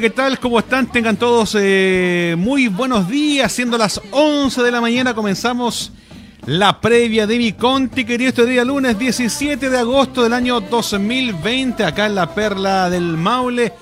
¿qué 0.00 0.08
tal? 0.08 0.38
¿Cómo 0.38 0.58
están? 0.58 0.90
Tengan 0.90 1.16
todos 1.18 1.54
eh, 1.60 2.34
muy 2.38 2.68
buenos 2.68 3.06
días. 3.06 3.52
Siendo 3.52 3.76
las 3.76 4.00
11 4.10 4.62
de 4.62 4.70
la 4.70 4.80
mañana 4.80 5.14
comenzamos 5.14 5.92
la 6.46 6.80
previa 6.80 7.26
de 7.26 7.36
mi 7.36 7.52
Conti, 7.52 8.06
querido, 8.06 8.30
este 8.30 8.46
día 8.46 8.64
lunes 8.64 8.98
17 8.98 9.68
de 9.68 9.78
agosto 9.78 10.22
del 10.22 10.32
año 10.32 10.58
2020, 10.62 11.84
acá 11.84 12.06
en 12.06 12.14
la 12.14 12.34
Perla 12.34 12.88
del 12.88 13.18
Maule. 13.18 13.74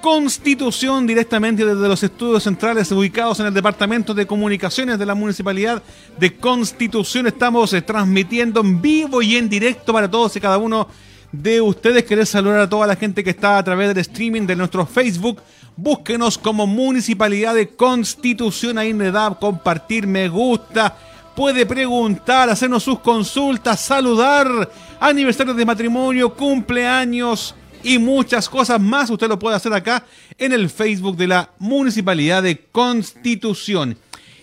Constitución 0.00 1.06
directamente 1.06 1.64
desde 1.64 1.88
los 1.88 2.02
estudios 2.02 2.42
centrales 2.42 2.90
ubicados 2.90 3.38
en 3.38 3.46
el 3.46 3.54
Departamento 3.54 4.14
de 4.14 4.26
Comunicaciones 4.26 4.98
de 4.98 5.06
la 5.06 5.14
Municipalidad 5.14 5.80
de 6.18 6.36
Constitución. 6.36 7.28
Estamos 7.28 7.72
eh, 7.72 7.82
transmitiendo 7.82 8.62
en 8.62 8.82
vivo 8.82 9.22
y 9.22 9.36
en 9.36 9.48
directo 9.48 9.92
para 9.92 10.10
todos 10.10 10.34
y 10.34 10.40
cada 10.40 10.58
uno 10.58 10.88
ustedes. 11.32 12.04
Querer 12.04 12.26
saludar 12.26 12.60
a 12.60 12.68
toda 12.68 12.86
la 12.86 12.96
gente 12.96 13.22
que 13.22 13.30
está 13.30 13.58
a 13.58 13.64
través 13.64 13.88
del 13.88 13.98
streaming 13.98 14.46
de 14.46 14.56
nuestro 14.56 14.86
Facebook. 14.86 15.40
Búsquenos 15.76 16.38
como 16.38 16.66
Municipalidad 16.66 17.54
de 17.54 17.68
Constitución. 17.68 18.78
Ahí 18.78 18.94
me 18.94 19.10
da 19.10 19.36
compartir, 19.38 20.06
me 20.06 20.28
gusta. 20.28 20.96
Puede 21.34 21.66
preguntar, 21.66 22.48
hacernos 22.48 22.82
sus 22.82 23.00
consultas, 23.00 23.80
saludar, 23.80 24.70
aniversarios 24.98 25.56
de 25.56 25.66
matrimonio, 25.66 26.32
cumpleaños 26.34 27.54
y 27.82 27.98
muchas 27.98 28.48
cosas 28.48 28.80
más. 28.80 29.10
Usted 29.10 29.28
lo 29.28 29.38
puede 29.38 29.56
hacer 29.56 29.72
acá 29.74 30.02
en 30.38 30.52
el 30.52 30.70
Facebook 30.70 31.16
de 31.16 31.26
la 31.26 31.50
Municipalidad 31.58 32.42
de 32.42 32.58
Constitución. 32.72 33.98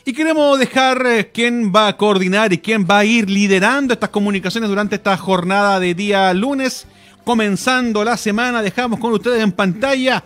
Y 0.05 0.11
queremos 0.11 0.59
dejar 0.59 1.05
eh, 1.05 1.31
quién 1.33 1.71
va 1.73 1.87
a 1.87 1.95
coordinar 1.95 2.51
y 2.51 2.57
quién 2.57 2.85
va 2.85 2.99
a 2.99 3.05
ir 3.05 3.29
liderando 3.29 3.93
estas 3.93 4.09
comunicaciones 4.09 4.69
durante 4.69 4.95
esta 4.95 5.15
jornada 5.15 5.79
de 5.79 5.93
día 5.93 6.33
lunes. 6.33 6.85
Comenzando 7.23 8.03
la 8.03 8.17
semana, 8.17 8.61
dejamos 8.61 8.99
con 8.99 9.13
ustedes 9.13 9.41
en 9.41 9.53
pantalla 9.53 10.21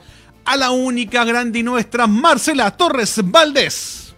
a 0.45 0.57
la 0.57 0.71
única 0.71 1.23
grande 1.25 1.59
y 1.59 1.63
nuestra 1.63 2.07
Marcela 2.07 2.71
Torres 2.71 3.21
Valdés. 3.23 4.15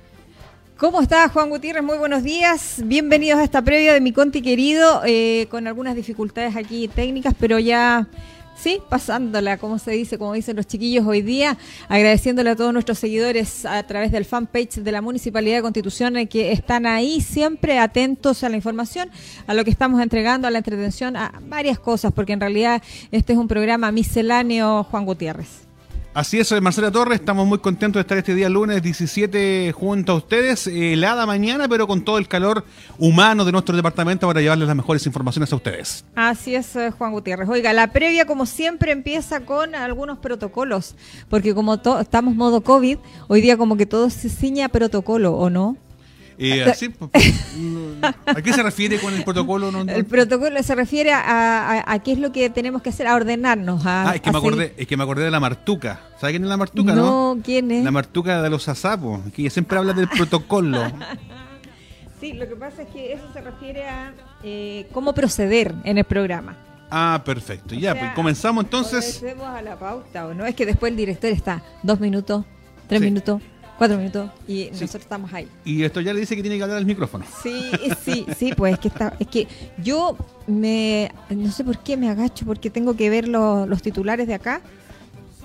¿Cómo 0.77 1.01
está 1.01 1.27
Juan 1.27 1.49
Gutiérrez? 1.49 1.83
Muy 1.83 1.97
buenos 1.97 2.23
días. 2.23 2.75
Bienvenidos 2.85 3.39
a 3.39 3.43
esta 3.43 3.61
previa 3.61 3.91
de 3.91 3.99
mi 3.99 4.13
Conti 4.13 4.41
querido, 4.41 5.01
eh, 5.05 5.47
con 5.51 5.67
algunas 5.67 5.93
dificultades 5.93 6.55
aquí 6.55 6.87
técnicas, 6.87 7.33
pero 7.37 7.59
ya, 7.59 8.07
sí, 8.59 8.81
pasándola, 8.89 9.57
como 9.57 9.79
se 9.79 9.91
dice, 9.91 10.17
como 10.17 10.33
dicen 10.33 10.55
los 10.55 10.67
chiquillos 10.67 11.05
hoy 11.05 11.21
día, 11.21 11.57
agradeciéndole 11.87 12.49
a 12.49 12.55
todos 12.55 12.73
nuestros 12.73 12.99
seguidores 12.99 13.65
a 13.65 13.81
través 13.83 14.11
del 14.11 14.25
fanpage 14.25 14.75
de 14.75 14.91
la 14.91 15.01
Municipalidad 15.01 15.57
de 15.57 15.61
Constitución 15.61 16.17
eh, 16.17 16.27
que 16.27 16.51
están 16.51 16.85
ahí 16.85 17.21
siempre 17.21 17.79
atentos 17.79 18.43
a 18.43 18.49
la 18.49 18.55
información, 18.55 19.09
a 19.47 19.53
lo 19.53 19.63
que 19.63 19.71
estamos 19.71 20.01
entregando, 20.01 20.47
a 20.47 20.51
la 20.51 20.57
entretención, 20.57 21.15
a 21.15 21.33
varias 21.47 21.79
cosas, 21.79 22.11
porque 22.11 22.33
en 22.33 22.41
realidad 22.41 22.81
este 23.11 23.33
es 23.33 23.39
un 23.39 23.47
programa 23.47 23.91
misceláneo, 23.91 24.83
Juan 24.83 25.05
Gutiérrez. 25.05 25.68
Así 26.11 26.39
es, 26.39 26.51
Marcela 26.59 26.89
Torres, 26.89 27.19
estamos 27.19 27.45
muy 27.45 27.59
contentos 27.59 27.99
de 27.99 28.01
estar 28.01 28.17
este 28.17 28.33
día 28.33 28.49
lunes 28.49 28.81
17 28.81 29.71
junto 29.73 30.13
a 30.13 30.15
ustedes, 30.15 30.65
helada 30.65 31.27
mañana, 31.27 31.69
pero 31.69 31.85
con 31.85 32.03
todo 32.03 32.17
el 32.17 32.27
calor 32.27 32.65
humano 32.97 33.45
de 33.45 33.51
nuestro 33.51 33.75
departamento 33.75 34.25
para 34.25 34.41
llevarles 34.41 34.67
las 34.67 34.75
mejores 34.75 35.05
informaciones 35.05 35.53
a 35.53 35.55
ustedes. 35.55 36.03
Así 36.15 36.55
es, 36.55 36.75
eh, 36.75 36.89
Juan 36.89 37.11
Gutiérrez. 37.11 37.47
Oiga, 37.47 37.73
la 37.73 37.91
previa, 37.93 38.25
como 38.25 38.47
siempre, 38.47 38.91
empieza 38.91 39.41
con 39.41 39.75
algunos 39.75 40.17
protocolos, 40.17 40.95
porque 41.29 41.53
como 41.53 41.75
estamos 41.75 42.35
modo 42.35 42.61
COVID, 42.61 42.97
hoy 43.27 43.41
día 43.41 43.55
como 43.55 43.77
que 43.77 43.85
todo 43.85 44.09
se 44.09 44.29
ciña 44.29 44.65
a 44.65 44.69
protocolo, 44.69 45.35
¿o 45.35 45.51
no? 45.51 45.77
Eh, 46.41 46.63
así, 46.63 46.87
pues, 46.89 47.11
pues, 47.11 47.33
¿A 48.25 48.41
qué 48.41 48.53
se 48.53 48.63
refiere 48.63 48.97
con 48.99 49.13
el 49.13 49.23
protocolo? 49.25 49.71
No- 49.71 49.83
no- 49.83 49.91
El 49.91 50.05
protocolo 50.05 50.63
se 50.63 50.73
refiere 50.73 51.11
a, 51.11 51.19
a- 51.19 51.91
a 51.93 51.99
qué 51.99 52.13
es 52.13 52.19
lo 52.19 52.31
que 52.31 52.49
tenemos 52.49 52.81
que 52.81 52.89
hacer, 52.89 53.07
a 53.07 53.15
ordenarnos. 53.15 53.85
A, 53.85 54.11
Ah, 54.11 54.15
es 54.15 54.21
que, 54.21 54.31
me 54.31 54.39
seguir- 54.39 54.47
acordé, 54.53 54.73
es 54.77 54.87
que 54.87 54.95
me 54.97 55.03
acordé 55.03 55.23
de 55.25 55.31
la 55.31 55.39
martuca. 55.41 55.99
¿Sabe 56.19 56.33
quién 56.33 56.43
es 56.43 56.49
la 56.49 56.55
martuca, 56.57 56.93
no? 56.95 57.35
No, 57.35 57.41
¿quién 57.43 57.69
es? 57.71 57.83
La 57.83 57.91
martuca 57.91 58.41
de 58.41 58.49
los 58.49 58.69
asapos, 58.69 59.19
que 59.35 59.41
ella 59.41 59.51
siempre 59.51 59.77
habla 59.77 59.91
del 59.93 60.07
protocolo. 60.07 60.81
Sí, 62.19 62.33
lo 62.33 62.49
que 62.49 62.55
pasa 62.57 62.81
es 62.81 62.89
que 62.89 63.13
eso 63.13 63.23
se 63.31 63.39
refiere 63.39 63.87
a 63.87 64.13
eh, 64.43 64.87
cómo 64.91 65.13
proceder 65.13 65.73
en 65.85 65.97
el 65.97 66.03
programa. 66.03 66.57
Ah, 66.91 67.21
perfecto. 67.23 67.75
Ya, 67.75 67.91
O 67.91 67.93
sea, 67.93 68.01
pues 68.03 68.13
comenzamos 68.13 68.65
entonces. 68.65 69.23
A 69.45 69.61
la 69.61 69.79
pauta, 69.79 70.27
¿o 70.27 70.33
no? 70.33 70.45
Es 70.45 70.53
que 70.53 70.65
después 70.65 70.91
el 70.91 70.97
director 70.97 71.29
está 71.29 71.63
dos 71.81 72.01
minutos, 72.01 72.43
tres 72.87 72.99
Sí. 72.99 73.05
minutos, 73.05 73.41
cuatro 73.79 73.97
minutos 73.97 74.29
y 74.47 74.67
nosotros 74.71 75.01
estamos 75.01 75.33
ahí. 75.33 75.47
Y 75.65 75.81
esto 75.83 76.01
ya 76.01 76.13
le 76.13 76.19
dice 76.19 76.35
que 76.35 76.43
tiene 76.43 76.57
que 76.57 76.63
hablar 76.63 76.77
al 76.77 76.85
micrófono. 76.85 77.25
Sí, 77.41 77.71
sí, 78.05 78.25
sí, 78.37 78.53
pues 78.55 78.73
es 78.73 78.79
que 78.79 78.87
está, 78.89 79.15
es 79.19 79.25
que 79.27 79.47
yo 79.81 80.15
me, 80.45 81.11
no 81.31 81.51
sé 81.51 81.63
por 81.63 81.79
qué 81.79 81.97
me 81.97 82.09
agacho, 82.09 82.45
porque 82.45 82.69
tengo 82.69 82.95
que 82.95 83.09
ver 83.09 83.27
lo- 83.27 83.65
los 83.65 83.81
titulares 83.81 84.27
de 84.27 84.35
acá 84.35 84.61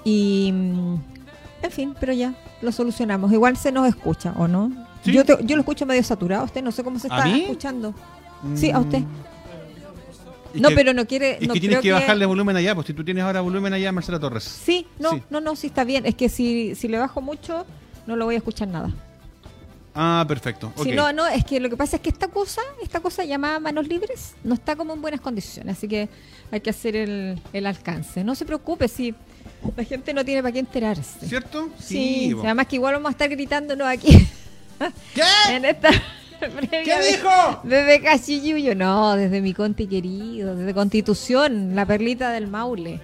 y, 0.04 0.50
mm, 0.52 0.94
en 1.62 1.70
fin, 1.70 1.94
pero 1.98 2.12
ya 2.12 2.34
lo 2.60 2.72
solucionamos. 2.72 3.32
Igual 3.32 3.56
se 3.56 3.72
nos 3.72 3.88
escucha, 3.88 4.34
¿o 4.37 4.46
no? 4.48 4.70
Sí. 5.04 5.12
Yo, 5.12 5.25
te- 5.25 5.38
yo 5.44 5.56
lo 5.56 5.60
escucho 5.62 5.87
medio 5.87 6.02
saturado, 6.02 6.42
a 6.42 6.44
usted 6.44 6.62
no 6.62 6.72
sé 6.72 6.82
cómo 6.84 6.98
se 6.98 7.08
¿A 7.10 7.16
está 7.19 7.37
escuchando. 7.37 7.94
Sí, 8.54 8.70
a 8.70 8.78
usted. 8.80 9.00
Mm. 9.00 9.06
Es 10.54 10.60
No, 10.60 10.69
que- 10.69 10.75
pero 10.76 10.92
no 10.92 11.04
quiere. 11.06 11.38
Es 11.40 11.48
no 11.48 11.54
que 11.54 11.60
tienes 11.60 11.80
creo 11.80 11.96
que 11.96 12.00
bajarle 12.00 12.26
volumen 12.26 12.54
allá, 12.56 12.75
pues 12.75 12.87
si 12.87 12.94
tú 12.94 13.04
tienes 13.04 13.25
ahora 13.25 13.40
volumen 13.40 13.72
allá, 13.72 13.90
Marcela 13.90 14.20
Torres. 14.20 14.44
Sí, 14.44 14.87
no, 14.98 15.10
Sí. 15.12 15.22
no, 15.30 15.40
no, 15.40 15.56
sí 15.56 15.66
está 15.69 15.82
bien. 15.84 16.06
Es 16.06 16.14
que 16.14 16.28
si, 16.28 16.75
si 16.76 16.87
le 16.88 16.98
bajo 16.98 17.20
mucho, 17.20 17.66
no 18.06 18.16
lo 18.16 18.24
voy 18.24 18.34
a 18.34 18.38
escuchar 18.38 18.68
nada. 18.68 18.90
Ah, 19.94 20.24
perfecto. 20.26 20.72
Si 20.82 20.90
no, 20.90 21.12
no, 21.12 21.26
es 21.26 21.44
que 21.44 21.60
lo 21.60 21.70
que 21.70 21.76
pasa 21.76 21.96
es 21.96 22.02
que 22.02 22.08
esta 22.08 22.26
cosa, 22.26 22.60
esta 22.82 22.98
cosa 22.98 23.24
llamada 23.24 23.60
manos 23.60 23.86
libres, 23.86 24.34
no 24.42 24.54
está 24.54 24.74
como 24.74 24.92
en 24.92 25.00
buenas 25.00 25.20
condiciones, 25.20 25.76
así 25.76 25.86
que 25.86 26.08
hay 26.50 26.60
que 26.60 26.70
hacer 26.70 26.96
el, 26.96 27.40
el 27.52 27.66
alcance. 27.66 28.24
No 28.24 28.34
se 28.34 28.44
preocupe 28.44 28.88
si 28.88 29.14
la 29.76 29.84
gente 29.84 30.12
no 30.12 30.24
tiene 30.24 30.42
para 30.42 30.52
qué 30.52 30.58
enterarse. 30.58 31.26
¿Cierto? 31.26 31.68
Sí, 31.78 32.34
además 32.42 32.66
que 32.66 32.76
igual 32.76 32.94
vamos 32.94 33.10
a 33.10 33.12
estar 33.12 33.28
gritándonos 33.28 33.86
aquí 33.86 34.28
¿Qué? 35.14 35.22
en 35.50 35.64
esta 35.64 35.90
¿Qué 36.70 37.12
dijo? 37.12 37.60
Desde 37.62 38.02
Cachiyuyo, 38.02 38.74
no, 38.74 39.16
desde 39.16 39.40
mi 39.40 39.54
conti 39.54 39.86
querido, 39.86 40.56
desde 40.56 40.74
Constitución, 40.74 41.74
la 41.74 41.86
perlita 41.86 42.30
del 42.30 42.48
Maule. 42.48 43.00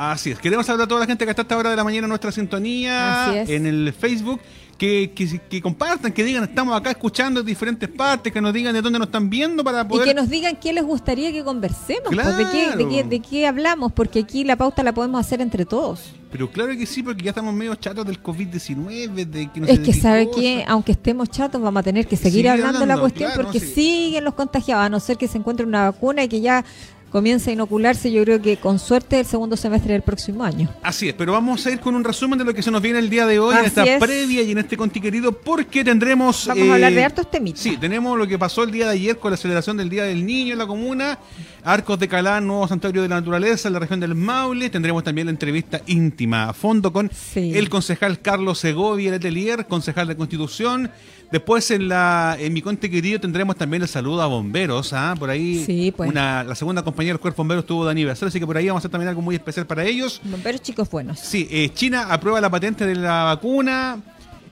Así 0.00 0.30
es. 0.30 0.38
Queremos 0.38 0.64
saludar 0.64 0.86
a 0.86 0.88
toda 0.88 1.00
la 1.00 1.06
gente 1.06 1.26
que 1.26 1.30
está 1.30 1.42
a 1.42 1.44
esta 1.44 1.58
hora 1.58 1.68
de 1.68 1.76
la 1.76 1.84
mañana 1.84 2.06
en 2.06 2.08
nuestra 2.08 2.32
sintonía, 2.32 3.44
en 3.46 3.66
el 3.66 3.92
Facebook, 3.92 4.40
que, 4.78 5.12
que, 5.14 5.38
que 5.40 5.60
compartan, 5.60 6.10
que 6.10 6.24
digan, 6.24 6.42
estamos 6.44 6.74
acá 6.74 6.92
escuchando 6.92 7.40
en 7.40 7.46
diferentes 7.46 7.86
partes, 7.86 8.32
que 8.32 8.40
nos 8.40 8.54
digan 8.54 8.72
de 8.72 8.80
dónde 8.80 8.98
nos 8.98 9.08
están 9.08 9.28
viendo 9.28 9.62
para 9.62 9.82
Y 9.82 9.84
poder... 9.84 10.08
que 10.08 10.14
nos 10.14 10.30
digan 10.30 10.56
qué 10.56 10.72
les 10.72 10.84
gustaría 10.84 11.30
que 11.32 11.44
conversemos, 11.44 12.14
pues, 12.14 12.36
de, 12.38 12.46
qué, 12.50 12.76
de, 12.78 12.88
qué, 12.88 13.04
de 13.04 13.20
qué 13.20 13.46
hablamos, 13.46 13.92
porque 13.92 14.20
aquí 14.20 14.42
la 14.42 14.56
pauta 14.56 14.82
la 14.82 14.94
podemos 14.94 15.20
hacer 15.20 15.42
entre 15.42 15.66
todos. 15.66 16.14
Pero 16.32 16.50
claro 16.50 16.74
que 16.78 16.86
sí, 16.86 17.02
porque 17.02 17.22
ya 17.22 17.32
estamos 17.32 17.52
medio 17.52 17.74
chatos 17.74 18.06
del 18.06 18.22
COVID-19, 18.22 19.26
de 19.26 19.50
que 19.52 19.60
no 19.60 19.66
Es 19.66 19.80
de 19.80 19.84
que 19.84 19.92
sabe 19.92 20.30
que 20.30 20.64
aunque 20.66 20.92
estemos 20.92 21.28
chatos 21.28 21.60
vamos 21.60 21.78
a 21.78 21.82
tener 21.82 22.06
que 22.06 22.16
seguir 22.16 22.48
hablando 22.48 22.80
de 22.80 22.86
la 22.86 22.98
cuestión 22.98 23.32
claro, 23.32 23.42
porque 23.42 23.60
sí. 23.60 23.74
siguen 23.74 24.24
los 24.24 24.32
contagiados, 24.32 24.86
a 24.86 24.88
no 24.88 24.98
ser 24.98 25.18
que 25.18 25.28
se 25.28 25.36
encuentre 25.36 25.66
una 25.66 25.90
vacuna 25.90 26.24
y 26.24 26.28
que 26.28 26.40
ya 26.40 26.64
comience 27.10 27.50
a 27.50 27.52
inocularse, 27.52 28.10
yo 28.10 28.22
creo 28.22 28.40
que 28.40 28.56
con 28.56 28.78
suerte 28.78 29.20
el 29.20 29.26
segundo 29.26 29.56
semestre 29.56 29.92
del 29.92 30.02
próximo 30.02 30.44
año. 30.44 30.68
Así 30.82 31.08
es, 31.08 31.14
pero 31.14 31.32
vamos 31.32 31.66
a 31.66 31.70
ir 31.70 31.80
con 31.80 31.94
un 31.94 32.04
resumen 32.04 32.38
de 32.38 32.44
lo 32.44 32.54
que 32.54 32.62
se 32.62 32.70
nos 32.70 32.80
viene 32.80 32.98
el 32.98 33.10
día 33.10 33.26
de 33.26 33.38
hoy 33.38 33.56
en 33.56 33.64
esta 33.64 33.84
es. 33.84 34.02
previa 34.02 34.42
y 34.42 34.52
en 34.52 34.58
este 34.58 34.76
conti 34.76 35.00
querido, 35.00 35.32
porque 35.32 35.84
tendremos... 35.84 36.46
Vamos 36.46 36.68
a 36.68 36.74
hablar 36.74 36.92
de 36.92 37.04
hartos 37.04 37.30
temitas. 37.30 37.60
Sí, 37.60 37.76
tenemos 37.76 38.16
lo 38.16 38.26
que 38.26 38.38
pasó 38.38 38.62
el 38.62 38.70
día 38.70 38.86
de 38.86 38.92
ayer 38.92 39.18
con 39.18 39.30
la 39.30 39.36
celebración 39.36 39.76
del 39.76 39.90
Día 39.90 40.04
del 40.04 40.24
Niño 40.24 40.52
en 40.52 40.58
la 40.58 40.66
comuna, 40.66 41.18
Arcos 41.62 41.98
de 41.98 42.08
Calán, 42.08 42.46
Nuevo 42.46 42.66
Santuario 42.68 43.02
de 43.02 43.08
la 43.08 43.16
Naturaleza 43.16 43.68
en 43.68 43.74
la 43.74 43.80
región 43.80 44.00
del 44.00 44.14
Maule, 44.14 44.70
tendremos 44.70 45.04
también 45.04 45.26
la 45.26 45.30
entrevista 45.32 45.80
íntima 45.86 46.48
a 46.48 46.52
fondo 46.54 46.92
con 46.92 47.10
Sí. 47.12 47.52
el 47.54 47.68
concejal 47.68 48.20
Carlos 48.20 48.58
Segovia 48.58 49.10
Letelier, 49.10 49.66
concejal 49.66 50.08
de 50.08 50.16
Constitución. 50.16 50.90
Después 51.30 51.70
en 51.70 51.88
la 51.88 52.36
en 52.40 52.52
mi 52.52 52.60
conte 52.62 52.90
querido 52.90 53.20
tendremos 53.20 53.54
también 53.56 53.82
el 53.82 53.88
saludo 53.88 54.22
a 54.22 54.26
bomberos, 54.26 54.92
¿ah? 54.92 55.14
por 55.18 55.30
ahí 55.30 55.62
Sí, 55.64 55.92
pues. 55.96 56.08
una, 56.10 56.42
la 56.42 56.54
segunda 56.54 56.82
compañía 56.82 57.12
del 57.12 57.20
cuerpo 57.20 57.42
bombero 57.42 57.60
estuvo 57.60 57.84
de 57.84 57.90
aniversario, 57.92 58.28
así 58.28 58.40
que 58.40 58.46
por 58.46 58.56
ahí 58.56 58.66
vamos 58.66 58.80
a 58.80 58.82
hacer 58.82 58.90
también 58.90 59.08
algo 59.10 59.22
muy 59.22 59.34
especial 59.36 59.66
para 59.66 59.84
ellos. 59.84 60.20
Bomberos 60.24 60.62
chicos 60.62 60.90
buenos. 60.90 61.20
Sí, 61.20 61.46
eh, 61.50 61.70
China 61.74 62.06
aprueba 62.10 62.40
la 62.40 62.50
patente 62.50 62.86
de 62.86 62.94
la 62.96 63.24
vacuna. 63.24 63.98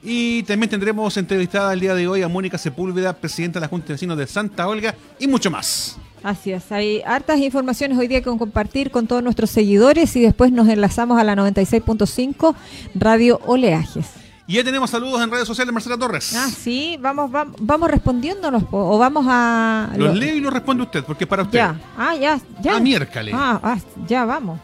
Y 0.00 0.44
también 0.44 0.70
tendremos 0.70 1.16
entrevistada 1.16 1.72
el 1.72 1.80
día 1.80 1.92
de 1.92 2.06
hoy 2.06 2.22
a 2.22 2.28
Mónica 2.28 2.56
Sepúlveda, 2.56 3.14
presidenta 3.14 3.58
de 3.58 3.62
la 3.64 3.68
Junta 3.68 3.88
de 3.88 3.94
Vecinos 3.94 4.16
de 4.16 4.28
Santa 4.28 4.68
Olga, 4.68 4.94
y 5.18 5.26
mucho 5.26 5.50
más. 5.50 5.98
Así 6.22 6.52
es, 6.52 6.70
hay 6.72 7.00
hartas 7.06 7.38
informaciones 7.38 7.96
hoy 7.96 8.08
día 8.08 8.20
que 8.20 8.36
compartir 8.36 8.90
con 8.90 9.06
todos 9.06 9.22
nuestros 9.22 9.50
seguidores 9.50 10.14
y 10.16 10.20
después 10.22 10.50
nos 10.52 10.68
enlazamos 10.68 11.18
a 11.20 11.24
la 11.24 11.34
96.5 11.36 12.54
Radio 12.94 13.40
Oleajes. 13.46 14.06
Y 14.46 14.54
ya 14.54 14.64
tenemos 14.64 14.88
saludos 14.90 15.20
en 15.22 15.30
redes 15.30 15.46
sociales, 15.46 15.72
Marcela 15.74 15.98
Torres. 15.98 16.34
Ah, 16.34 16.48
sí, 16.48 16.96
vamos, 17.00 17.30
vamos, 17.30 17.54
vamos 17.60 17.90
respondiéndonos 17.90 18.64
po, 18.64 18.78
o 18.78 18.98
vamos 18.98 19.26
a... 19.28 19.90
Los 19.96 20.08
lo- 20.08 20.14
leo 20.14 20.34
y 20.36 20.40
los 20.40 20.52
responde 20.52 20.84
usted, 20.84 21.04
porque 21.04 21.24
es 21.24 21.28
para 21.28 21.42
usted. 21.42 21.58
Ya, 21.58 21.78
ah, 21.98 22.14
ya, 22.16 22.40
ya. 22.62 22.76
Ah, 22.76 22.80
miércoles. 22.80 23.34
Ah, 23.36 23.60
ah, 23.62 23.78
ya, 24.06 24.24
vamos. 24.24 24.58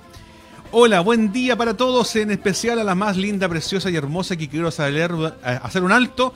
Hola, 0.72 1.00
buen 1.02 1.30
día 1.32 1.54
para 1.56 1.76
todos, 1.76 2.16
en 2.16 2.30
especial 2.30 2.78
a 2.78 2.84
la 2.84 2.94
más 2.94 3.16
linda, 3.16 3.48
preciosa 3.48 3.90
y 3.90 3.96
hermosa 3.96 4.36
que 4.36 4.48
quiero 4.48 4.70
saber, 4.70 5.12
eh, 5.46 5.58
hacer 5.62 5.84
un 5.84 5.92
alto 5.92 6.32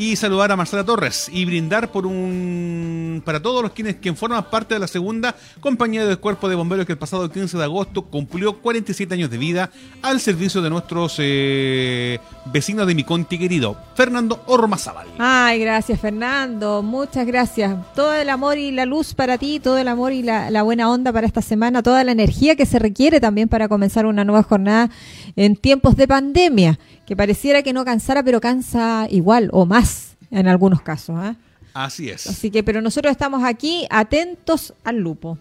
y 0.00 0.16
saludar 0.16 0.50
a 0.50 0.56
Marcela 0.56 0.82
Torres 0.82 1.28
y 1.30 1.44
brindar 1.44 1.92
por 1.92 2.06
un 2.06 3.20
para 3.22 3.42
todos 3.42 3.62
los 3.62 3.72
quienes 3.72 3.96
quien 3.96 4.16
forman 4.16 4.42
parte 4.48 4.72
de 4.72 4.80
la 4.80 4.88
segunda 4.88 5.36
compañía 5.60 6.06
del 6.06 6.18
Cuerpo 6.18 6.48
de 6.48 6.54
Bomberos 6.54 6.86
que 6.86 6.92
el 6.92 6.98
pasado 6.98 7.30
15 7.30 7.58
de 7.58 7.64
agosto 7.64 8.06
cumplió 8.06 8.62
47 8.62 9.12
años 9.12 9.30
de 9.30 9.36
vida 9.36 9.70
al 10.00 10.18
servicio 10.20 10.62
de 10.62 10.70
nuestros 10.70 11.16
eh, 11.18 12.18
vecinos 12.46 12.86
de 12.86 12.94
mi 12.94 13.04
conti 13.04 13.38
querido, 13.38 13.76
Fernando 13.94 14.42
Ormazábal. 14.46 15.06
Ay, 15.18 15.60
gracias 15.60 16.00
Fernando, 16.00 16.82
muchas 16.82 17.26
gracias. 17.26 17.76
Todo 17.94 18.14
el 18.14 18.30
amor 18.30 18.56
y 18.56 18.70
la 18.70 18.86
luz 18.86 19.12
para 19.12 19.36
ti, 19.36 19.60
todo 19.60 19.76
el 19.76 19.88
amor 19.88 20.12
y 20.12 20.22
la 20.22 20.62
buena 20.62 20.88
onda 20.88 21.12
para 21.12 21.26
esta 21.26 21.42
semana, 21.42 21.82
toda 21.82 22.04
la 22.04 22.12
energía 22.12 22.56
que 22.56 22.64
se 22.64 22.78
requiere 22.78 23.20
también 23.20 23.50
para 23.50 23.68
comenzar 23.68 24.06
una 24.06 24.24
nueva 24.24 24.44
jornada 24.44 24.88
en 25.36 25.56
tiempos 25.56 25.94
de 25.96 26.08
pandemia, 26.08 26.78
que 27.10 27.16
pareciera 27.16 27.64
que 27.64 27.72
no 27.72 27.84
cansara, 27.84 28.22
pero 28.22 28.40
cansa 28.40 29.08
igual 29.10 29.48
o 29.52 29.66
más 29.66 30.16
en 30.30 30.46
algunos 30.46 30.80
casos. 30.80 31.16
¿ah? 31.18 31.34
Así 31.74 32.08
es. 32.08 32.28
Así 32.28 32.52
que, 32.52 32.62
pero 32.62 32.80
nosotros 32.80 33.10
estamos 33.10 33.42
aquí 33.42 33.84
atentos 33.90 34.74
al 34.84 34.98
lupo. 34.98 35.36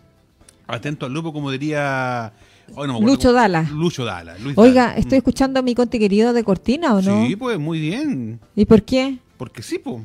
Atento 0.65 1.05
al 1.05 1.13
lupo, 1.13 1.31
como 1.31 1.51
diría 1.51 2.33
no 2.75 2.99
Lucho 3.01 3.31
Dala. 3.33 3.69
Lucho 3.71 4.03
Dala. 4.03 4.35
Luis 4.39 4.57
Oiga, 4.57 4.87
Dala. 4.87 4.97
estoy 4.97 5.19
escuchando 5.19 5.59
a 5.59 5.61
mi 5.61 5.75
conte 5.75 5.99
querido 5.99 6.33
de 6.33 6.43
Cortina, 6.43 6.95
¿o 6.95 7.03
no? 7.03 7.27
Sí, 7.27 7.35
pues 7.35 7.59
muy 7.59 7.79
bien. 7.79 8.39
¿Y 8.55 8.65
por 8.65 8.81
qué? 8.81 9.19
Porque 9.37 9.61
sí, 9.61 9.77
po. 9.77 10.03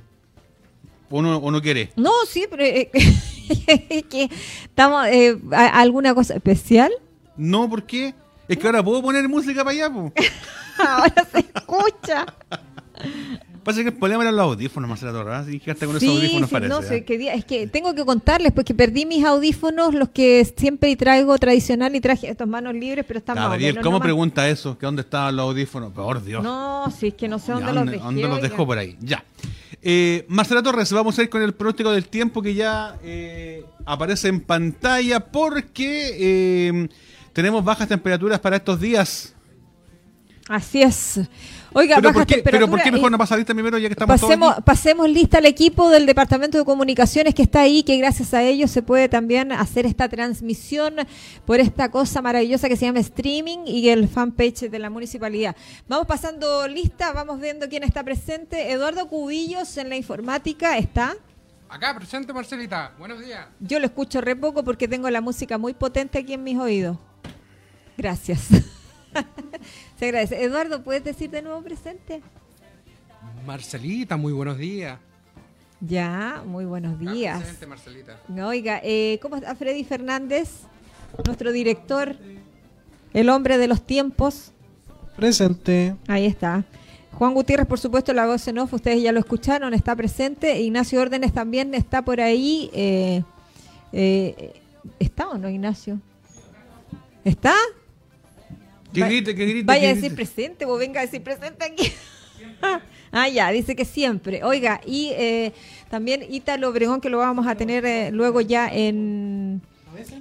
¿O 1.09 1.23
no, 1.23 1.39
o 1.39 1.51
no 1.51 1.63
quiere? 1.63 1.93
No, 1.97 2.11
sí, 2.29 2.45
pero 2.51 2.63
eh, 2.63 2.91
que 4.11 4.29
estamos 4.65 5.07
eh, 5.07 5.39
¿a- 5.51 5.81
alguna 5.81 6.15
cosa 6.15 6.35
especial. 6.35 6.93
No, 7.39 7.71
¿por 7.71 7.85
qué? 7.85 8.13
Es 8.49 8.59
que 8.59 8.67
ahora 8.67 8.85
puedo 8.85 9.01
poner 9.01 9.27
música 9.31 9.65
para 9.65 9.71
allá, 9.71 9.91
po. 9.91 10.13
Ahora 10.89 11.27
se 11.33 11.39
escucha. 11.41 12.27
Pasa 13.65 13.81
que 13.81 13.89
el 13.89 13.95
problema 13.95 14.23
era 14.25 14.31
los 14.33 14.43
audífonos, 14.43 14.91
Marcela 14.91 15.11
Torres. 15.13 15.35
Así 15.37 15.59
que 15.59 15.71
hasta 15.71 15.87
con 15.87 15.99
Sí, 15.99 16.05
esos 16.05 16.19
audífonos 16.19 16.49
sí, 16.51 16.53
parece. 16.53 16.69
no 16.69 16.83
sé 16.83 16.97
¿eh? 16.97 17.05
qué 17.05 17.17
día. 17.17 17.33
Es 17.35 17.47
que 17.47 17.67
tengo 17.67 17.95
que 17.95 18.05
contarles, 18.05 18.53
pues 18.53 18.67
que 18.67 18.75
perdí 18.75 19.07
mis 19.07 19.25
audífonos, 19.25 19.95
los 19.95 20.11
que 20.11 20.45
siempre 20.57 20.95
traigo 20.97 21.39
tradicional 21.39 21.97
y 21.97 22.01
traje 22.03 22.29
estos 22.29 22.47
manos 22.47 22.75
libres, 22.75 23.07
pero 23.09 23.19
están 23.21 23.37
menos 23.37 23.77
¿cómo 23.79 23.93
nomás. 23.95 24.03
pregunta 24.03 24.47
eso? 24.51 24.77
¿Que 24.77 24.85
dónde 24.85 25.01
estaban 25.01 25.35
los 25.37 25.45
audífonos? 25.49 25.93
Por 25.93 26.23
Dios. 26.23 26.43
No, 26.45 26.91
sí, 26.91 27.09
es 27.09 27.15
que 27.15 27.27
no 27.27 27.39
sé 27.39 27.49
Ya, 27.49 27.55
dónde 27.55 27.73
los 27.73 27.87
dejé. 27.87 28.05
¿Dónde 28.05 28.23
los 28.29 28.43
dejó 28.43 28.67
por 28.67 28.77
ahí? 28.77 28.99
Ya. 29.01 29.25
Eh, 29.81 30.27
Marcela 30.29 30.63
Torres, 30.63 30.93
vamos 30.93 31.19
a 31.19 31.23
ir 31.23 31.31
con 31.31 31.41
el 31.43 31.55
pronóstico 31.55 31.91
del 31.91 32.07
tiempo 32.09 32.43
que 32.43 32.55
ya 32.55 32.99
eh, 33.03 33.65
aparece 33.87 34.29
en 34.29 34.41
pantalla 34.43 35.21
porque 35.21 36.11
eh, 36.19 36.89
tenemos 37.33 37.65
bajas 37.65 37.89
temperaturas 37.89 38.41
para 38.41 38.57
estos 38.57 38.79
días. 38.79 39.35
Así 40.49 40.83
es. 40.83 41.21
Oiga, 41.77 41.97
Pero 41.97 42.13
¿por, 42.13 42.27
qué, 42.27 42.41
pero 42.45 42.69
¿por 42.69 42.81
qué 42.81 42.93
mejor 42.93 43.11
no 43.11 43.19
pasa 43.19 43.37
lista 43.37 43.53
primero 43.53 43.79
ya 43.79 43.89
que 43.89 43.95
estamos 43.95 44.21
Pasemos, 44.21 44.49
todos 44.49 44.59
aquí? 44.59 44.63
pasemos 44.65 45.09
lista 45.11 45.39
al 45.39 45.47
equipo 45.47 45.89
del 45.89 46.07
Departamento 46.07 46.57
de 46.57 46.65
Comunicaciones 46.65 47.35
que 47.35 47.43
está 47.43 47.63
ahí, 47.63 47.83
que 47.83 47.97
gracias 47.97 48.33
a 48.33 48.45
ellos 48.45 48.71
se 48.71 48.81
puede 48.83 49.09
también 49.09 49.51
hacer 49.51 49.85
esta 49.85 50.09
transmisión 50.09 50.95
por 51.45 51.59
esta 51.59 51.91
cosa 51.91 52.23
maravillosa 52.23 52.69
que 52.69 52.77
se 52.77 52.87
llama 52.87 53.01
streaming 53.01 53.67
y 53.67 53.89
el 53.89 54.07
fanpage 54.07 54.71
de 54.71 54.79
la 54.79 54.89
municipalidad. 54.89 55.57
Vamos 55.89 56.07
pasando 56.07 56.69
lista, 56.69 57.13
vamos 57.13 57.41
viendo 57.41 57.69
quién 57.69 57.83
está 57.83 58.05
presente. 58.05 58.71
Eduardo 58.71 59.09
Cubillos 59.09 59.77
en 59.77 59.89
la 59.89 59.97
informática 59.97 60.79
está. 60.79 61.17
Acá, 61.69 61.93
presente 61.97 62.33
Marcelita. 62.33 62.93
Buenos 62.99 63.19
días. 63.25 63.47
Yo 63.59 63.81
lo 63.81 63.87
escucho 63.87 64.21
re 64.21 64.37
poco 64.37 64.63
porque 64.63 64.87
tengo 64.87 65.11
la 65.11 65.21
música 65.21 65.59
muy 65.59 65.75
potente 65.75 66.19
aquí 66.21 66.35
en 66.35 66.45
mis 66.45 66.57
oídos. 66.57 66.99
Gracias. 67.97 68.47
Se 69.99 70.07
agradece. 70.07 70.43
Eduardo, 70.43 70.83
¿puedes 70.83 71.05
decir 71.05 71.31
de 71.31 71.43
nuevo 71.43 71.63
presente? 71.63 72.21
Marcelita, 73.47 74.17
muy 74.17 74.33
buenos 74.33 74.59
días. 74.59 74.99
Ya, 75.81 76.43
muy 76.47 76.65
buenos 76.65 76.99
días. 76.99 77.39
presente 77.41 77.67
Marcelita. 77.67 78.21
No, 78.29 78.49
Oiga, 78.49 78.81
eh, 78.83 79.19
¿cómo 79.21 79.37
está 79.37 79.55
Freddy 79.55 79.85
Fernández? 79.85 80.61
Nuestro 81.27 81.53
director, 81.53 82.17
el 83.13 83.29
hombre 83.29 83.59
de 83.59 83.69
los 83.69 83.83
tiempos. 83.83 84.53
Presente. 85.17 85.95
Ahí 86.09 86.27
está. 86.27 86.65
Juan 87.13 87.35
Gutiérrez, 87.35 87.67
por 87.67 87.79
supuesto, 87.79 88.13
la 88.13 88.27
voz 88.27 88.49
en 88.49 88.59
off, 88.59 88.73
ustedes 88.73 89.01
ya 89.03 89.13
lo 89.13 89.21
escucharon, 89.21 89.73
está 89.75 89.95
presente. 89.95 90.61
Ignacio 90.61 91.01
Órdenes 91.01 91.33
también 91.33 91.73
está 91.75 92.03
por 92.03 92.21
ahí. 92.21 92.71
eh, 92.73 93.23
eh, 93.93 94.61
¿Está 94.99 95.29
o 95.29 95.39
no, 95.39 95.49
Ignacio? 95.49 96.01
¿Está? 97.25 97.55
Que 98.95 99.01
Va- 99.01 99.09
grite, 99.09 99.35
que 99.35 99.45
grite. 99.47 99.67
Vaya 99.67 99.81
que 99.81 99.89
a 99.89 99.95
decir 99.95 100.15
presente, 100.15 100.65
vos 100.65 100.79
venga 100.79 101.01
a 101.01 101.05
decir 101.05 101.23
presente 101.23 101.65
aquí. 101.65 101.93
ah, 103.13 103.29
ya, 103.29 103.51
dice 103.51 103.75
que 103.77 103.85
siempre. 103.85 104.43
Oiga, 104.45 104.81
y 104.87 105.11
eh, 105.15 105.53
también 105.91 106.25
Ítalo 106.31 106.69
Obregón, 106.69 107.01
que 107.01 107.11
lo 107.11 107.19
vamos 107.19 107.47
a 107.47 107.55
tener 107.55 107.85
eh, 107.85 108.11
luego 108.13 108.41
ya 108.41 108.69
en, 108.73 109.61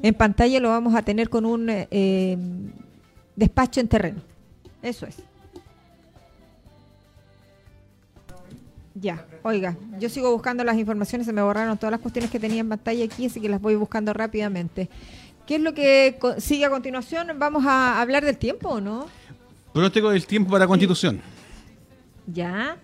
en 0.02 0.14
pantalla, 0.16 0.60
lo 0.60 0.70
vamos 0.70 0.96
a 0.96 1.02
tener 1.04 1.30
con 1.30 1.46
un 1.46 1.70
eh, 1.70 1.88
eh, 1.92 2.38
despacho 3.36 3.80
en 3.80 3.88
terreno. 3.88 4.22
Eso 4.82 5.06
es. 5.06 5.18
Ya, 8.96 9.26
oiga, 9.42 9.76
yo 10.00 10.08
sigo 10.08 10.32
buscando 10.32 10.64
las 10.64 10.78
informaciones, 10.78 11.26
se 11.26 11.34
me 11.34 11.42
borraron 11.42 11.78
todas 11.80 11.92
las 11.92 12.00
cuestiones 12.00 12.30
que 12.30 12.40
tenía 12.40 12.60
en 12.60 12.70
pantalla 12.70 13.04
aquí, 13.04 13.26
así 13.26 13.42
que 13.42 13.50
las 13.50 13.60
voy 13.60 13.76
buscando 13.76 14.14
rápidamente. 14.14 14.88
¿Qué 15.46 15.56
es 15.56 15.62
lo 15.62 15.74
que 15.74 16.18
sigue 16.38 16.66
a 16.66 16.70
continuación? 16.70 17.28
¿Vamos 17.38 17.66
a 17.66 18.00
hablar 18.00 18.24
del 18.24 18.38
tiempo 18.38 18.70
o 18.70 18.82
no? 18.82 19.08
Pronóstico 19.74 20.10
del 20.10 20.26
tiempo 20.26 20.52
para 20.52 20.68
Constitución. 20.68 21.22
Ya. 22.28 22.78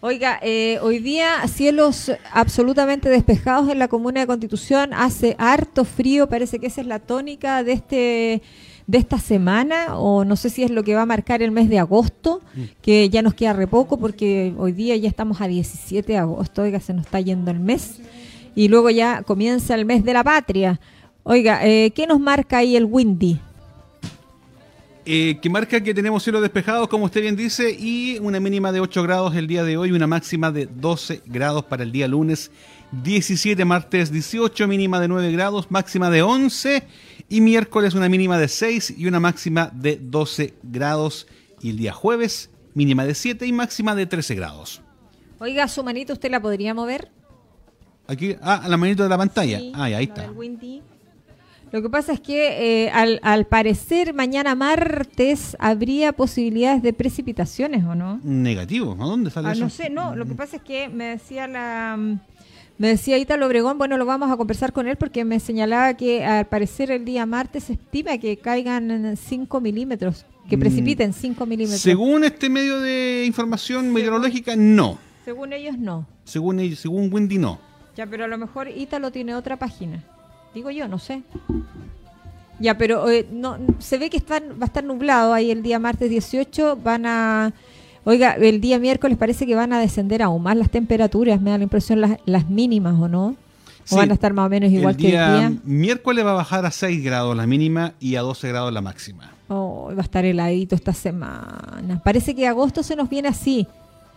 Oiga, 0.00 0.38
eh, 0.42 0.78
hoy 0.82 1.00
día 1.00 1.46
cielos 1.48 2.12
absolutamente 2.30 3.08
despejados 3.08 3.70
en 3.70 3.78
la 3.78 3.88
comuna 3.88 4.20
de 4.20 4.26
Constitución, 4.26 4.92
hace 4.92 5.34
harto 5.38 5.84
frío, 5.84 6.28
parece 6.28 6.58
que 6.60 6.66
esa 6.66 6.82
es 6.82 6.86
la 6.86 7.00
tónica 7.00 7.64
de 7.64 7.72
este 7.72 8.42
de 8.86 8.98
esta 8.98 9.18
semana 9.18 9.98
o 9.98 10.24
no 10.24 10.36
sé 10.36 10.48
si 10.48 10.62
es 10.62 10.70
lo 10.70 10.84
que 10.84 10.94
va 10.94 11.02
a 11.02 11.06
marcar 11.06 11.42
el 11.42 11.50
mes 11.50 11.68
de 11.68 11.80
agosto, 11.80 12.40
que 12.82 13.08
ya 13.08 13.20
nos 13.20 13.34
queda 13.34 13.52
re 13.52 13.66
poco 13.66 13.98
porque 13.98 14.54
hoy 14.58 14.70
día 14.70 14.94
ya 14.96 15.08
estamos 15.08 15.40
a 15.40 15.48
17 15.48 16.12
de 16.12 16.18
agosto, 16.18 16.62
oiga, 16.62 16.78
se 16.78 16.94
nos 16.94 17.06
está 17.06 17.20
yendo 17.20 17.50
el 17.50 17.58
mes 17.58 18.00
y 18.54 18.68
luego 18.68 18.90
ya 18.90 19.22
comienza 19.22 19.74
el 19.74 19.84
mes 19.84 20.04
de 20.04 20.12
la 20.12 20.22
patria. 20.22 20.78
Oiga, 21.28 21.66
eh, 21.66 21.90
¿qué 21.90 22.06
nos 22.06 22.20
marca 22.20 22.58
ahí 22.58 22.76
el 22.76 22.84
Windy? 22.84 23.40
Eh, 25.04 25.38
que 25.42 25.50
marca 25.50 25.82
que 25.82 25.92
tenemos 25.92 26.22
cielos 26.22 26.40
despejados, 26.40 26.86
como 26.86 27.06
usted 27.06 27.20
bien 27.20 27.34
dice, 27.34 27.76
y 27.76 28.20
una 28.20 28.38
mínima 28.38 28.70
de 28.70 28.78
8 28.78 29.02
grados 29.02 29.34
el 29.34 29.48
día 29.48 29.64
de 29.64 29.76
hoy, 29.76 29.90
una 29.90 30.06
máxima 30.06 30.52
de 30.52 30.66
12 30.66 31.22
grados 31.26 31.64
para 31.64 31.82
el 31.82 31.90
día 31.90 32.06
lunes 32.06 32.52
17, 33.02 33.64
martes 33.64 34.12
18, 34.12 34.68
mínima 34.68 35.00
de 35.00 35.08
9 35.08 35.32
grados, 35.32 35.68
máxima 35.68 36.10
de 36.10 36.22
11, 36.22 36.84
y 37.28 37.40
miércoles 37.40 37.94
una 37.94 38.08
mínima 38.08 38.38
de 38.38 38.46
6 38.46 38.94
y 38.96 39.08
una 39.08 39.18
máxima 39.18 39.72
de 39.74 39.98
12 40.00 40.54
grados, 40.62 41.26
y 41.60 41.70
el 41.70 41.76
día 41.76 41.92
jueves 41.92 42.50
mínima 42.74 43.04
de 43.04 43.16
7 43.16 43.44
y 43.44 43.52
máxima 43.52 43.96
de 43.96 44.06
13 44.06 44.36
grados. 44.36 44.80
Oiga, 45.40 45.66
su 45.66 45.82
manito 45.82 46.12
usted 46.12 46.30
la 46.30 46.40
podría 46.40 46.72
mover? 46.72 47.10
Aquí, 48.06 48.36
ah, 48.40 48.64
la 48.68 48.76
manito 48.76 49.02
de 49.02 49.08
la 49.08 49.18
pantalla. 49.18 49.58
Sí, 49.58 49.72
ah, 49.74 49.84
ahí 49.86 50.04
está. 50.04 50.30
Windy. 50.30 50.82
Lo 51.72 51.82
que 51.82 51.90
pasa 51.90 52.12
es 52.12 52.20
que 52.20 52.84
eh, 52.84 52.90
al, 52.90 53.18
al 53.22 53.44
parecer 53.46 54.14
mañana 54.14 54.54
martes 54.54 55.56
habría 55.58 56.12
posibilidades 56.12 56.80
de 56.82 56.92
precipitaciones, 56.92 57.84
¿o 57.84 57.94
no? 57.94 58.20
Negativo, 58.22 58.92
¿a 59.00 59.04
dónde 59.04 59.30
sale 59.30 59.48
Ah, 59.48 59.52
eso? 59.52 59.64
no 59.64 59.70
sé, 59.70 59.90
no. 59.90 60.14
Lo 60.14 60.26
que 60.26 60.34
pasa 60.34 60.56
es 60.56 60.62
que 60.62 60.88
me 60.88 61.04
decía 61.06 61.46
la... 61.48 61.96
mm, 61.98 62.18
Me 62.78 62.88
decía 62.88 63.18
Ítalo 63.18 63.46
Obregón, 63.46 63.78
bueno, 63.78 63.96
lo 63.98 64.06
vamos 64.06 64.30
a 64.30 64.36
conversar 64.36 64.72
con 64.72 64.86
él 64.86 64.96
porque 64.96 65.24
me 65.24 65.40
señalaba 65.40 65.94
que 65.94 66.24
al 66.24 66.46
parecer 66.46 66.90
el 66.90 67.04
día 67.04 67.26
martes 67.26 67.64
se 67.64 67.72
estima 67.74 68.16
que 68.18 68.36
caigan 68.36 69.16
5 69.16 69.60
milímetros, 69.60 70.24
que 70.48 70.56
Mm. 70.56 70.60
precipiten 70.60 71.12
5 71.12 71.46
milímetros. 71.46 71.80
Según 71.80 72.22
este 72.24 72.48
medio 72.48 72.78
de 72.80 73.24
información 73.26 73.92
meteorológica, 73.92 74.54
no. 74.56 74.98
Según 75.24 75.52
ellos, 75.52 75.76
no. 75.78 76.06
Según, 76.24 76.60
ellos- 76.60 76.78
según 76.78 77.12
Wendy, 77.12 77.38
no. 77.38 77.58
Ya, 77.96 78.06
pero 78.06 78.24
a 78.24 78.28
lo 78.28 78.38
mejor 78.38 78.68
Ítalo 78.68 79.10
tiene 79.10 79.34
otra 79.34 79.56
página. 79.56 80.04
Digo 80.56 80.70
yo, 80.70 80.88
no 80.88 80.98
sé. 80.98 81.22
Ya, 82.58 82.78
pero 82.78 83.10
eh, 83.10 83.26
no, 83.30 83.58
se 83.78 83.98
ve 83.98 84.08
que 84.08 84.16
están, 84.16 84.52
va 84.52 84.62
a 84.62 84.64
estar 84.64 84.82
nublado 84.82 85.34
ahí 85.34 85.50
el 85.50 85.62
día 85.62 85.78
martes 85.78 86.08
18. 86.08 86.78
Van 86.82 87.04
a. 87.04 87.52
Oiga, 88.04 88.36
el 88.36 88.62
día 88.62 88.78
miércoles 88.78 89.18
parece 89.18 89.44
que 89.46 89.54
van 89.54 89.74
a 89.74 89.78
descender 89.80 90.22
aún 90.22 90.42
más 90.42 90.56
las 90.56 90.70
temperaturas. 90.70 91.42
Me 91.42 91.50
da 91.50 91.58
la 91.58 91.64
impresión 91.64 92.00
las, 92.00 92.16
las 92.24 92.48
mínimas, 92.48 92.94
¿o 92.98 93.06
no? 93.06 93.26
O 93.26 93.36
Sí. 93.84 93.96
van 93.96 94.10
a 94.10 94.14
estar 94.14 94.32
más 94.32 94.46
o 94.46 94.48
menos 94.48 94.72
igual 94.72 94.94
el 94.94 95.00
que 95.00 95.08
día, 95.08 95.46
el 95.46 95.52
día. 95.52 95.60
miércoles 95.64 96.24
va 96.24 96.30
a 96.30 96.34
bajar 96.36 96.64
a 96.64 96.70
6 96.70 97.04
grados 97.04 97.36
la 97.36 97.46
mínima 97.46 97.92
y 98.00 98.16
a 98.16 98.22
12 98.22 98.48
grados 98.48 98.72
la 98.72 98.80
máxima. 98.80 99.30
Oh, 99.48 99.90
va 99.94 100.00
a 100.00 100.04
estar 100.04 100.24
heladito 100.24 100.74
esta 100.74 100.94
semana. 100.94 102.00
Parece 102.02 102.34
que 102.34 102.48
agosto 102.48 102.82
se 102.82 102.96
nos 102.96 103.10
viene 103.10 103.28
así. 103.28 103.66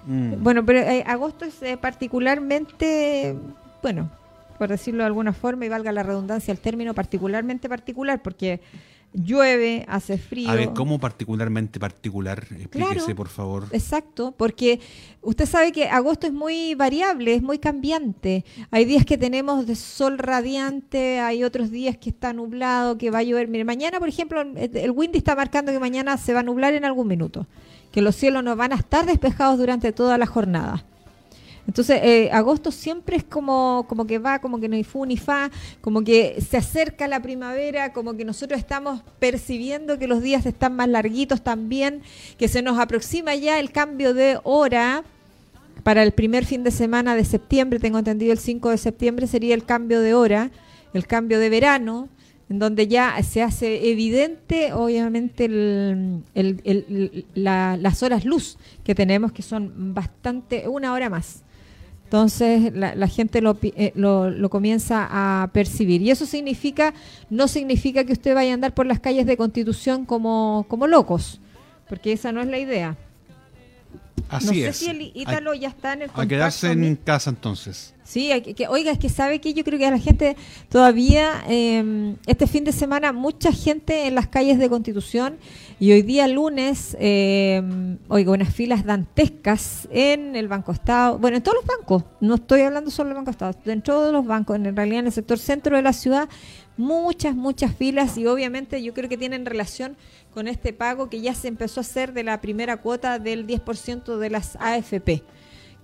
Mm. 0.08 0.42
Bueno, 0.42 0.66
pero 0.66 0.80
eh, 0.80 1.04
agosto 1.06 1.44
es 1.44 1.62
eh, 1.64 1.76
particularmente, 1.76 3.36
bueno, 3.84 4.10
por 4.60 4.70
decirlo 4.70 5.00
de 5.04 5.08
alguna 5.08 5.34
forma, 5.34 5.66
y 5.66 5.70
valga 5.70 5.92
la 5.92 6.04
redundancia, 6.04 6.52
el 6.52 6.60
término 6.60 6.94
particularmente 6.94 7.68
particular, 7.68 8.22
porque 8.22 8.60
llueve, 9.12 9.86
hace 9.88 10.20
frío. 10.20 10.50
a 10.52 10.54
ver, 10.54 10.70
¿cómo 10.74 11.00
particularmente 11.00 11.80
particular? 11.80 12.44
Explíquese, 12.52 13.00
Claro. 13.00 13.16
por 13.16 13.28
favor. 13.30 13.66
Exacto, 13.72 14.36
porque 14.38 14.80
usted 15.24 15.48
sabe 15.48 15.72
que 15.72 15.86
agosto 15.90 16.28
es 16.28 16.34
muy 16.34 16.76
variable, 16.76 17.34
es 17.34 17.42
muy 17.42 17.58
cambiante. 17.58 18.46
Hay 18.70 18.86
días 18.86 19.06
que 19.06 19.18
tenemos 19.18 19.66
de 19.66 19.76
sol 19.76 20.20
radiante, 20.20 21.20
hay 21.20 21.44
otros 21.44 21.72
días 21.72 21.98
que 21.98 22.12
está 22.12 22.34
nublado, 22.34 23.00
que 23.00 23.10
va 23.10 23.20
a 23.20 23.24
llover. 23.24 23.48
Mire, 23.48 23.64
mañana, 23.64 23.98
por 24.00 24.10
ejemplo, 24.10 24.42
el 24.42 24.78
el 24.78 24.92
Windy 24.92 25.18
está 25.18 25.36
marcando 25.36 25.72
que 25.72 25.80
mañana 25.80 26.16
se 26.18 26.34
va 26.36 26.42
a 26.42 26.44
nublar 26.44 26.76
en 26.76 26.86
algún 26.86 27.08
minuto, 27.08 27.48
que 27.92 28.02
los 28.04 28.16
cielos 28.16 28.44
no 28.44 28.56
van 28.56 28.74
a 28.74 28.76
estar 28.76 29.08
despejados 29.08 29.58
durante 29.58 29.92
toda 29.92 30.20
la 30.20 30.28
jornada. 30.28 30.86
Entonces, 31.70 32.00
eh, 32.04 32.32
agosto 32.34 32.72
siempre 32.72 33.16
es 33.16 33.24
como, 33.24 33.86
como 33.88 34.08
que 34.08 34.18
va, 34.18 34.40
como 34.40 34.60
que 34.60 34.68
no 34.68 34.76
hay 34.76 34.84
fu 34.84 35.06
ni 35.06 35.18
fa, 35.18 35.52
como 35.82 36.02
que 36.04 36.42
se 36.42 36.58
acerca 36.58 37.08
la 37.08 37.22
primavera, 37.22 37.94
como 37.94 38.16
que 38.18 38.26
nosotros 38.26 38.60
estamos 38.60 39.04
percibiendo 39.20 40.00
que 40.00 40.08
los 40.08 40.24
días 40.24 40.48
están 40.48 40.76
más 40.76 40.90
larguitos 40.90 41.44
también, 41.44 42.02
que 42.40 42.48
se 42.48 42.64
nos 42.64 42.80
aproxima 42.80 43.36
ya 43.36 43.60
el 43.60 43.72
cambio 43.72 44.16
de 44.16 44.40
hora 44.44 45.04
para 45.84 46.02
el 46.02 46.12
primer 46.12 46.44
fin 46.44 46.64
de 46.64 46.72
semana 46.72 47.16
de 47.16 47.24
septiembre, 47.24 47.78
tengo 47.78 48.00
entendido 48.00 48.32
el 48.32 48.40
5 48.40 48.72
de 48.72 48.80
septiembre 48.80 49.28
sería 49.28 49.54
el 49.54 49.64
cambio 49.64 50.02
de 50.02 50.16
hora, 50.16 50.50
el 50.96 51.06
cambio 51.06 51.38
de 51.38 51.52
verano, 51.52 52.10
en 52.50 52.58
donde 52.58 52.88
ya 52.88 53.16
se 53.22 53.44
hace 53.44 53.92
evidente, 53.92 54.74
obviamente, 54.74 55.46
el- 55.46 56.24
el- 56.34 57.26
la- 57.36 57.78
las 57.78 58.02
horas 58.02 58.26
luz 58.26 58.58
que 58.84 58.96
tenemos, 58.96 59.32
que 59.32 59.44
son 59.44 59.94
bastante, 59.94 60.68
una 60.68 60.94
hora 60.94 61.12
más. 61.12 61.44
Entonces 62.10 62.74
la, 62.74 62.96
la 62.96 63.08
gente 63.08 63.40
lo, 63.40 63.56
eh, 63.62 63.92
lo, 63.94 64.32
lo 64.32 64.50
comienza 64.50 65.08
a 65.12 65.52
percibir. 65.54 66.02
Y 66.02 66.10
eso 66.10 66.26
significa, 66.26 66.96
no 67.30 67.48
significa 67.48 68.04
que 68.04 68.14
usted 68.14 68.34
vaya 68.34 68.50
a 68.50 68.54
andar 68.56 68.74
por 68.74 68.88
las 68.88 69.00
calles 69.00 69.28
de 69.28 69.38
Constitución 69.38 70.06
como, 70.06 70.66
como 70.68 70.88
locos, 70.88 71.40
porque 71.88 72.12
esa 72.12 72.32
no 72.32 72.42
es 72.42 72.48
la 72.48 72.58
idea. 72.58 72.98
Así 74.30 74.46
no 74.48 74.54
sé 74.54 74.68
es. 74.68 74.78
si 74.78 74.90
el 74.90 75.12
Ítalo 75.16 75.54
ya 75.54 75.70
está 75.70 75.94
en 75.94 76.02
el 76.04 76.10
a, 76.10 76.12
a 76.12 76.16
contacto, 76.16 76.30
quedarse 76.30 76.72
en 76.72 76.96
casa 76.98 77.30
entonces. 77.30 77.94
Sí, 78.04 78.32
hay 78.32 78.42
que, 78.42 78.56
que- 78.56 78.68
oiga, 78.68 78.92
es 78.92 78.98
que 78.98 79.08
sabe 79.08 79.40
que 79.40 79.54
yo 79.54 79.64
creo 79.64 79.78
que 79.78 79.86
a 79.86 79.92
la 79.92 80.00
gente 80.00 80.36
todavía, 80.68 81.44
eh, 81.48 82.16
este 82.26 82.48
fin 82.48 82.64
de 82.64 82.72
semana, 82.72 83.14
mucha 83.14 83.52
gente 83.52 84.08
en 84.08 84.16
las 84.16 84.28
calles 84.28 84.58
de 84.58 84.68
Constitución 84.68 85.38
y 85.80 85.92
hoy 85.92 86.02
día 86.02 86.28
lunes, 86.28 86.98
eh, 87.00 87.62
oiga, 88.08 88.32
unas 88.32 88.54
filas 88.54 88.84
dantescas 88.84 89.88
en 89.92 90.36
el 90.36 90.48
Banco 90.48 90.72
Estado, 90.72 91.20
bueno, 91.20 91.38
en 91.38 91.44
todos 91.44 91.58
los 91.62 91.66
bancos, 91.66 92.04
no 92.20 92.36
estoy 92.36 92.62
hablando 92.62 92.90
solo 92.90 93.10
del 93.10 93.18
Banco 93.18 93.32
Estado, 93.32 93.56
en 93.66 93.82
todos 93.84 94.12
los 94.12 94.26
bancos, 94.26 94.56
en 94.56 94.76
realidad 94.76 95.02
en 95.02 95.06
el 95.08 95.12
sector 95.14 95.38
centro 95.38 95.76
de 95.76 95.84
la 95.84 95.94
ciudad, 95.94 96.28
muchas, 96.78 97.36
muchas 97.36 97.76
filas 97.76 98.18
y 98.18 98.26
obviamente 98.26 98.82
yo 98.82 98.94
creo 98.94 99.08
que 99.10 99.18
tienen 99.18 99.46
relación 99.46 99.98
con 100.34 100.48
este 100.48 100.74
pago 100.74 101.10
que 101.10 101.22
ya 101.22 101.34
se 101.34 101.48
empezó 101.48 101.80
a 101.80 101.82
hacer 101.82 102.14
de 102.14 102.24
la 102.24 102.42
primera 102.42 102.78
cuota 102.78 103.20
del 103.20 103.48
10% 103.48 104.18
de 104.18 104.30
las 104.30 104.56
AFP. 104.58 105.24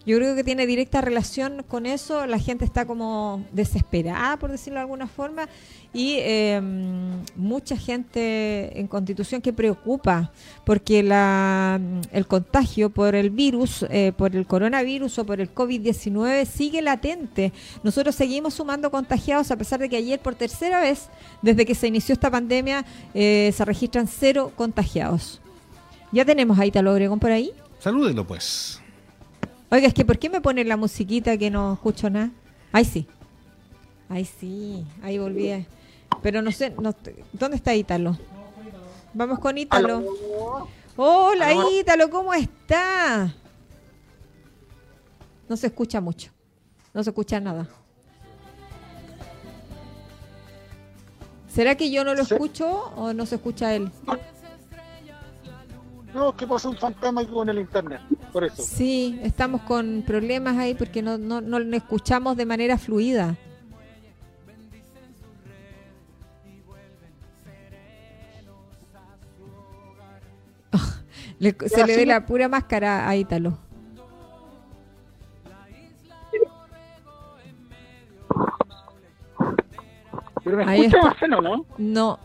Yo 0.06 0.18
creo 0.18 0.36
que 0.36 0.44
tiene 0.44 0.68
directa 0.68 1.02
relación 1.02 1.64
con 1.68 1.88
eso. 1.88 2.28
La 2.28 2.38
gente 2.38 2.64
está 2.64 2.86
como 2.86 3.44
desesperada, 3.52 4.38
por 4.38 4.52
decirlo 4.52 4.78
de 4.78 4.82
alguna 4.82 5.08
forma, 5.08 5.50
y 5.94 6.18
eh, 6.20 6.62
mucha 7.36 7.76
gente 7.76 8.80
en 8.80 8.88
Constitución 8.88 9.42
que 9.42 9.52
preocupa 9.52 10.32
porque 10.64 11.02
la, 11.02 11.80
el 12.12 12.28
contagio 12.28 12.92
por 12.92 13.16
el 13.16 13.32
virus, 13.32 13.84
eh, 13.90 14.12
por 14.16 14.36
el 14.36 14.46
coronavirus 14.46 15.20
o 15.20 15.26
por 15.26 15.42
el 15.42 15.54
COVID-19 15.54 16.46
sigue 16.46 16.84
latente. 16.84 17.52
Nosotros 17.82 18.14
seguimos 18.14 18.54
sumando 18.54 18.92
contagiados 18.92 19.50
a 19.50 19.58
pesar 19.58 19.80
de 19.80 19.90
que 19.90 19.98
ayer 19.98 20.20
por 20.20 20.36
tercera 20.36 20.82
vez, 20.82 21.10
desde 21.42 21.66
que 21.66 21.74
se 21.74 21.88
inició 21.88 22.14
esta 22.14 22.30
pandemia, 22.30 22.86
eh, 23.16 23.52
se 23.56 23.66
registran 23.66 24.08
cero 24.08 24.52
contagiados. 24.56 25.42
Ya 26.12 26.26
tenemos 26.26 26.60
a 26.60 26.66
Italo 26.66 26.94
Obregón 26.94 27.20
por 27.20 27.32
ahí. 27.32 27.52
Salúdelo, 27.80 28.26
pues. 28.26 28.82
Oiga, 29.72 29.88
es 29.88 29.94
que 29.94 30.06
¿por 30.06 30.18
qué 30.20 30.30
me 30.30 30.42
ponen 30.42 30.68
la 30.68 30.78
musiquita 30.78 31.38
que 31.38 31.50
no 31.50 31.74
escucho 31.74 32.10
nada? 32.10 32.30
Ahí 32.72 32.86
sí. 32.86 33.08
Ahí 34.10 34.26
sí, 34.26 34.86
ahí 35.02 35.18
volví. 35.18 35.52
a- 35.52 35.66
Pero 36.22 36.42
no 36.42 36.52
sé, 36.52 36.70
no 36.80 36.94
¿dónde 37.34 37.58
está 37.58 37.74
Ítalo? 37.76 38.18
Vamos 39.14 39.40
con 39.40 39.58
Ítalo. 39.58 40.04
Hola 40.96 41.54
Ítalo, 41.80 42.10
¿cómo 42.10 42.34
está? 42.34 43.34
No 45.50 45.58
se 45.58 45.68
escucha 45.68 46.00
mucho. 46.02 46.32
No 46.94 47.04
se 47.04 47.10
escucha 47.10 47.40
nada. 47.40 47.68
¿Será 51.50 51.76
que 51.76 51.90
yo 51.90 52.04
no 52.04 52.14
lo 52.16 52.22
escucho 52.24 52.68
o 52.96 53.14
no 53.14 53.26
se 53.26 53.36
escucha 53.36 53.74
él? 53.76 53.92
No, 56.16 56.30
es 56.30 56.36
que 56.36 56.48
pasó 56.48 56.70
un 56.70 56.78
fantasma 56.78 57.22
aquí 57.22 57.30
con 57.32 57.50
el 57.50 57.60
internet, 57.60 58.00
por 58.32 58.46
eso. 58.46 58.64
Sí, 58.64 59.20
estamos 59.22 59.62
con 59.64 60.02
problemas 60.08 60.58
ahí 60.58 60.74
porque 60.74 61.02
no, 61.02 61.18
no, 61.18 61.42
no 61.42 61.76
escuchamos 61.76 62.38
de 62.38 62.46
manera 62.46 62.78
fluida. 62.78 63.36
Le- 71.40 71.56
se 71.68 71.86
le 71.86 71.98
ve 71.98 72.06
la 72.06 72.26
pura 72.26 72.48
máscara 72.48 73.08
a 73.08 73.16
Ítalo. 73.16 73.58
Pero 80.44 80.58
me 80.58 80.64
Ahí 80.66 80.82
escucha, 80.86 81.10
está. 81.12 81.28
¿no? 81.28 81.66
No. 81.78 82.20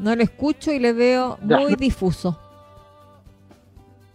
No 0.00 0.16
le 0.16 0.24
escucho 0.24 0.72
y 0.72 0.78
le 0.78 0.92
veo 0.92 1.38
Ya. 1.46 1.58
muy 1.58 1.74
difuso. 1.76 2.38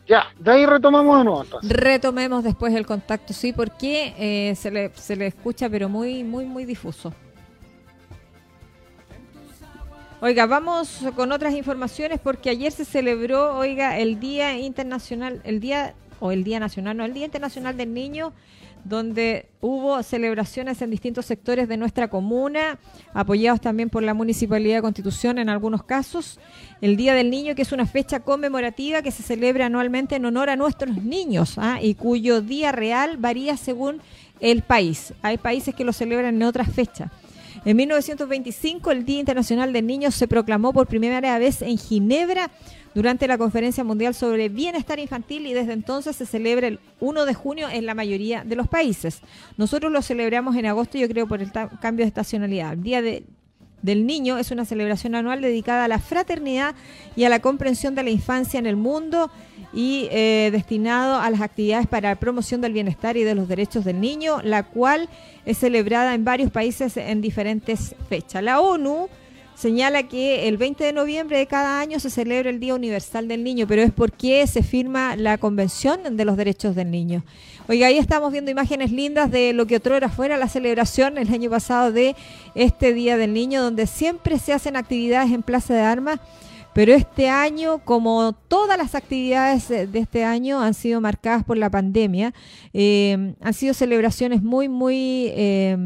Ya, 0.07 0.25
de 0.39 0.51
ahí 0.51 0.65
retomamos 0.65 1.17
de 1.17 1.23
nuevo 1.23 1.43
entonces. 1.43 1.71
Retomemos 1.71 2.43
después 2.43 2.73
el 2.75 2.85
contacto, 2.85 3.33
sí, 3.33 3.53
porque 3.53 4.13
eh, 4.17 4.55
se, 4.55 4.69
le, 4.71 4.91
se 4.95 5.15
le 5.15 5.27
escucha, 5.27 5.67
pero 5.69 5.89
muy, 5.89 6.23
muy, 6.23 6.45
muy 6.45 6.65
difuso. 6.65 7.13
Oiga, 10.21 10.45
vamos 10.45 11.01
con 11.15 11.31
otras 11.31 11.53
informaciones 11.53 12.19
porque 12.19 12.49
ayer 12.49 12.71
se 12.71 12.85
celebró, 12.85 13.57
oiga, 13.57 13.97
el 13.99 14.19
Día 14.19 14.57
Internacional, 14.57 15.41
el 15.43 15.59
Día, 15.59 15.93
o 16.19 16.31
el 16.31 16.43
Día 16.43 16.59
Nacional, 16.59 16.97
no, 16.97 17.05
el 17.05 17.13
Día 17.13 17.25
Internacional 17.25 17.75
del 17.75 17.93
Niño, 17.93 18.31
donde 18.85 19.47
hubo 19.61 20.01
celebraciones 20.03 20.81
en 20.81 20.91
distintos 20.91 21.25
sectores 21.25 21.67
de 21.67 21.75
nuestra 21.75 22.07
comuna, 22.07 22.77
apoyados 23.13 23.59
también 23.59 23.89
por 23.89 24.03
la 24.03 24.13
Municipalidad 24.13 24.77
de 24.77 24.81
Constitución 24.83 25.39
en 25.39 25.49
algunos 25.49 25.83
casos. 25.83 26.39
El 26.81 26.95
Día 26.95 27.15
del 27.15 27.31
Niño, 27.31 27.55
que 27.55 27.63
es 27.63 27.71
una 27.71 27.87
fecha 27.87 28.19
conmemorativa 28.19 29.01
que 29.01 29.11
se 29.11 29.23
celebra 29.23 29.65
anualmente 29.65 30.15
en 30.15 30.25
honor 30.25 30.51
a 30.51 30.55
nuestros 30.55 31.03
niños 31.03 31.55
¿ah? 31.57 31.79
y 31.81 31.95
cuyo 31.95 32.41
día 32.41 32.71
real 32.71 33.17
varía 33.17 33.57
según 33.57 34.01
el 34.39 34.61
país. 34.61 35.13
Hay 35.23 35.39
países 35.39 35.73
que 35.73 35.83
lo 35.83 35.91
celebran 35.91 36.35
en 36.35 36.43
otras 36.43 36.71
fechas. 36.71 37.11
En 37.65 37.77
1925, 37.77 38.91
el 38.91 39.05
Día 39.05 39.19
Internacional 39.19 39.73
del 39.73 39.87
Niño 39.87 40.11
se 40.11 40.27
proclamó 40.27 40.71
por 40.71 40.85
primera 40.85 41.39
vez 41.39 41.63
en 41.63 41.79
Ginebra 41.79 42.51
durante 42.95 43.27
la 43.27 43.37
Conferencia 43.37 43.83
Mundial 43.83 44.15
sobre 44.15 44.49
Bienestar 44.49 44.97
Infantil 44.99 45.45
y 45.45 45.53
desde 45.53 45.73
entonces 45.73 46.15
se 46.15 46.25
celebra 46.25 46.67
el 46.67 46.79
1 47.01 47.25
de 47.25 47.33
junio 47.35 47.67
en 47.69 47.85
la 47.85 47.93
mayoría 47.93 48.43
de 48.43 48.55
los 48.55 48.67
países. 48.67 49.19
Nosotros 49.57 49.91
lo 49.91 50.01
celebramos 50.01 50.55
en 50.55 50.65
agosto, 50.65 50.97
yo 50.97 51.07
creo, 51.07 51.27
por 51.27 51.41
el 51.41 51.51
cambio 51.51 52.03
de 52.05 52.07
estacionalidad. 52.07 52.73
El 52.73 52.81
Día 52.83 53.01
de- 53.03 53.23
del 53.81 54.07
Niño 54.07 54.39
es 54.39 54.49
una 54.49 54.65
celebración 54.65 55.13
anual 55.13 55.41
dedicada 55.41 55.83
a 55.85 55.87
la 55.87 55.99
fraternidad 55.99 56.73
y 57.15 57.25
a 57.25 57.29
la 57.29 57.39
comprensión 57.39 57.93
de 57.93 58.01
la 58.01 58.09
infancia 58.09 58.57
en 58.57 58.65
el 58.65 58.77
mundo 58.77 59.29
y 59.73 60.07
eh, 60.09 60.49
destinado 60.51 61.19
a 61.19 61.29
las 61.29 61.41
actividades 61.41 61.85
para 61.85 62.09
la 62.09 62.15
promoción 62.15 62.61
del 62.61 62.73
bienestar 62.73 63.15
y 63.17 63.23
de 63.23 63.35
los 63.35 63.47
derechos 63.47 63.85
del 63.85 63.99
niño, 64.01 64.41
la 64.41 64.63
cual 64.63 65.07
es 65.45 65.59
celebrada 65.59 66.15
en 66.15 66.23
varios 66.23 66.49
países 66.49 66.97
en 66.97 67.21
diferentes 67.21 67.93
fechas. 68.09 68.41
La 68.41 68.59
ONU 68.59 69.07
señala 69.55 70.03
que 70.03 70.47
el 70.47 70.57
20 70.57 70.83
de 70.83 70.93
noviembre 70.93 71.37
de 71.37 71.47
cada 71.47 71.79
año 71.79 71.99
se 71.99 72.09
celebra 72.09 72.49
el 72.49 72.59
Día 72.59 72.75
Universal 72.75 73.27
del 73.27 73.43
Niño, 73.43 73.65
pero 73.67 73.81
es 73.81 73.91
porque 73.91 74.45
se 74.47 74.61
firma 74.63 75.15
la 75.15 75.37
Convención 75.37 76.17
de 76.17 76.25
los 76.25 76.37
Derechos 76.37 76.75
del 76.75 76.91
Niño. 76.91 77.23
Oiga, 77.67 77.87
ahí 77.87 77.97
estamos 77.97 78.31
viendo 78.31 78.51
imágenes 78.51 78.91
lindas 78.91 79.31
de 79.31 79.53
lo 79.53 79.65
que 79.65 79.77
otrora 79.77 80.09
fuera 80.09 80.37
la 80.37 80.47
celebración 80.47 81.17
el 81.17 81.33
año 81.33 81.49
pasado 81.49 81.91
de 81.91 82.15
este 82.53 82.93
Día 82.93 83.17
del 83.17 83.33
Niño, 83.33 83.63
donde 83.63 83.87
siempre 83.87 84.37
se 84.37 84.53
hacen 84.53 84.75
actividades 84.75 85.31
en 85.31 85.41
Plaza 85.41 85.73
de 85.73 85.81
Armas, 85.81 86.19
pero 86.75 86.93
este 86.93 87.29
año, 87.29 87.79
como 87.85 88.33
todas 88.33 88.77
las 88.77 88.95
actividades 88.95 89.69
de 89.69 89.97
este 89.97 90.25
año 90.25 90.61
han 90.61 90.73
sido 90.73 90.99
marcadas 90.99 91.45
por 91.45 91.57
la 91.57 91.69
pandemia, 91.69 92.33
eh, 92.73 93.33
han 93.39 93.53
sido 93.53 93.73
celebraciones 93.73 94.43
muy, 94.43 94.67
muy, 94.67 95.31
eh, 95.33 95.77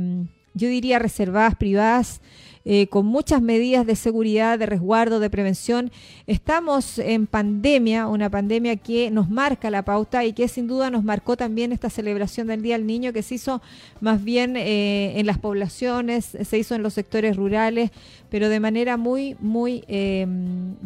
yo 0.55 0.67
diría, 0.67 0.97
reservadas, 0.97 1.55
privadas, 1.55 2.21
eh, 2.65 2.87
con 2.87 3.05
muchas 3.05 3.41
medidas 3.41 3.85
de 3.85 3.95
seguridad, 3.95 4.59
de 4.59 4.65
resguardo, 4.65 5.19
de 5.19 5.29
prevención. 5.29 5.91
Estamos 6.27 6.99
en 6.99 7.25
pandemia, 7.25 8.07
una 8.07 8.29
pandemia 8.29 8.75
que 8.75 9.11
nos 9.11 9.29
marca 9.29 9.71
la 9.71 9.83
pauta 9.83 10.25
y 10.25 10.33
que 10.33 10.47
sin 10.47 10.67
duda 10.67 10.89
nos 10.89 11.03
marcó 11.03 11.37
también 11.37 11.71
esta 11.71 11.89
celebración 11.89 12.47
del 12.47 12.61
Día 12.61 12.77
del 12.77 12.85
Niño 12.85 13.13
que 13.13 13.23
se 13.23 13.35
hizo 13.35 13.61
más 14.01 14.23
bien 14.23 14.57
eh, 14.57 15.19
en 15.19 15.25
las 15.25 15.37
poblaciones, 15.37 16.25
se 16.25 16.57
hizo 16.57 16.75
en 16.75 16.83
los 16.83 16.93
sectores 16.93 17.37
rurales, 17.37 17.91
pero 18.29 18.49
de 18.49 18.59
manera 18.59 18.97
muy, 18.97 19.35
muy, 19.39 19.83
eh, 19.87 20.27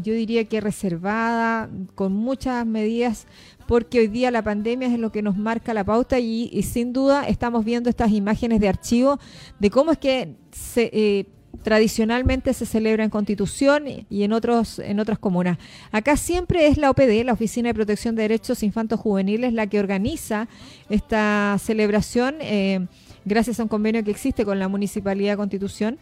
yo 0.01 0.13
diría 0.13 0.45
que 0.45 0.61
reservada, 0.61 1.69
con 1.95 2.13
muchas 2.13 2.65
medidas 2.65 3.27
porque 3.67 3.99
hoy 3.99 4.07
día 4.07 4.31
la 4.31 4.41
pandemia 4.41 4.87
es 4.87 4.99
lo 4.99 5.11
que 5.11 5.21
nos 5.21 5.37
marca 5.37 5.73
la 5.73 5.83
pauta 5.83 6.19
y, 6.19 6.49
y 6.51 6.63
sin 6.63 6.93
duda 6.93 7.27
estamos 7.27 7.65
viendo 7.65 7.89
estas 7.89 8.11
imágenes 8.11 8.59
de 8.59 8.67
archivo 8.67 9.19
de 9.59 9.69
cómo 9.69 9.91
es 9.91 9.97
que 9.97 10.35
se, 10.51 10.89
eh, 10.93 11.25
tradicionalmente 11.61 12.53
se 12.53 12.65
celebra 12.65 13.03
en 13.03 13.09
Constitución 13.09 13.83
y 14.09 14.23
en 14.23 14.33
otros 14.33 14.79
en 14.79 14.99
otras 14.99 15.19
comunas. 15.19 15.57
Acá 15.91 16.17
siempre 16.17 16.67
es 16.67 16.77
la 16.77 16.89
OPD, 16.89 17.23
la 17.23 17.33
Oficina 17.33 17.69
de 17.69 17.73
Protección 17.73 18.15
de 18.15 18.23
Derechos 18.23 18.63
Infantos 18.63 18.99
Juveniles, 18.99 19.53
la 19.53 19.67
que 19.67 19.79
organiza 19.79 20.47
esta 20.89 21.57
celebración 21.59 22.35
eh, 22.41 22.87
gracias 23.25 23.59
a 23.59 23.63
un 23.63 23.69
convenio 23.69 24.03
que 24.03 24.11
existe 24.11 24.45
con 24.45 24.59
la 24.59 24.67
Municipalidad 24.67 25.33
de 25.33 25.37
Constitución. 25.37 25.99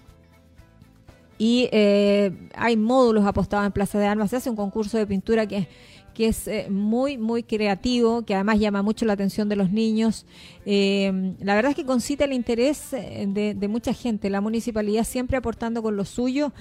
Y 1.37 1.69
eh, 1.71 2.31
hay 2.55 2.77
módulos 2.77 3.25
apostados 3.25 3.65
en 3.65 3.71
Plaza 3.71 3.97
de 3.97 4.05
Armas. 4.05 4.29
Se 4.29 4.35
hace 4.35 4.49
un 4.49 4.55
concurso 4.55 4.99
de 4.99 5.07
pintura 5.07 5.47
que, 5.47 5.67
que 6.13 6.27
es 6.27 6.47
eh, 6.47 6.67
muy, 6.69 7.17
muy 7.17 7.43
creativo, 7.43 8.23
que 8.23 8.35
además 8.35 8.59
llama 8.59 8.81
mucho 8.81 9.05
la 9.05 9.13
atención 9.13 9.49
de 9.49 9.55
los 9.55 9.71
niños. 9.71 10.25
Eh, 10.65 11.33
la 11.39 11.55
verdad 11.55 11.71
es 11.71 11.75
que 11.75 11.85
concita 11.85 12.25
el 12.25 12.33
interés 12.33 12.93
eh, 12.93 13.25
de, 13.27 13.67
mucha 13.67 13.93
gente. 13.93 14.29
La 14.29 14.41
municipalidad 14.41 15.03
siempre 15.03 15.37
aportando 15.37 15.81
con 15.81 15.95
lo 15.95 16.05
suyo 16.05 16.51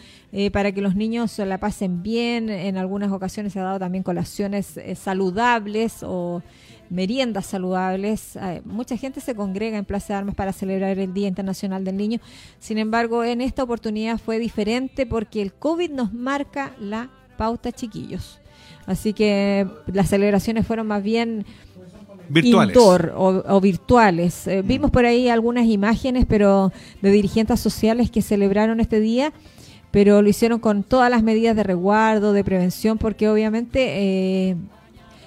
para 0.52 0.72
que 0.72 0.80
los 0.80 0.94
niños 0.94 1.38
la 1.38 1.58
pasen 1.58 2.02
bien. 2.02 2.48
En 2.48 2.76
algunas 2.76 3.10
ocasiones 3.10 3.52
se 3.52 3.60
ha 3.60 3.64
dado 3.64 3.78
también 3.80 4.04
colaciones 4.04 4.78
saludables 4.94 6.02
o 6.02 6.42
meriendas 6.88 7.46
saludables. 7.46 8.38
Mucha 8.64 8.96
gente 8.96 9.20
se 9.20 9.34
congrega 9.34 9.76
en 9.76 9.84
Plaza 9.84 10.14
de 10.14 10.18
Armas 10.18 10.34
para 10.36 10.52
celebrar 10.52 10.96
el 10.98 11.12
Día 11.12 11.26
Internacional 11.26 11.84
del 11.84 11.96
Niño. 11.96 12.20
Sin 12.60 12.78
embargo, 12.78 13.24
en 13.24 13.40
esta 13.40 13.64
oportunidad 13.64 14.18
fue 14.18 14.38
diferente 14.38 15.04
porque 15.04 15.42
el 15.42 15.52
COVID 15.52 15.90
nos 15.90 16.12
marca 16.12 16.74
la 16.78 17.10
pauta, 17.36 17.72
chiquillos. 17.72 18.39
Así 18.86 19.12
que 19.12 19.66
las 19.86 20.08
celebraciones 20.08 20.66
fueron 20.66 20.86
más 20.86 21.02
bien 21.02 21.44
Virtuales. 22.28 22.76
indoor 22.76 23.12
o, 23.16 23.42
o 23.46 23.60
virtuales. 23.60 24.46
Eh, 24.46 24.62
vimos 24.64 24.90
por 24.90 25.04
ahí 25.04 25.28
algunas 25.28 25.66
imágenes, 25.66 26.26
pero 26.28 26.72
de 27.02 27.10
dirigentes 27.10 27.58
sociales 27.60 28.10
que 28.10 28.22
celebraron 28.22 28.78
este 28.78 29.00
día, 29.00 29.32
pero 29.90 30.22
lo 30.22 30.28
hicieron 30.28 30.60
con 30.60 30.84
todas 30.84 31.10
las 31.10 31.22
medidas 31.22 31.56
de 31.56 31.64
resguardo, 31.64 32.32
de 32.32 32.44
prevención, 32.44 32.98
porque 32.98 33.28
obviamente 33.28 34.50
eh, 34.50 34.56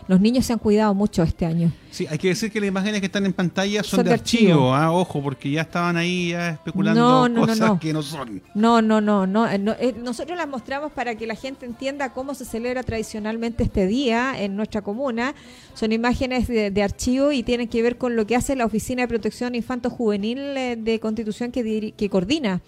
los 0.07 0.19
niños 0.19 0.45
se 0.45 0.53
han 0.53 0.59
cuidado 0.59 0.93
mucho 0.93 1.23
este 1.23 1.45
año. 1.45 1.71
Sí, 1.91 2.07
hay 2.09 2.17
que 2.17 2.29
decir 2.29 2.51
que 2.51 2.59
las 2.59 2.67
imágenes 2.69 2.99
que 3.01 3.05
están 3.05 3.25
en 3.25 3.33
pantalla 3.33 3.83
son, 3.83 3.97
Son 3.97 4.03
de, 4.05 4.09
de 4.09 4.13
archivo, 4.15 4.51
archivo. 4.73 4.73
ah, 4.73 4.91
ojo, 4.91 5.21
porque 5.21 5.51
ya 5.51 5.61
estaban 5.61 5.95
ahí 5.95 6.29
ya 6.31 6.49
especulando 6.51 7.29
No, 7.29 7.41
cosas 7.41 7.59
no. 7.59 7.79
que 7.79 7.93
no 7.93 8.01
son. 8.01 8.41
No, 8.55 8.81
no, 8.81 8.99
no, 8.99 9.27
no. 9.27 9.47
eh, 9.47 9.61
eh, 9.79 9.93
nosotros 10.03 10.35
las 10.37 10.47
mostramos 10.47 10.91
para 10.91 11.13
que 11.15 11.27
la 11.27 11.35
gente 11.35 11.65
entienda 11.67 12.11
cómo 12.13 12.33
se 12.33 12.45
celebra 12.45 12.81
tradicionalmente 12.83 13.63
este 13.63 13.85
día 13.85 14.33
en 14.41 14.55
nuestra 14.55 14.81
comuna. 14.81 15.35
Son 15.75 15.91
imágenes 15.91 16.47
de, 16.47 16.71
de 16.71 16.83
archivo 16.83 17.31
y 17.31 17.43
tienen 17.43 17.67
que 17.67 17.81
ver 17.83 17.97
con 17.97 18.15
lo 18.15 18.25
que 18.25 18.35
hace 18.35 18.55
la 18.55 18.65
Oficina 18.65 19.03
de 19.03 19.07
Protección 19.07 19.53
Infanto 19.53 19.89
Juvenil 19.91 20.39
eh, 20.39 20.75
de 20.79 20.99
Constitución 20.99 21.51
que, 21.51 21.93
que 21.95 22.09
coordina 22.09 22.61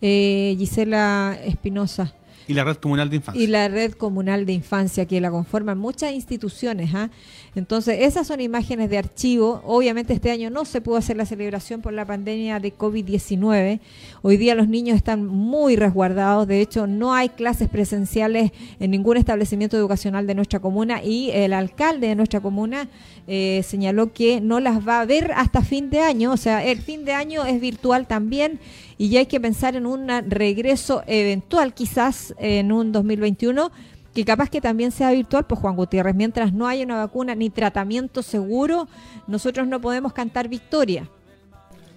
eh, 0.00 0.54
Gisela 0.58 1.36
Espinosa. 1.44 2.14
Y 2.48 2.54
la 2.54 2.64
red 2.64 2.76
comunal 2.76 3.10
de 3.10 3.16
infancia. 3.16 3.42
Y 3.42 3.46
la 3.46 3.68
red 3.68 3.92
comunal 3.92 4.46
de 4.46 4.54
infancia 4.54 5.06
que 5.06 5.20
la 5.20 5.30
conforman 5.30 5.78
muchas 5.78 6.12
instituciones. 6.12 6.94
¿ah? 6.94 7.10
Entonces, 7.54 7.98
esas 8.00 8.26
son 8.26 8.40
imágenes 8.40 8.88
de 8.88 8.98
archivo. 8.98 9.62
Obviamente 9.64 10.14
este 10.14 10.30
año 10.30 10.48
no 10.48 10.64
se 10.64 10.80
pudo 10.80 10.96
hacer 10.96 11.16
la 11.16 11.26
celebración 11.26 11.82
por 11.82 11.92
la 11.92 12.06
pandemia 12.06 12.58
de 12.58 12.74
COVID-19. 12.74 13.80
Hoy 14.22 14.36
día 14.38 14.54
los 14.54 14.66
niños 14.66 14.96
están 14.96 15.26
muy 15.26 15.76
resguardados. 15.76 16.48
De 16.48 16.60
hecho, 16.60 16.86
no 16.86 17.12
hay 17.14 17.28
clases 17.28 17.68
presenciales 17.68 18.52
en 18.80 18.90
ningún 18.90 19.18
establecimiento 19.18 19.76
educacional 19.76 20.26
de 20.26 20.34
nuestra 20.34 20.58
comuna 20.58 21.02
y 21.04 21.30
el 21.32 21.52
alcalde 21.52 22.08
de 22.08 22.14
nuestra 22.16 22.40
comuna 22.40 22.88
eh, 23.30 23.62
señaló 23.62 24.12
que 24.12 24.40
no 24.40 24.58
las 24.58 24.88
va 24.88 25.00
a 25.00 25.04
ver 25.04 25.32
hasta 25.36 25.62
fin 25.62 25.90
de 25.90 26.00
año. 26.00 26.32
O 26.32 26.36
sea, 26.38 26.64
el 26.64 26.80
fin 26.80 27.04
de 27.04 27.12
año 27.12 27.44
es 27.44 27.60
virtual 27.60 28.06
también 28.06 28.58
y 28.96 29.10
ya 29.10 29.20
hay 29.20 29.26
que 29.26 29.38
pensar 29.38 29.76
en 29.76 29.84
un 29.84 30.08
regreso 30.28 31.02
eventual 31.06 31.74
quizás 31.74 32.34
en 32.38 32.72
un 32.72 32.90
2021 32.90 33.70
que 34.14 34.24
capaz 34.24 34.48
que 34.48 34.60
también 34.60 34.90
sea 34.90 35.12
virtual, 35.12 35.46
pues 35.46 35.60
Juan 35.60 35.76
Gutiérrez, 35.76 36.14
mientras 36.14 36.52
no 36.52 36.66
haya 36.66 36.84
una 36.84 36.96
vacuna 36.96 37.34
ni 37.34 37.50
tratamiento 37.50 38.22
seguro, 38.22 38.88
nosotros 39.26 39.68
no 39.68 39.80
podemos 39.80 40.12
cantar 40.12 40.48
victoria. 40.48 41.08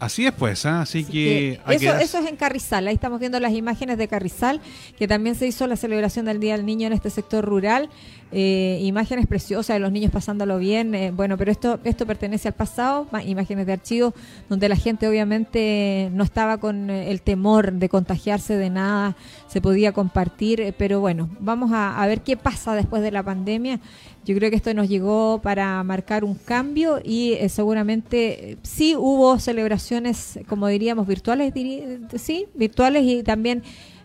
Así 0.02 0.26
es, 0.26 0.32
pues, 0.32 0.66
¿ah? 0.66 0.82
así 0.82 1.02
Así 1.04 1.12
que... 1.12 1.60
eso, 2.02 2.18
es 2.18 2.26
en 2.28 2.36
Carrizal, 2.36 2.88
ahí 2.88 2.96
estamos 2.96 3.20
viendo 3.20 3.40
las 3.40 3.54
imágenes 3.54 4.00
de 4.00 4.08
Carrizal, 4.08 4.60
que 4.98 5.08
también 5.08 5.36
se 5.36 5.46
hizo 5.46 5.68
la 5.68 5.76
celebración 5.76 6.26
del 6.26 6.40
Día 6.40 6.58
del 6.58 6.66
Niño 6.66 6.88
en 6.88 6.94
este 6.94 7.12
sector 7.12 7.46
rural, 7.46 7.88
eh, 8.32 8.80
imágenes 8.82 9.28
preciosas 9.28 9.76
de 9.76 9.80
los 9.80 9.92
niños 9.92 10.12
pasándolo 10.12 10.58
bien, 10.58 10.96
eh, 10.96 11.12
bueno, 11.12 11.38
pero 11.38 11.52
esto, 11.52 11.80
esto 11.84 12.08
pertenece 12.08 12.48
al 12.48 12.56
pasado, 12.56 13.06
imágenes 13.28 13.68
de 13.68 13.74
archivo, 13.74 14.16
donde 14.50 14.70
la 14.70 14.76
gente 14.76 15.08
obviamente 15.08 16.10
no 16.14 16.24
estaba 16.24 16.58
con 16.58 16.90
eh, 16.90 17.12
el 17.12 17.22
temor 17.22 17.72
de 17.72 17.88
contagiarse 17.88 18.58
de 18.58 18.72
nada, 18.72 19.16
se 19.52 19.60
podía 19.62 19.92
compartir, 19.92 20.62
eh, 20.62 20.74
pero 20.78 21.02
bueno, 21.02 21.30
vamos 21.40 21.72
a, 21.74 22.02
a 22.02 22.08
ver 22.08 22.22
qué 22.22 22.38
pasa 22.38 22.74
después 22.74 23.02
de 23.04 23.12
la 23.12 23.22
pandemia. 23.22 23.80
Yo 24.24 24.34
creo 24.36 24.50
que 24.50 24.56
esto 24.56 24.74
nos 24.74 24.88
llegó 24.88 25.42
para 25.44 25.84
marcar 25.84 26.24
un 26.24 26.36
cambio 26.36 27.00
y 27.04 27.34
eh, 27.34 27.50
seguramente 27.50 28.52
eh, 28.52 28.58
sí 28.64 28.96
hubo 28.96 29.40
celebraciones, 29.40 30.40
como 30.48 30.68
diríamos, 30.68 31.06
virtuales, 31.06 31.54
diría- 31.54 32.00
sí, 32.18 32.46
virtuales 32.54 33.04
y 33.04 33.24
también 33.24 33.62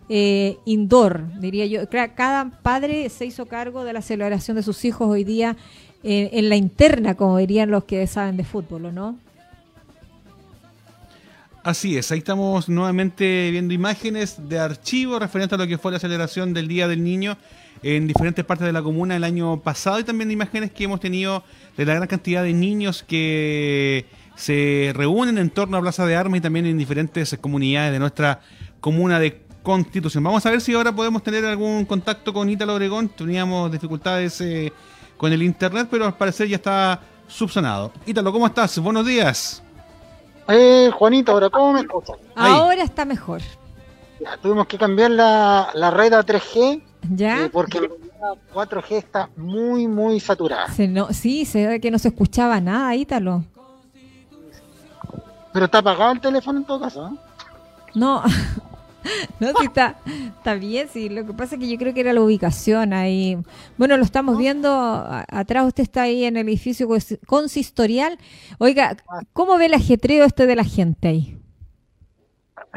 eh, 0.08 0.56
indoor, 0.64 1.22
diría 1.40 1.66
yo. 1.66 1.80
Cada 1.88 2.50
padre 2.62 3.08
se 3.08 3.26
hizo 3.26 3.46
cargo 3.46 3.84
de 3.84 3.92
la 3.92 4.02
celebración 4.02 4.56
de 4.56 4.62
sus 4.62 4.84
hijos 4.84 5.08
hoy 5.08 5.22
día 5.24 5.56
en 6.08 6.48
la 6.48 6.54
interna, 6.56 7.14
como 7.16 7.36
dirían 7.38 7.70
los 7.70 7.82
que 7.84 8.06
saben 8.06 8.36
de 8.36 8.44
fútbol, 8.44 8.86
¿o 8.86 8.92
no? 8.92 9.16
Así 11.66 11.98
es, 11.98 12.12
ahí 12.12 12.18
estamos 12.18 12.68
nuevamente 12.68 13.50
viendo 13.50 13.74
imágenes 13.74 14.36
de 14.48 14.60
archivo 14.60 15.18
referente 15.18 15.56
a 15.56 15.58
lo 15.58 15.66
que 15.66 15.78
fue 15.78 15.90
la 15.90 15.98
celebración 15.98 16.54
del 16.54 16.68
Día 16.68 16.86
del 16.86 17.02
Niño 17.02 17.36
en 17.82 18.06
diferentes 18.06 18.44
partes 18.44 18.68
de 18.68 18.72
la 18.72 18.82
comuna 18.82 19.16
el 19.16 19.24
año 19.24 19.60
pasado 19.60 19.98
y 19.98 20.04
también 20.04 20.30
imágenes 20.30 20.70
que 20.70 20.84
hemos 20.84 21.00
tenido 21.00 21.42
de 21.76 21.84
la 21.84 21.94
gran 21.94 22.06
cantidad 22.06 22.44
de 22.44 22.52
niños 22.52 23.02
que 23.02 24.06
se 24.36 24.92
reúnen 24.94 25.38
en 25.38 25.50
torno 25.50 25.76
a 25.76 25.80
Plaza 25.80 26.06
de 26.06 26.14
Armas 26.14 26.38
y 26.38 26.40
también 26.40 26.66
en 26.66 26.78
diferentes 26.78 27.36
comunidades 27.40 27.90
de 27.90 27.98
nuestra 27.98 28.42
comuna 28.78 29.18
de 29.18 29.42
Constitución. 29.64 30.22
Vamos 30.22 30.46
a 30.46 30.52
ver 30.52 30.60
si 30.60 30.72
ahora 30.72 30.94
podemos 30.94 31.24
tener 31.24 31.44
algún 31.44 31.84
contacto 31.84 32.32
con 32.32 32.48
Ítalo 32.48 32.76
Obregón. 32.76 33.08
Teníamos 33.08 33.72
dificultades 33.72 34.40
eh, 34.40 34.72
con 35.16 35.32
el 35.32 35.42
internet, 35.42 35.88
pero 35.90 36.06
al 36.06 36.16
parecer 36.16 36.46
ya 36.46 36.54
está 36.54 37.00
subsanado. 37.26 37.92
Ítalo, 38.06 38.32
¿cómo 38.32 38.46
estás? 38.46 38.78
Buenos 38.78 39.04
días. 39.04 39.65
Eh, 40.48 40.90
Juanito, 40.94 41.32
ahora, 41.32 41.50
¿cómo 41.50 41.72
me 41.72 41.80
escuchas? 41.80 42.16
Ahora 42.34 42.82
está 42.82 43.04
mejor. 43.04 43.40
Ya, 44.20 44.36
tuvimos 44.38 44.66
que 44.66 44.78
cambiar 44.78 45.10
la, 45.10 45.68
la 45.74 45.90
red 45.90 46.12
a 46.12 46.24
3G 46.24 46.82
¿Ya? 47.10 47.44
eh, 47.44 47.50
porque 47.50 47.80
la 47.80 47.88
4G 48.54 48.92
está 48.92 49.28
muy, 49.36 49.86
muy 49.86 50.20
saturada. 50.20 50.68
Se 50.72 50.88
no, 50.88 51.12
sí, 51.12 51.44
se 51.44 51.66
ve 51.66 51.80
que 51.80 51.90
no 51.90 51.98
se 51.98 52.08
escuchaba 52.08 52.60
nada, 52.60 52.94
Ítalo. 52.94 53.44
Pero 55.52 55.64
está 55.66 55.78
apagado 55.78 56.12
el 56.12 56.20
teléfono 56.20 56.58
en 56.60 56.64
todo 56.64 56.80
caso. 56.80 57.08
¿eh? 57.08 57.18
No, 57.94 58.22
no, 59.40 59.48
sí 59.58 59.64
está, 59.66 59.98
está 60.36 60.54
bien, 60.54 60.88
sí. 60.92 61.08
Lo 61.08 61.26
que 61.26 61.32
pasa 61.34 61.54
es 61.54 61.60
que 61.60 61.68
yo 61.68 61.78
creo 61.78 61.94
que 61.94 62.00
era 62.00 62.12
la 62.12 62.20
ubicación 62.22 62.92
ahí. 62.92 63.38
Bueno, 63.76 63.96
lo 63.96 64.04
estamos 64.04 64.36
viendo. 64.38 64.68
Atrás 65.28 65.66
usted 65.66 65.82
está 65.82 66.02
ahí 66.02 66.24
en 66.24 66.36
el 66.36 66.48
edificio 66.48 66.88
cons- 66.88 67.18
consistorial. 67.26 68.18
Oiga, 68.58 68.96
¿cómo 69.32 69.58
ve 69.58 69.66
el 69.66 69.74
ajetreo 69.74 70.24
este 70.24 70.46
de 70.46 70.56
la 70.56 70.64
gente 70.64 71.08
ahí? 71.08 71.38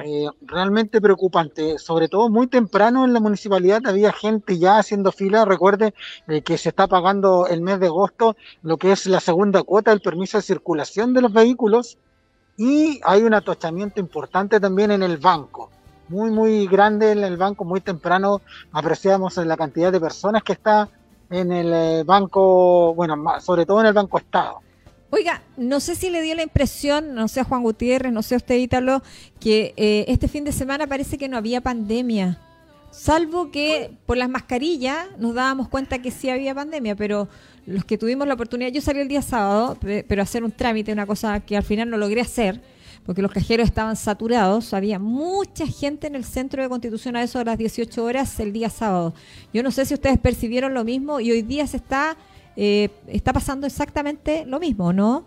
Eh, 0.05 0.27
realmente 0.41 1.01
preocupante, 1.01 1.77
sobre 1.77 2.07
todo 2.07 2.29
muy 2.29 2.47
temprano 2.47 3.03
en 3.03 3.11
la 3.13 3.19
municipalidad 3.19 3.81
había 3.85 4.13
gente 4.13 4.57
ya 4.57 4.77
haciendo 4.77 5.11
fila, 5.11 5.43
recuerde 5.43 5.93
eh, 6.27 6.41
que 6.41 6.57
se 6.57 6.69
está 6.69 6.87
pagando 6.87 7.47
el 7.47 7.61
mes 7.61 7.79
de 7.81 7.87
agosto 7.87 8.37
lo 8.61 8.77
que 8.77 8.93
es 8.93 9.07
la 9.07 9.19
segunda 9.19 9.61
cuota 9.63 9.91
del 9.91 9.99
permiso 10.01 10.37
de 10.37 10.43
circulación 10.43 11.13
de 11.13 11.21
los 11.21 11.33
vehículos 11.33 11.97
y 12.57 13.01
hay 13.03 13.23
un 13.23 13.33
atochamiento 13.33 13.99
importante 13.99 14.59
también 14.61 14.91
en 14.91 15.03
el 15.03 15.17
banco, 15.17 15.69
muy 16.09 16.31
muy 16.31 16.67
grande 16.67 17.11
en 17.11 17.23
el 17.23 17.37
banco, 17.37 17.63
muy 17.63 17.81
temprano 17.81 18.41
apreciamos 18.71 19.37
la 19.37 19.55
cantidad 19.55 19.91
de 19.91 19.99
personas 19.99 20.43
que 20.43 20.53
está 20.53 20.89
en 21.29 21.51
el 21.51 21.71
eh, 21.73 22.03
banco, 22.03 22.93
bueno, 22.95 23.15
sobre 23.39 23.65
todo 23.65 23.79
en 23.81 23.87
el 23.87 23.93
banco 23.93 24.17
Estado. 24.17 24.59
Oiga, 25.11 25.41
no 25.57 25.79
sé 25.79 25.95
si 25.95 26.09
le 26.09 26.21
dio 26.21 26.35
la 26.35 26.43
impresión, 26.43 27.15
no 27.15 27.27
sé 27.27 27.39
a 27.39 27.43
Juan 27.43 27.63
Gutiérrez, 27.63 28.11
no 28.13 28.21
sé 28.21 28.35
a 28.35 28.37
usted 28.37 28.55
Ítalo, 28.57 29.01
que 29.39 29.73
eh, 29.75 30.05
este 30.07 30.27
fin 30.27 30.43
de 30.43 30.51
semana 30.51 30.85
parece 30.85 31.17
que 31.17 31.27
no 31.27 31.37
había 31.37 31.61
pandemia. 31.61 32.37
Salvo 32.91 33.51
que 33.51 33.91
por 34.05 34.17
las 34.17 34.29
mascarillas 34.29 35.07
nos 35.19 35.35
dábamos 35.35 35.67
cuenta 35.67 35.99
que 35.99 36.11
sí 36.11 36.29
había 36.29 36.55
pandemia, 36.55 36.95
pero 36.95 37.27
los 37.65 37.85
que 37.85 37.97
tuvimos 37.99 38.27
la 38.27 38.33
oportunidad, 38.33 38.71
yo 38.71 38.81
salí 38.81 38.99
el 38.99 39.07
día 39.07 39.21
sábado, 39.21 39.77
pe- 39.79 40.03
pero 40.07 40.23
hacer 40.23 40.43
un 40.43 40.51
trámite, 40.51 40.91
una 40.91 41.05
cosa 41.05 41.39
que 41.39 41.55
al 41.55 41.63
final 41.63 41.89
no 41.89 41.97
logré 41.97 42.21
hacer, 42.21 42.61
porque 43.05 43.21
los 43.21 43.31
cajeros 43.31 43.67
estaban 43.67 43.95
saturados, 43.95 44.73
había 44.73 44.99
mucha 44.99 45.65
gente 45.65 46.07
en 46.07 46.15
el 46.15 46.23
centro 46.23 46.61
de 46.61 46.69
Constitución 46.69 47.15
a 47.15 47.23
eso 47.23 47.39
de 47.39 47.45
las 47.45 47.57
18 47.57 48.03
horas 48.03 48.39
el 48.39 48.53
día 48.53 48.69
sábado. 48.69 49.13
Yo 49.53 49.63
no 49.63 49.71
sé 49.71 49.85
si 49.85 49.93
ustedes 49.93 50.19
percibieron 50.19 50.73
lo 50.73 50.83
mismo 50.83 51.19
y 51.19 51.31
hoy 51.31 51.41
día 51.41 51.65
se 51.67 51.77
está, 51.77 52.17
eh, 52.55 52.89
está 53.07 53.33
pasando 53.33 53.65
exactamente 53.67 54.45
lo 54.45 54.59
mismo, 54.59 54.93
¿no? 54.93 55.25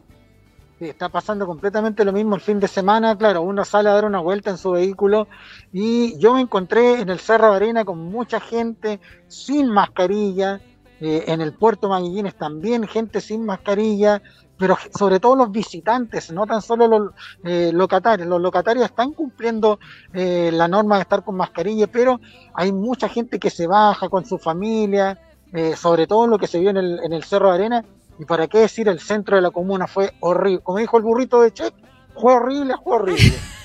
Sí, 0.78 0.88
está 0.88 1.08
pasando 1.08 1.46
completamente 1.46 2.04
lo 2.04 2.12
mismo 2.12 2.34
el 2.34 2.40
fin 2.40 2.58
de 2.58 2.66
semana, 2.68 3.16
claro, 3.16 3.42
uno 3.42 3.64
sale 3.64 3.88
a 3.88 3.92
dar 3.92 4.04
una 4.04 4.20
vuelta 4.20 4.50
en 4.50 4.58
su 4.58 4.72
vehículo 4.72 5.28
y 5.72 6.18
yo 6.18 6.34
me 6.34 6.40
encontré 6.40 7.00
en 7.00 7.08
el 7.08 7.20
Cerro 7.20 7.50
de 7.50 7.56
Arena 7.56 7.84
con 7.84 7.98
mucha 7.98 8.40
gente 8.40 8.98
sin 9.28 9.68
mascarilla, 9.68 10.60
eh, 11.00 11.24
en 11.26 11.40
el 11.40 11.52
puerto 11.52 11.88
Maguillines 11.88 12.36
también 12.36 12.86
gente 12.86 13.20
sin 13.20 13.44
mascarilla, 13.44 14.22
pero 14.62 14.78
sobre 14.96 15.18
todo 15.18 15.34
los 15.34 15.50
visitantes, 15.50 16.30
no 16.30 16.46
tan 16.46 16.62
solo 16.62 16.86
los 16.86 17.10
eh, 17.42 17.72
locatarios, 17.74 18.28
los 18.28 18.40
locatarios 18.40 18.84
están 18.84 19.10
cumpliendo 19.12 19.80
eh, 20.12 20.50
la 20.52 20.68
norma 20.68 20.94
de 20.94 21.02
estar 21.02 21.24
con 21.24 21.34
mascarilla, 21.34 21.88
pero 21.88 22.20
hay 22.54 22.70
mucha 22.70 23.08
gente 23.08 23.40
que 23.40 23.50
se 23.50 23.66
baja 23.66 24.08
con 24.08 24.24
su 24.24 24.38
familia, 24.38 25.18
eh, 25.52 25.74
sobre 25.74 26.06
todo 26.06 26.28
lo 26.28 26.38
que 26.38 26.46
se 26.46 26.60
vio 26.60 26.70
en 26.70 26.76
el, 26.76 27.00
en 27.02 27.12
el 27.12 27.24
Cerro 27.24 27.48
de 27.48 27.54
Arena, 27.56 27.84
y 28.20 28.24
para 28.24 28.46
qué 28.46 28.58
decir, 28.58 28.86
el 28.86 29.00
centro 29.00 29.34
de 29.34 29.42
la 29.42 29.50
comuna 29.50 29.88
fue 29.88 30.12
horrible. 30.20 30.60
Como 30.62 30.78
dijo 30.78 30.96
el 30.96 31.02
burrito 31.02 31.40
de 31.40 31.52
Che, 31.52 31.72
fue 32.20 32.34
horrible, 32.34 32.74
fue 32.82 32.96
horrible. 32.96 33.32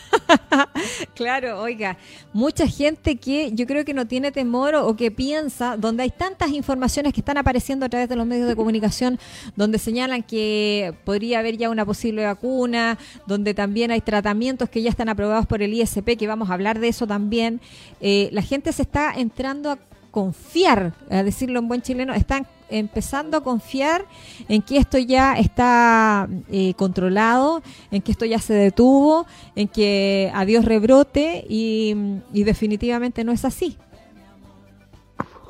Claro, 1.13 1.61
oiga, 1.61 1.97
mucha 2.33 2.67
gente 2.67 3.17
que 3.17 3.51
yo 3.53 3.65
creo 3.65 3.83
que 3.85 3.93
no 3.93 4.07
tiene 4.07 4.31
temor 4.31 4.75
o, 4.75 4.87
o 4.87 4.95
que 4.95 5.11
piensa, 5.11 5.77
donde 5.77 6.03
hay 6.03 6.09
tantas 6.11 6.51
informaciones 6.51 7.13
que 7.13 7.21
están 7.21 7.37
apareciendo 7.37 7.85
a 7.85 7.89
través 7.89 8.09
de 8.09 8.15
los 8.15 8.25
medios 8.25 8.47
de 8.47 8.55
comunicación, 8.55 9.19
donde 9.55 9.79
señalan 9.79 10.23
que 10.23 10.93
podría 11.05 11.39
haber 11.39 11.57
ya 11.57 11.69
una 11.69 11.85
posible 11.85 12.25
vacuna, 12.25 12.97
donde 13.25 13.53
también 13.53 13.91
hay 13.91 14.01
tratamientos 14.01 14.69
que 14.69 14.81
ya 14.81 14.89
están 14.89 15.09
aprobados 15.09 15.45
por 15.45 15.61
el 15.61 15.73
ISP, 15.73 16.17
que 16.17 16.27
vamos 16.27 16.49
a 16.49 16.53
hablar 16.53 16.79
de 16.79 16.89
eso 16.89 17.07
también, 17.07 17.59
eh, 17.99 18.29
la 18.31 18.41
gente 18.41 18.71
se 18.71 18.83
está 18.83 19.13
entrando 19.15 19.71
a 19.71 19.79
confiar, 20.11 20.93
a 21.09 21.23
decirlo 21.23 21.59
en 21.59 21.67
buen 21.67 21.81
chileno, 21.81 22.13
están 22.13 22.47
empezando 22.69 23.37
a 23.37 23.41
confiar 23.41 24.05
en 24.47 24.61
que 24.61 24.77
esto 24.77 24.97
ya 24.97 25.33
está 25.33 26.27
eh, 26.49 26.73
controlado, 26.75 27.61
en 27.91 28.01
que 28.01 28.11
esto 28.11 28.25
ya 28.25 28.39
se 28.39 28.53
detuvo, 28.53 29.25
en 29.55 29.67
que 29.67 30.31
adiós 30.33 30.65
rebrote 30.65 31.45
y, 31.47 31.95
definitivamente 32.31 33.23
no 33.23 33.31
es 33.31 33.45
así. 33.45 33.77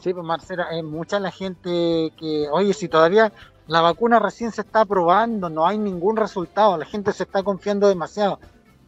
Sí, 0.01 0.13
pues 0.13 0.25
Marcela, 0.25 0.67
mucha 0.83 1.19
la 1.19 1.31
gente 1.31 2.13
que, 2.17 2.47
oye, 2.51 2.73
si 2.73 2.87
todavía 2.87 3.31
la 3.67 3.81
vacuna 3.81 4.19
recién 4.19 4.51
se 4.51 4.61
está 4.61 4.85
probando, 4.85 5.49
no 5.49 5.67
hay 5.67 5.77
ningún 5.77 6.15
resultado, 6.15 6.77
la 6.77 6.85
gente 6.85 7.11
se 7.11 7.23
está 7.23 7.43
confiando 7.43 7.87
demasiado. 7.87 8.39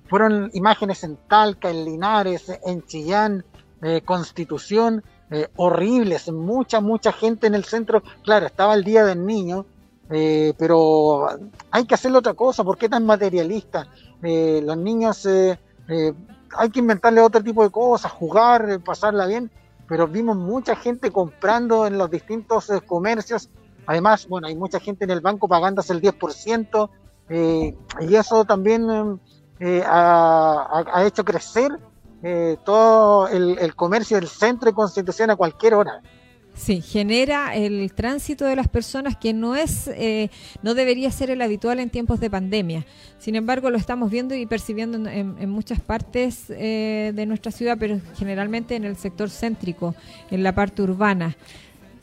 Fueron 0.07 0.49
imágenes 0.53 1.03
en 1.03 1.17
Talca, 1.27 1.69
en 1.69 1.85
Linares, 1.85 2.51
en 2.65 2.83
Chillán, 2.83 3.45
eh, 3.81 4.01
Constitución, 4.03 5.03
eh, 5.31 5.47
horribles, 5.57 6.31
mucha, 6.31 6.81
mucha 6.81 7.11
gente 7.11 7.47
en 7.47 7.55
el 7.55 7.63
centro. 7.65 8.01
Claro, 8.23 8.45
estaba 8.47 8.73
el 8.73 8.83
Día 8.83 9.05
del 9.05 9.25
Niño, 9.25 9.65
eh, 10.09 10.53
pero 10.57 11.27
hay 11.71 11.85
que 11.85 11.93
hacerle 11.95 12.17
otra 12.17 12.33
cosa, 12.33 12.63
¿por 12.63 12.77
qué 12.77 12.89
tan 12.89 13.05
materialista? 13.05 13.87
Eh, 14.23 14.61
los 14.63 14.75
niños, 14.77 15.25
hay 15.25 16.69
que 16.71 16.79
inventarle 16.79 17.21
otro 17.21 17.43
tipo 17.43 17.63
de 17.63 17.69
cosas, 17.69 18.11
jugar, 18.11 18.79
pasarla 18.83 19.27
bien, 19.27 19.51
pero 19.87 20.07
vimos 20.07 20.35
mucha 20.35 20.75
gente 20.75 21.11
comprando 21.11 21.85
en 21.87 21.97
los 21.97 22.09
distintos 22.09 22.67
comercios. 22.85 23.49
Además, 23.85 24.27
bueno, 24.27 24.47
hay 24.47 24.55
mucha 24.55 24.79
gente 24.79 25.03
en 25.05 25.11
el 25.11 25.21
banco 25.21 25.47
pagándose 25.47 25.93
el 25.93 26.01
10%, 26.01 26.89
eh, 27.29 27.75
y 28.01 28.15
eso 28.15 28.45
también 28.45 28.87
ha- 29.85 30.83
ha 30.93 31.05
hecho 31.05 31.23
crecer 31.25 31.71
eh, 32.23 32.58
todo 32.65 33.27
el, 33.27 33.58
el 33.60 33.75
comercio 33.75 34.17
del 34.17 34.27
centro 34.27 34.69
de 34.71 34.75
Constitución 34.75 35.29
a 35.29 35.36
cualquier 35.36 35.73
hora. 35.73 36.01
Sí, 36.55 36.82
genera 36.82 37.55
el 37.55 37.93
tránsito 37.93 38.43
de 38.43 38.55
las 38.58 38.67
personas 38.67 39.15
que 39.15 39.32
no 39.34 39.55
es, 39.55 39.88
eh, 39.88 40.29
no 40.62 40.73
debería 40.73 41.10
ser 41.10 41.29
el 41.29 41.41
habitual 41.41 41.79
en 41.79 41.89
tiempos 41.89 42.19
de 42.19 42.29
pandemia. 42.29 42.86
Sin 43.17 43.36
embargo, 43.36 43.69
lo 43.69 43.77
estamos 43.77 44.12
viendo 44.12 44.36
y 44.36 44.45
percibiendo 44.45 44.97
en, 44.97 45.08
en- 45.08 45.36
en 45.39 45.49
muchas 45.49 45.79
partes 45.79 46.45
eh, 46.49 47.13
de 47.15 47.25
nuestra 47.25 47.53
ciudad, 47.53 47.77
pero 47.79 47.99
generalmente 48.17 48.75
en 48.75 48.84
el 48.84 48.97
sector 48.97 49.29
céntrico, 49.29 49.95
en 50.32 50.43
la 50.43 50.53
parte 50.53 50.82
urbana. 50.82 51.38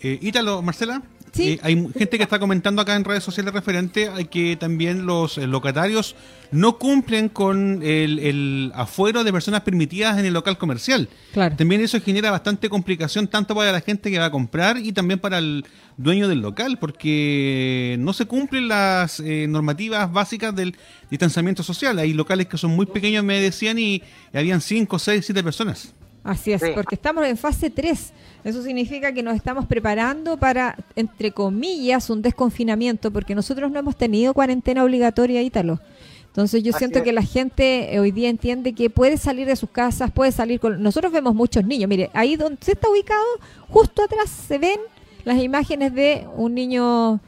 Eh, 0.01 0.19
Ítalo, 0.23 0.63
Marcela. 0.63 1.03
Sí. 1.37 1.51
Eh, 1.51 1.61
hay 1.63 1.75
gente 1.97 2.17
que 2.17 2.23
está 2.23 2.39
comentando 2.39 2.81
acá 2.81 2.97
en 2.97 3.05
redes 3.05 3.23
sociales 3.23 3.53
referente 3.53 4.09
a 4.09 4.25
que 4.25 4.57
también 4.57 5.05
los 5.05 5.37
eh, 5.37 5.47
locatarios 5.47 6.17
no 6.51 6.79
cumplen 6.79 7.29
con 7.29 7.83
el, 7.83 8.19
el 8.21 8.73
afuero 8.75 9.23
de 9.23 9.33
personas 9.33 9.61
permitidas 9.61 10.19
en 10.19 10.25
el 10.25 10.33
local 10.33 10.57
comercial. 10.57 11.09
Claro. 11.33 11.57
También 11.57 11.83
eso 11.83 12.01
genera 12.01 12.31
bastante 12.31 12.71
complicación 12.71 13.29
tanto 13.29 13.55
para 13.55 13.73
la 13.73 13.81
gente 13.81 14.11
que 14.11 14.19
va 14.19 14.27
a 14.27 14.31
comprar 14.31 14.79
y 14.79 14.93
también 14.93 15.19
para 15.19 15.39
el 15.39 15.65
dueño 15.97 16.29
del 16.29 16.41
local, 16.41 16.79
porque 16.79 17.97
no 17.99 18.13
se 18.13 18.27
cumplen 18.27 18.69
las 18.69 19.21
eh, 19.21 19.47
normativas 19.49 20.11
básicas 20.11 20.55
del 20.55 20.77
distanciamiento 21.11 21.63
social. 21.63 21.99
Hay 21.99 22.13
locales 22.13 22.47
que 22.47 22.59
son 22.59 22.71
muy 22.71 22.87
pequeños, 22.87 23.25
me 23.25 23.41
decían, 23.41 23.79
y, 23.79 24.03
y 24.33 24.39
habían 24.39 24.61
5, 24.61 24.99
6, 24.99 25.25
7 25.25 25.43
personas. 25.43 25.93
Así 26.27 26.53
es, 26.53 26.61
Sí. 26.61 26.69
porque 26.75 26.95
estamos 26.97 27.25
en 27.27 27.37
fase 27.37 27.71
3. 27.71 28.13
Eso 28.45 28.63
significa 28.63 29.13
que 29.13 29.23
nos 29.23 29.35
estamos 29.37 29.67
preparando 29.67 30.37
para, 30.37 30.77
entre 30.97 31.31
comillas, 31.33 32.11
un 32.11 32.21
desconfinamiento, 32.23 33.11
porque 33.11 33.35
nosotros 33.35 33.71
no 33.71 33.79
hemos 33.79 33.97
tenido 33.97 34.35
cuarentena 34.35 34.83
obligatoria, 34.85 35.41
Ítalo. 35.43 35.81
Entonces 36.27 36.63
yo 36.63 36.71
Así 36.71 36.81
siento 36.81 36.99
es. 36.99 37.05
que 37.05 37.13
la 37.13 37.23
gente 37.23 37.99
hoy 37.99 38.11
día 38.11 38.29
entiende 38.29 38.75
que 38.75 38.91
puede 38.91 39.17
salir 39.17 39.47
de 39.47 39.57
sus 39.57 39.71
casas, 39.71 40.11
puede 40.11 40.33
salir 40.33 40.61
con... 40.61 40.83
Nosotros 40.83 41.11
vemos 41.13 41.35
muchos 41.35 41.65
niños. 41.65 41.89
Mire, 41.89 42.11
ahí 42.13 42.37
donde 42.37 42.59
se 42.61 42.73
está 42.73 42.91
ubicado, 42.91 43.25
justo 43.69 44.03
atrás 44.03 44.29
se 44.29 44.59
ven 44.59 44.79
las 45.25 45.39
imágenes 45.43 45.95
de 45.95 46.27
un 46.37 46.55
niño, 46.55 47.21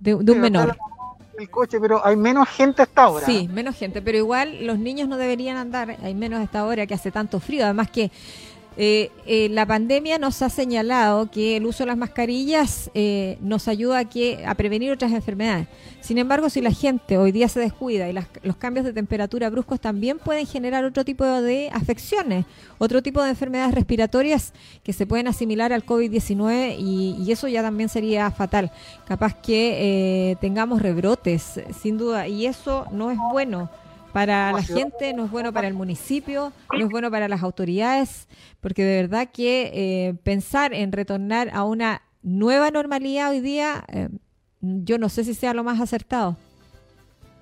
de, 0.00 0.14
de 0.16 0.32
un 0.32 0.40
menor. 0.40 0.76
El 1.38 1.50
coche, 1.50 1.78
pero 1.80 2.04
hay 2.04 2.16
menos 2.16 2.48
gente 2.48 2.82
hasta 2.82 3.02
ahora. 3.02 3.26
Sí, 3.26 3.48
menos 3.52 3.76
gente, 3.76 4.00
pero 4.00 4.16
igual 4.16 4.66
los 4.66 4.78
niños 4.78 5.08
no 5.08 5.16
deberían 5.16 5.56
andar, 5.56 5.96
hay 6.02 6.14
menos 6.14 6.40
a 6.40 6.42
esta 6.42 6.64
hora 6.64 6.86
que 6.86 6.94
hace 6.94 7.10
tanto 7.10 7.40
frío, 7.40 7.64
además 7.64 7.90
que 7.90 8.10
eh, 8.76 9.10
eh, 9.26 9.48
la 9.50 9.64
pandemia 9.66 10.18
nos 10.18 10.42
ha 10.42 10.50
señalado 10.50 11.30
que 11.30 11.56
el 11.56 11.64
uso 11.66 11.84
de 11.84 11.86
las 11.88 11.96
mascarillas 11.96 12.90
eh, 12.94 13.38
nos 13.40 13.68
ayuda 13.68 13.98
a, 14.00 14.04
que, 14.04 14.44
a 14.46 14.54
prevenir 14.54 14.92
otras 14.92 15.12
enfermedades. 15.12 15.66
Sin 16.00 16.18
embargo, 16.18 16.50
si 16.50 16.60
la 16.60 16.70
gente 16.70 17.18
hoy 17.18 17.32
día 17.32 17.48
se 17.48 17.58
descuida 17.58 18.08
y 18.08 18.12
las- 18.12 18.28
los 18.42 18.56
cambios 18.56 18.84
de 18.84 18.92
temperatura 18.92 19.48
bruscos 19.50 19.80
también 19.80 20.18
pueden 20.18 20.46
generar 20.46 20.84
otro 20.84 21.04
tipo 21.04 21.24
de 21.24 21.68
afecciones, 21.72 22.44
otro 22.78 23.02
tipo 23.02 23.22
de 23.22 23.30
enfermedades 23.30 23.74
respiratorias 23.74 24.52
que 24.84 24.92
se 24.92 25.06
pueden 25.06 25.26
asimilar 25.26 25.72
al 25.72 25.84
COVID-19 25.84 26.76
y, 26.78 27.16
y 27.22 27.32
eso 27.32 27.48
ya 27.48 27.62
también 27.62 27.88
sería 27.88 28.30
fatal. 28.30 28.70
Capaz 29.06 29.34
que 29.34 30.30
eh, 30.32 30.36
tengamos 30.40 30.82
rebrotes, 30.82 31.60
sin 31.80 31.98
duda, 31.98 32.28
y 32.28 32.46
eso 32.46 32.86
no 32.92 33.10
es 33.10 33.18
bueno 33.32 33.70
para 34.16 34.50
la 34.50 34.62
gente, 34.62 35.12
no 35.12 35.26
es 35.26 35.30
bueno 35.30 35.52
para 35.52 35.68
el 35.68 35.74
municipio, 35.74 36.50
no 36.72 36.86
es 36.86 36.90
bueno 36.90 37.10
para 37.10 37.28
las 37.28 37.42
autoridades, 37.42 38.28
porque 38.62 38.82
de 38.82 39.02
verdad 39.02 39.28
que 39.30 39.70
eh, 39.74 40.14
pensar 40.22 40.72
en 40.72 40.90
retornar 40.90 41.50
a 41.52 41.64
una 41.64 42.00
nueva 42.22 42.70
normalidad 42.70 43.28
hoy 43.32 43.40
día, 43.40 43.84
eh, 43.88 44.08
yo 44.62 44.96
no 44.96 45.10
sé 45.10 45.22
si 45.22 45.34
sea 45.34 45.52
lo 45.52 45.64
más 45.64 45.82
acertado. 45.82 46.38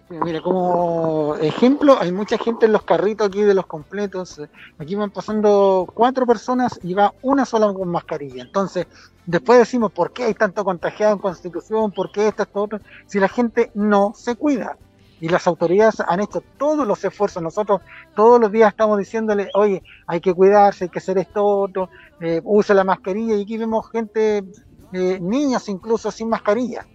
Mira, 0.09 0.43
como 0.43 1.37
ejemplo, 1.37 1.97
hay 2.01 2.11
mucha 2.11 2.39
gente 2.39 2.67
en 2.67 2.73
los 2.73 2.83
carritos 2.83 3.29
aquí 3.29 3.43
de 3.43 3.55
los 3.55 3.67
completos. 3.67 4.41
Aquí 4.77 4.97
van 4.97 5.13
pasando 5.13 5.89
cuatro 5.95 6.27
personas 6.27 6.81
y 6.83 6.93
va 6.93 7.15
una 7.23 7.45
sola 7.45 7.73
con 7.73 7.89
mascarilla. 7.89 8.43
Entonces, 8.43 8.89
después 9.27 9.61
decimos, 9.61 9.93
¿por 9.93 10.13
qué 10.13 10.25
hay 10.25 10.35
tanto 10.35 10.65
contagiado 10.65 11.13
en 11.13 11.21
Constitución? 11.21 11.93
¿Por 11.93 12.11
qué 12.11 12.27
esto, 12.27 12.43
esto, 12.43 12.63
otro? 12.63 12.81
Si 13.07 13.21
la 13.21 13.29
gente 13.29 13.71
no 13.75 14.13
se 14.17 14.35
cuida. 14.35 14.77
Y 15.21 15.29
las 15.29 15.47
autoridades 15.47 16.01
han 16.07 16.21
hecho 16.21 16.43
todos 16.59 16.87
los 16.87 17.05
esfuerzos. 17.05 17.43
Nosotros 17.43 17.81
todos 18.15 18.41
los 18.41 18.53
días 18.53 18.71
estamos 18.71 18.99
diciéndole, 18.99 19.49
oye, 19.55 19.83
hay 20.07 20.21
que 20.21 20.35
cuidarse, 20.35 20.85
hay 20.85 20.91
que 20.91 20.99
hacer 20.99 21.19
esto, 21.19 21.45
otro, 21.45 21.89
eh, 22.21 22.41
use 22.45 22.75
la 22.75 22.85
mascarilla. 22.85 23.37
Y 23.37 23.43
aquí 23.43 23.57
vemos 23.57 23.91
gente, 23.91 24.45
eh, 24.93 25.19
niños 25.21 25.69
incluso 25.69 26.11
sin 26.11 26.29
mascarilla. 26.29 26.87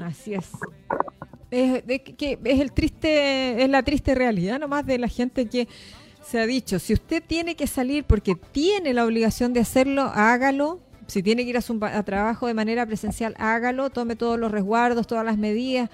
Así 0.00 0.34
es. 0.34 0.50
Es, 1.50 1.82
que 1.84 2.38
es 2.42 2.60
el 2.60 2.72
triste, 2.72 3.62
es 3.62 3.68
la 3.68 3.82
triste 3.82 4.14
realidad 4.14 4.58
nomás 4.58 4.84
de 4.84 4.98
la 4.98 5.08
gente 5.08 5.46
que 5.46 5.68
se 6.26 6.40
ha 6.40 6.46
dicho, 6.46 6.80
si 6.80 6.92
usted 6.92 7.22
tiene 7.24 7.54
que 7.54 7.68
salir 7.68 8.02
porque 8.02 8.34
tiene 8.34 8.92
la 8.92 9.04
obligación 9.04 9.52
de 9.52 9.60
hacerlo, 9.60 10.10
hágalo. 10.12 10.80
Si 11.06 11.22
tiene 11.22 11.44
que 11.44 11.50
ir 11.50 11.56
a 11.56 11.60
su 11.60 11.78
a 11.80 12.02
trabajo 12.02 12.48
de 12.48 12.54
manera 12.54 12.84
presencial, 12.84 13.36
hágalo, 13.38 13.90
tome 13.90 14.16
todos 14.16 14.36
los 14.36 14.50
resguardos, 14.50 15.06
todas 15.06 15.24
las 15.24 15.38
medidas, 15.38 15.88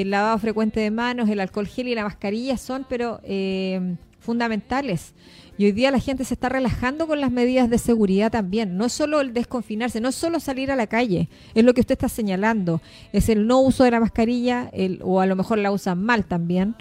el 0.00 0.10
lavado 0.10 0.38
frecuente 0.38 0.80
de 0.80 0.90
manos, 0.90 1.28
el 1.28 1.40
alcohol 1.40 1.66
gel 1.66 1.88
y 1.88 1.94
la 1.94 2.04
mascarilla 2.04 2.56
son, 2.56 2.86
pero 2.88 3.20
eh, 3.24 3.96
fundamentales. 4.20 5.14
Y 5.56 5.66
hoy 5.66 5.72
día 5.72 5.92
la 5.92 6.00
gente 6.00 6.24
se 6.24 6.34
está 6.34 6.48
relajando 6.48 7.06
con 7.06 7.20
las 7.20 7.30
medidas 7.30 7.70
de 7.70 7.78
seguridad 7.78 8.32
también. 8.32 8.76
No 8.76 8.88
solo 8.88 9.20
el 9.20 9.32
desconfinarse, 9.32 10.00
no 10.00 10.10
solo 10.10 10.40
salir 10.40 10.72
a 10.72 10.76
la 10.76 10.88
calle, 10.88 11.28
es 11.54 11.64
lo 11.64 11.74
que 11.74 11.80
usted 11.80 11.92
está 11.92 12.08
señalando. 12.08 12.80
Es 13.12 13.28
el 13.28 13.46
no 13.46 13.60
uso 13.60 13.84
de 13.84 13.92
la 13.92 14.00
mascarilla, 14.00 14.68
el, 14.72 14.98
o 15.04 15.20
a 15.20 15.26
lo 15.26 15.36
mejor 15.36 15.58
la 15.58 15.70
usan 15.70 16.02
mal 16.02 16.24
también. 16.24 16.74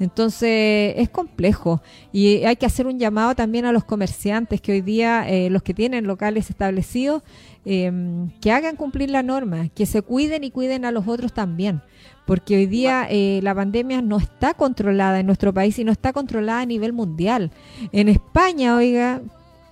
Entonces 0.00 0.94
es 0.96 1.10
complejo 1.10 1.82
y 2.10 2.42
hay 2.44 2.56
que 2.56 2.64
hacer 2.64 2.86
un 2.86 2.98
llamado 2.98 3.34
también 3.34 3.66
a 3.66 3.72
los 3.72 3.84
comerciantes 3.84 4.60
que 4.62 4.72
hoy 4.72 4.80
día, 4.80 5.28
eh, 5.28 5.50
los 5.50 5.62
que 5.62 5.74
tienen 5.74 6.06
locales 6.06 6.48
establecidos, 6.48 7.22
eh, 7.66 7.92
que 8.40 8.50
hagan 8.50 8.76
cumplir 8.76 9.10
la 9.10 9.22
norma, 9.22 9.68
que 9.68 9.84
se 9.84 10.00
cuiden 10.00 10.42
y 10.42 10.50
cuiden 10.50 10.86
a 10.86 10.90
los 10.90 11.06
otros 11.06 11.34
también. 11.34 11.82
Porque 12.26 12.56
hoy 12.56 12.66
día 12.66 13.06
eh, 13.10 13.40
la 13.42 13.54
pandemia 13.54 14.00
no 14.00 14.16
está 14.16 14.54
controlada 14.54 15.20
en 15.20 15.26
nuestro 15.26 15.52
país 15.52 15.78
y 15.78 15.84
no 15.84 15.92
está 15.92 16.14
controlada 16.14 16.60
a 16.60 16.66
nivel 16.66 16.94
mundial. 16.94 17.50
En 17.92 18.08
España, 18.08 18.76
oiga, 18.76 19.20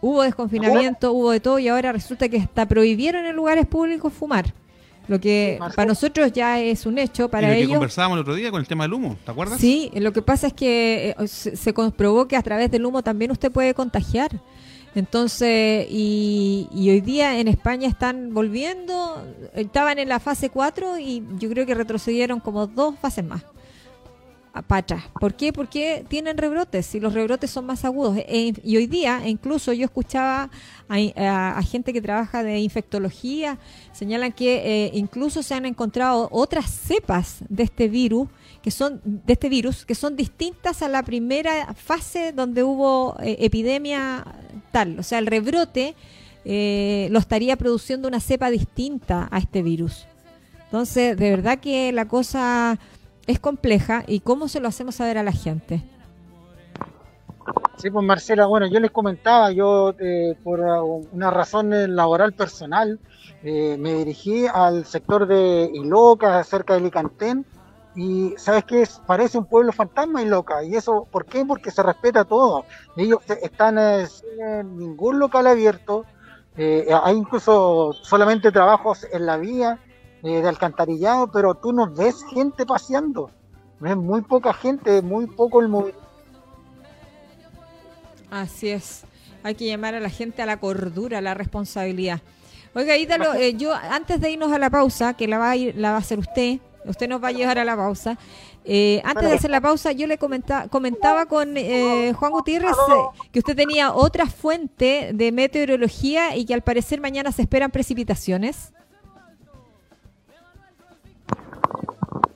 hubo 0.02 0.22
desconfinamiento, 0.22 1.12
hubo 1.12 1.30
de 1.30 1.40
todo 1.40 1.58
y 1.58 1.68
ahora 1.68 1.92
resulta 1.92 2.28
que 2.28 2.36
hasta 2.36 2.66
prohibieron 2.66 3.24
en 3.24 3.34
lugares 3.34 3.66
públicos 3.66 4.12
fumar. 4.12 4.52
Lo 5.08 5.18
que 5.18 5.58
para 5.74 5.86
nosotros 5.86 6.32
ya 6.32 6.60
es 6.60 6.84
un 6.86 6.98
hecho, 6.98 7.24
y 7.24 7.28
para 7.28 7.48
lo 7.48 7.54
que 7.54 7.68
conversábamos 7.68 8.16
el 8.16 8.20
otro 8.20 8.34
día 8.34 8.50
con 8.50 8.60
el 8.60 8.68
tema 8.68 8.84
del 8.84 8.92
humo, 8.92 9.16
¿te 9.24 9.30
acuerdas? 9.30 9.58
Sí, 9.58 9.90
lo 9.94 10.12
que 10.12 10.22
pasa 10.22 10.48
es 10.48 10.52
que 10.52 11.14
eh, 11.18 11.28
se, 11.28 11.74
comprobó 11.74 12.28
que 12.28 12.36
a 12.36 12.42
través 12.42 12.70
del 12.70 12.84
humo 12.84 13.02
también 13.02 13.30
usted 13.30 13.50
puede 13.50 13.74
contagiar. 13.74 14.30
Entonces, 14.94 15.86
y, 15.90 16.68
y 16.72 16.90
hoy 16.90 17.00
día 17.00 17.40
en 17.40 17.48
España 17.48 17.88
están 17.88 18.34
volviendo, 18.34 19.22
estaban 19.54 19.98
en 19.98 20.08
la 20.08 20.20
fase 20.20 20.50
4 20.50 20.98
y 20.98 21.24
yo 21.38 21.48
creo 21.48 21.66
que 21.66 21.74
retrocedieron 21.74 22.40
como 22.40 22.66
dos 22.66 22.94
fases 23.00 23.24
más 23.24 23.42
para 24.66 24.78
atrás. 24.80 25.04
¿Por 25.20 25.34
qué? 25.34 25.52
Porque 25.52 26.04
tienen 26.08 26.36
rebrotes 26.38 26.94
y 26.94 27.00
los 27.00 27.12
rebrotes 27.14 27.50
son 27.50 27.66
más 27.66 27.84
agudos. 27.84 28.16
E- 28.18 28.54
y 28.64 28.76
hoy 28.76 28.86
día, 28.86 29.20
e 29.24 29.28
incluso 29.30 29.72
yo 29.72 29.84
escuchaba 29.84 30.50
a, 30.88 30.96
a- 31.16 31.58
a 31.58 31.62
gente 31.62 31.92
que 31.92 32.00
trabaja 32.02 32.42
de 32.42 32.58
infectología, 32.60 33.58
señalan 33.92 34.32
que 34.32 34.86
eh, 34.86 34.90
incluso 34.94 35.42
se 35.42 35.54
han 35.54 35.66
encontrado 35.66 36.28
otras 36.32 36.70
cepas 36.70 37.38
de 37.48 37.62
este 37.64 37.88
virus 37.88 38.28
que 38.62 38.70
son 38.72 39.00
de 39.04 39.32
este 39.34 39.48
virus 39.48 39.86
que 39.86 39.94
son 39.94 40.16
distintas 40.16 40.82
a 40.82 40.88
la 40.88 41.04
primera 41.04 41.72
fase 41.74 42.32
donde 42.32 42.64
hubo 42.64 43.16
eh, 43.20 43.36
epidemia 43.40 44.24
tal, 44.72 44.98
o 44.98 45.02
sea, 45.04 45.18
el 45.20 45.26
rebrote 45.26 45.94
eh, 46.44 47.08
lo 47.12 47.18
estaría 47.20 47.56
produciendo 47.56 48.08
una 48.08 48.20
cepa 48.20 48.50
distinta 48.50 49.28
a 49.30 49.38
este 49.38 49.62
virus. 49.62 50.06
Entonces, 50.64 51.16
de 51.16 51.30
verdad 51.30 51.58
que 51.60 51.92
la 51.92 52.08
cosa 52.08 52.78
es 53.28 53.38
compleja 53.38 54.02
y 54.08 54.20
cómo 54.20 54.48
se 54.48 54.58
lo 54.58 54.66
hacemos 54.66 54.96
saber 54.96 55.18
a 55.18 55.22
la 55.22 55.32
gente. 55.32 55.84
Sí, 57.76 57.90
pues 57.90 58.04
Marcela, 58.04 58.46
bueno, 58.46 58.66
yo 58.66 58.80
les 58.80 58.90
comentaba, 58.90 59.52
yo 59.52 59.94
eh, 60.00 60.34
por 60.42 60.58
uh, 60.58 61.06
una 61.12 61.30
razón 61.30 61.72
eh, 61.72 61.86
laboral 61.86 62.32
personal 62.32 62.98
eh, 63.44 63.76
me 63.78 63.94
dirigí 63.94 64.46
al 64.52 64.84
sector 64.84 65.28
de 65.28 65.70
Iloca, 65.72 66.42
cerca 66.42 66.74
de 66.74 66.80
Licantén, 66.80 67.46
y 67.94 68.34
¿sabes 68.36 68.64
qué? 68.64 68.82
Es? 68.82 69.00
Parece 69.06 69.38
un 69.38 69.44
pueblo 69.44 69.72
fantasma 69.72 70.22
Iloca, 70.22 70.64
y 70.64 70.74
eso, 70.74 71.06
¿por 71.10 71.24
qué? 71.24 71.44
Porque 71.44 71.70
se 71.70 71.82
respeta 71.82 72.24
todo. 72.24 72.64
Ellos 72.96 73.20
eh, 73.28 73.38
están 73.42 73.78
eh, 73.78 74.06
sin 74.06 74.78
ningún 74.78 75.20
local 75.20 75.46
abierto, 75.46 76.04
eh, 76.56 76.88
hay 77.04 77.16
incluso 77.16 77.92
solamente 77.92 78.50
trabajos 78.50 79.06
en 79.12 79.26
la 79.26 79.36
vía 79.36 79.78
eh, 80.22 80.42
de 80.42 80.48
alcantarillado, 80.48 81.30
pero 81.30 81.54
tú 81.54 81.72
no 81.72 81.90
ves 81.92 82.24
gente 82.32 82.66
paseando, 82.66 83.30
ves 83.80 83.96
muy 83.96 84.22
poca 84.22 84.52
gente, 84.52 85.02
muy 85.02 85.26
poco 85.26 85.60
el 85.60 85.68
movimiento. 85.68 86.00
Así 88.30 88.68
es. 88.68 89.04
Hay 89.42 89.54
que 89.54 89.66
llamar 89.66 89.94
a 89.94 90.00
la 90.00 90.10
gente 90.10 90.42
a 90.42 90.46
la 90.46 90.58
cordura, 90.58 91.18
a 91.18 91.20
la 91.20 91.34
responsabilidad. 91.34 92.20
Oiga, 92.74 92.96
Ítalo, 92.96 93.34
eh, 93.34 93.54
yo 93.54 93.72
antes 93.74 94.20
de 94.20 94.30
irnos 94.30 94.52
a 94.52 94.58
la 94.58 94.70
pausa, 94.70 95.14
que 95.14 95.26
la 95.26 95.38
va 95.38 95.50
a, 95.50 95.56
ir, 95.56 95.76
la 95.76 95.90
va 95.90 95.96
a 95.96 96.00
hacer 96.00 96.18
usted, 96.18 96.58
usted 96.84 97.08
nos 97.08 97.22
va 97.22 97.28
a 97.28 97.32
llevar 97.32 97.58
a 97.58 97.64
la 97.64 97.76
pausa. 97.76 98.18
eh, 98.64 99.00
antes 99.04 99.28
de 99.28 99.34
hacer 99.34 99.50
la 99.50 99.60
pausa, 99.60 99.92
yo 99.92 100.06
le 100.06 100.18
comenta, 100.18 100.68
comentaba 100.68 101.26
con 101.26 101.56
eh, 101.56 102.12
Juan 102.14 102.32
Gutiérrez 102.32 102.72
eh, 102.72 103.28
que 103.32 103.38
usted 103.38 103.56
tenía 103.56 103.92
otra 103.94 104.26
fuente 104.26 105.10
de 105.14 105.32
meteorología 105.32 106.36
y 106.36 106.44
que 106.44 106.54
al 106.54 106.62
parecer 106.62 107.00
mañana 107.00 107.32
se 107.32 107.42
esperan 107.42 107.70
precipitaciones. 107.70 108.72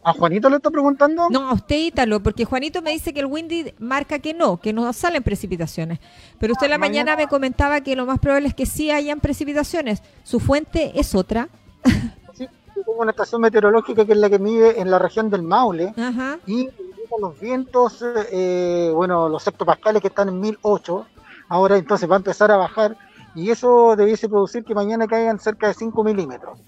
¿A 0.05 0.13
Juanito 0.13 0.51
le 0.51 0.57
está 0.57 0.71
preguntando? 0.71 1.29
No, 1.31 1.49
a 1.49 1.53
usted, 1.53 1.77
Ítalo, 1.77 2.21
porque 2.21 2.45
Juanito 2.45 2.83
me 2.83 2.91
dice 2.91 3.15
que 3.15 3.21
el 3.21 3.27
Windy 3.27 3.73
marca 3.79 4.19
que 4.19 4.35
no, 4.35 4.59
que 4.59 4.73
no 4.73 4.93
salen 4.93 5.23
precipitaciones. 5.23 6.01
Pero 6.39 6.55
usted 6.55 6.67
en 6.67 6.73
la 6.73 6.79
mañana 6.79 7.17
me 7.17 7.29
comentaba 7.29 7.81
que 7.83 7.95
lo 7.95 8.05
más 8.05 8.19
probable 8.19 8.49
es 8.49 8.55
que 8.55 8.67
sí 8.67 8.91
hayan 8.91 9.21
precipitaciones. 9.21 10.03
¿Su 10.25 10.41
fuente 10.41 10.93
es 10.99 11.15
otra? 11.15 11.49
Sí, 12.35 12.49
tengo 12.75 13.03
una 13.03 13.11
estación 13.11 13.43
meteorológica 13.43 14.07
que 14.07 14.13
es 14.13 14.19
la 14.19 14.31
que 14.31 14.39
mide 14.39 14.81
en 14.81 14.91
la 14.91 14.99
región 14.99 15.29
del 15.29 15.43
Maule 15.43 15.93
Ajá. 15.99 16.39
y 16.47 16.71
los 17.21 17.39
vientos, 17.39 18.03
eh, 18.33 18.91
bueno, 18.95 19.29
los 19.29 19.47
hectopascales 19.47 20.01
que 20.01 20.09
están 20.09 20.29
en 20.29 20.41
1008, 20.41 21.07
ahora 21.49 21.77
entonces 21.77 22.11
va 22.11 22.15
a 22.15 22.19
empezar 22.19 22.51
a 22.51 22.57
bajar 22.57 22.97
y 23.35 23.51
eso 23.51 23.97
debiese 23.97 24.29
producir 24.29 24.65
que 24.65 24.75
mañana 24.75 25.07
caigan 25.07 25.39
cerca 25.39 25.69
de 25.69 25.75
5 25.75 26.05
milímetros. 26.05 26.59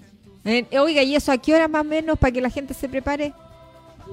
Eh, 0.45 0.65
oiga, 0.79 1.01
¿y 1.03 1.15
eso 1.15 1.31
a 1.31 1.37
qué 1.37 1.55
hora 1.55 1.67
más 1.67 1.81
o 1.81 1.85
menos 1.85 2.17
para 2.19 2.31
que 2.31 2.41
la 2.41 2.49
gente 2.49 2.73
se 2.73 2.87
prepare? 2.87 3.33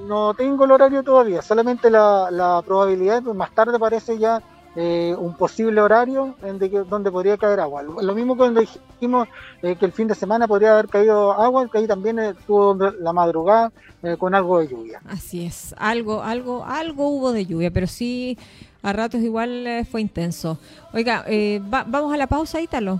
No 0.07 0.33
tengo 0.33 0.65
el 0.65 0.71
horario 0.71 1.03
todavía, 1.03 1.41
solamente 1.43 1.89
la, 1.91 2.29
la 2.31 2.61
probabilidad, 2.65 3.21
pues 3.21 3.35
más 3.35 3.51
tarde 3.53 3.77
parece 3.77 4.17
ya 4.17 4.41
eh, 4.75 5.15
un 5.15 5.35
posible 5.37 5.79
horario 5.81 6.33
en 6.41 6.57
de 6.57 6.71
que, 6.71 6.79
donde 6.79 7.11
podría 7.11 7.37
caer 7.37 7.59
agua. 7.59 7.83
Lo, 7.83 8.01
lo 8.01 8.15
mismo 8.15 8.33
que 8.33 8.39
cuando 8.39 8.61
dijimos 8.61 9.27
eh, 9.61 9.75
que 9.75 9.85
el 9.85 9.91
fin 9.91 10.07
de 10.07 10.15
semana 10.15 10.47
podría 10.47 10.73
haber 10.73 10.87
caído 10.87 11.31
agua, 11.33 11.67
que 11.71 11.77
ahí 11.77 11.87
también 11.87 12.17
estuvo 12.17 12.73
la 12.99 13.13
madrugada 13.13 13.71
eh, 14.01 14.15
con 14.17 14.33
algo 14.33 14.57
de 14.59 14.67
lluvia. 14.69 14.99
Así 15.07 15.45
es, 15.45 15.75
algo, 15.77 16.23
algo, 16.23 16.65
algo 16.65 17.09
hubo 17.09 17.31
de 17.31 17.45
lluvia, 17.45 17.69
pero 17.69 17.85
sí 17.85 18.35
a 18.81 18.91
ratos 18.93 19.21
igual 19.21 19.85
fue 19.91 20.01
intenso. 20.01 20.57
Oiga, 20.91 21.23
eh, 21.27 21.61
va- 21.71 21.85
vamos 21.87 22.11
a 22.11 22.17
la 22.17 22.25
pausa, 22.25 22.59
Ítalo. 22.59 22.99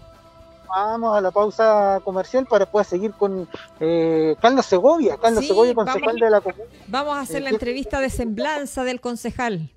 Vamos 0.76 1.16
a 1.16 1.22
la 1.22 1.30
pausa 1.30 2.02
comercial 2.04 2.48
para 2.48 2.66
después 2.66 2.88
seguir 2.88 3.14
con 3.14 3.48
eh, 3.80 4.36
Carlos 4.42 4.66
Segovia, 4.66 5.18
Carlos 5.22 5.42
Sí, 5.42 5.50
Segovia, 5.50 5.76
concejal 5.76 6.02
vamos. 6.02 6.22
de 6.22 6.30
la 6.32 6.42
comuna. 6.42 6.64
Vamos 6.88 7.16
a 7.16 7.20
hacer 7.20 7.44
la 7.44 7.52
entrevista 7.52 8.00
de 8.00 8.10
semblanza 8.10 8.84
del 8.84 9.00
concejal. 9.00 9.72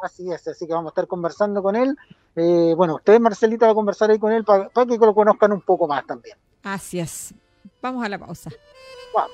Así 0.00 0.30
es, 0.30 0.46
así 0.46 0.68
que 0.68 0.72
vamos 0.72 0.90
a 0.90 0.92
estar 0.92 1.08
conversando 1.08 1.62
con 1.64 1.74
él. 1.74 1.96
Eh, 2.36 2.74
bueno, 2.76 2.94
usted, 2.94 3.18
Marcelita, 3.18 3.66
va 3.66 3.72
a 3.72 3.74
conversar 3.74 4.10
ahí 4.10 4.20
con 4.20 4.30
él 4.30 4.44
para 4.44 4.70
que 4.86 4.98
lo 4.98 5.14
conozcan 5.14 5.50
un 5.50 5.62
poco 5.62 5.88
más 5.88 6.06
también. 6.06 6.36
Así 6.62 7.00
es. 7.00 7.34
Vamos 7.82 8.04
a 8.04 8.08
la 8.08 8.18
pausa. 8.18 8.50
Vamos. 9.12 9.32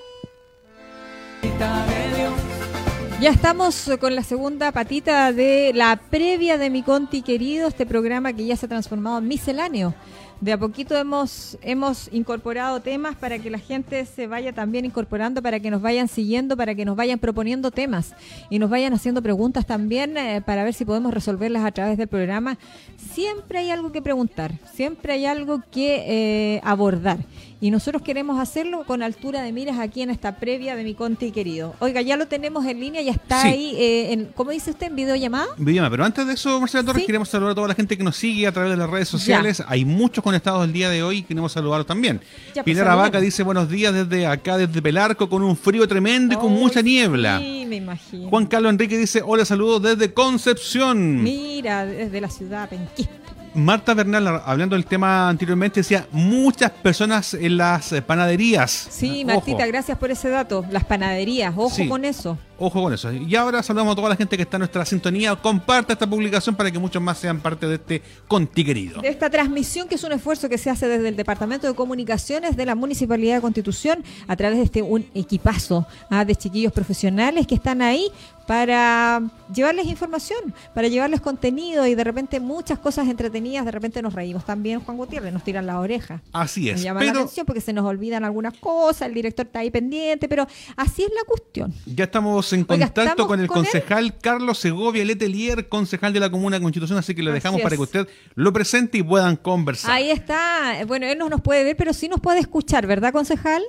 Ya 3.21 3.31
estamos 3.31 3.91
con 4.01 4.15
la 4.15 4.23
segunda 4.23 4.73
patita 4.73 5.33
de 5.33 5.73
la 5.75 5.97
previa 6.11 6.59
de 6.59 6.71
mi 6.71 6.83
Conti 6.83 7.23
querido, 7.23 7.69
este 7.69 7.87
programa 7.87 8.33
que 8.33 8.47
ya 8.47 8.57
se 8.57 8.67
ha 8.67 8.69
transformado 8.69 9.19
en 9.19 9.29
misceláneo. 9.29 9.95
De 10.40 10.53
a 10.53 10.59
poquito 10.59 10.94
hemos, 10.94 11.57
hemos 11.62 12.12
incorporado 12.12 12.81
temas 12.81 13.16
para 13.16 13.38
que 13.38 13.49
la 13.49 13.59
gente 13.59 14.05
se 14.05 14.27
vaya 14.27 14.53
también 14.53 14.85
incorporando, 14.85 15.40
para 15.40 15.61
que 15.61 15.70
nos 15.70 15.81
vayan 15.81 16.09
siguiendo, 16.09 16.59
para 16.59 16.75
que 16.75 16.85
nos 16.85 16.94
vayan 16.94 17.18
proponiendo 17.18 17.70
temas 17.70 18.14
y 18.51 18.59
nos 18.59 18.68
vayan 18.68 18.92
haciendo 18.92 19.22
preguntas 19.22 19.64
también 19.64 20.18
eh, 20.18 20.42
para 20.44 20.62
ver 20.62 20.75
si 20.75 20.85
podemos 20.85 21.14
resolverlas 21.14 21.64
a 21.64 21.72
través 21.72 21.96
del 21.96 22.09
programa. 22.09 22.59
Siempre 22.96 23.61
hay 23.61 23.70
algo 23.70 23.92
que 23.92 24.03
preguntar, 24.03 24.53
siempre 24.75 25.14
hay 25.14 25.25
algo 25.25 25.62
que 25.70 26.05
eh, 26.07 26.61
abordar. 26.64 27.18
Y 27.59 27.71
nosotros 27.71 28.03
queremos 28.03 28.38
hacerlo 28.38 28.85
con 28.85 29.03
altura 29.03 29.40
de 29.40 29.51
miras 29.51 29.79
aquí 29.79 30.03
en 30.03 30.11
esta 30.11 30.37
previa 30.37 30.77
de 30.77 30.85
mi 30.85 30.92
Conti 30.95 31.31
querido. 31.33 31.75
Oiga, 31.79 32.03
ya 32.03 32.19
lo 32.19 32.27
tenemos 32.29 32.66
en 32.66 32.79
línea, 32.81 33.01
ya 33.01 33.12
está 33.12 33.40
Sí. 33.40 33.49
ahí, 33.49 33.75
eh, 33.79 34.12
en, 34.12 34.27
¿cómo 34.35 34.51
dice 34.51 34.73
usted? 34.73 34.88
¿En 34.88 34.97
videollamada? 34.97 35.47
Videollamada. 35.57 35.90
Pero 35.90 36.05
antes 36.05 36.27
de 36.27 36.35
eso, 36.35 36.61
Marcela 36.61 36.85
Torres, 36.85 37.03
Sí. 37.03 37.07
queremos 37.07 37.31
saludar 37.31 37.53
a 37.53 37.55
toda 37.55 37.69
la 37.69 37.75
gente 37.75 37.97
que 37.97 38.05
nos 38.05 38.14
sigue 38.16 38.47
a 38.47 38.53
través 38.53 38.73
de 38.73 38.77
las 38.77 38.90
redes 38.90 39.09
sociales. 39.09 39.62
Hay 39.69 39.87
muchos 39.87 40.23
conectados 40.23 40.66
el 40.66 40.73
día 40.75 40.90
de 40.90 41.03
hoy 41.03 41.19
y 41.19 41.23
queremos 41.23 41.51
saludarlos 41.53 41.87
también. 41.87 42.21
Ya, 42.55 42.62
pues, 42.62 42.64
Pilar. 42.77 42.88
Abaca 42.88 43.21
dice 43.23 43.42
buenos 43.42 43.71
días 43.71 43.95
desde 43.95 44.27
acá, 44.27 44.59
desde 44.59 44.83
Pelarco, 44.83 45.27
con 45.31 45.42
un 45.42 45.57
frío 45.57 45.88
tremendo 45.88 46.35
y 46.35 46.37
con 46.37 46.53
Oh, 46.53 46.57
mucha 46.59 46.83
niebla. 46.83 47.38
Sí, 47.40 47.64
me 47.66 47.77
imagino. 47.77 48.29
Juan 48.29 48.45
Carlos 48.47 48.71
Enrique 48.71 48.99
dice 48.99 49.23
hola, 49.25 49.47
saludos 49.47 49.81
desde 49.83 50.12
Concepción. 50.12 51.23
Mira, 51.23 51.87
desde 51.87 52.21
la 52.21 52.29
ciudad 52.29 52.69
Penquista. 52.69 53.12
Marta 53.57 53.95
Bernal, 53.95 54.42
hablando 54.45 54.77
del 54.77 54.85
tema 54.85 55.29
anteriormente, 55.29 55.81
decía 55.81 56.07
muchas 56.12 56.71
personas 56.71 57.33
en 57.35 57.57
las 57.57 57.92
panaderías. 58.07 58.71
Sí, 58.90 59.25
Ojo. 59.25 59.35
Martita, 59.35 59.66
gracias 59.66 59.97
por 59.99 60.11
ese 60.11 60.29
dato. 60.29 60.64
Las 60.71 60.85
panaderías, 60.85 61.55
ojo 61.57 61.71
Sí. 61.75 61.88
con 61.88 62.05
eso. 62.05 62.38
Ojo 62.59 62.83
con 62.83 62.92
eso. 62.92 63.12
Y 63.12 63.35
ahora 63.37 63.62
saludamos 63.62 63.92
a 63.92 63.97
toda 63.97 64.09
la 64.09 64.16
gente 64.16 64.37
que 64.37 64.42
está 64.42 64.57
en 64.57 64.61
nuestra 64.61 64.85
sintonía. 64.85 65.37
Comparte 65.37 65.92
esta 65.92 66.07
publicación 66.07 66.55
para 66.55 66.71
que 66.71 66.79
muchos 66.79 67.03
más 67.03 67.19
sean 67.19 67.40
parte 67.40 67.66
de 67.66 67.75
este 67.75 68.03
Conti 68.27 68.64
querido. 68.64 69.03
De 69.03 69.09
esta 69.09 69.29
transmisión, 69.29 69.88
que 69.88 69.97
es 69.97 70.05
un 70.05 70.12
esfuerzo 70.12 70.49
que 70.49 70.57
se 70.57 70.71
hace 70.71 70.88
desde 70.88 71.09
el 71.09 71.16
Departamento 71.16 71.66
de 71.66 71.75
Comunicaciones 71.75 72.57
de 72.57 72.66
la 72.66 72.75
Municipalidad 72.75 73.37
de 73.37 73.40
Constitución, 73.40 74.03
a 74.27 74.37
través 74.37 74.59
de 74.59 74.64
este 74.64 74.83
un 74.83 75.07
equipazo 75.14 75.87
ah, 76.11 76.25
de 76.25 76.35
chiquillos 76.35 76.73
profesionales 76.73 77.47
que 77.47 77.55
están 77.55 77.83
ahí 77.83 78.11
para 78.47 79.23
llevarles 79.53 79.87
información, 79.87 80.55
para 80.73 80.88
llevarles 80.88 81.21
contenido 81.21 81.87
y 81.87 81.95
de 81.95 82.05
repente 82.05 82.40
muchas 82.40 82.79
cosas 82.79 83.09
entretenidas. 83.09 83.64
De 83.64 83.73
repente 83.73 84.01
nos 84.01 84.14
reímos 84.14 84.45
también, 84.45 84.81
Juan 84.81 84.97
Gutiérrez, 84.97 85.33
nos 85.33 85.42
tiran 85.42 85.66
la 85.66 85.81
oreja. 85.81 86.23
Así 86.33 86.71
es. 86.71 86.81
llama 86.83 87.03
la 87.03 87.11
atención 87.11 87.45
porque 87.45 87.61
se 87.61 87.73
nos 87.73 87.85
olvidan 87.85 88.25
algunas 88.25 88.57
cosas, 88.59 89.09
el 89.09 89.14
director 89.14 89.47
está 89.47 89.61
ahí 89.61 89.71
pendiente, 89.71 90.29
pero 90.29 90.47
así 90.77 91.03
es 91.03 91.11
la 91.11 91.25
cuestión. 91.27 91.75
ya 91.87 92.05
estamos 92.05 92.46
en 92.53 92.61
Oiga, 92.61 92.87
contacto 92.87 93.03
¿estamos 93.03 93.27
con 93.27 93.41
el 93.41 93.47
con 93.47 93.59
él? 93.59 93.65
concejal 93.65 94.19
Carlos 94.19 94.59
Segovia 94.59 95.05
Letelier, 95.05 95.69
concejal 95.69 96.13
de 96.13 96.21
la 96.21 96.31
Comuna 96.31 96.57
de 96.57 96.63
Constitución, 96.63 96.99
así 96.99 97.15
que 97.15 97.23
Así 97.23 97.33
dejamos 97.33 97.61
para 97.63 97.77
que 97.77 97.83
usted 97.83 98.09
lo 98.35 98.53
presente 98.53 98.99
y 98.99 99.03
puedan 99.03 99.37
conversar. 99.37 99.91
Ahí 99.93 100.11
está. 100.11 100.85
Bueno, 100.87 101.07
él 101.07 101.19
no 101.19 101.29
nos 101.29 101.41
puede 101.41 101.65
ver, 101.65 101.77
pero 101.77 101.93
sí 101.93 102.09
nos 102.09 102.21
puede 102.21 102.41
escuchar, 102.41 102.87
¿verdad, 102.87 103.13
concejal? 103.13 103.63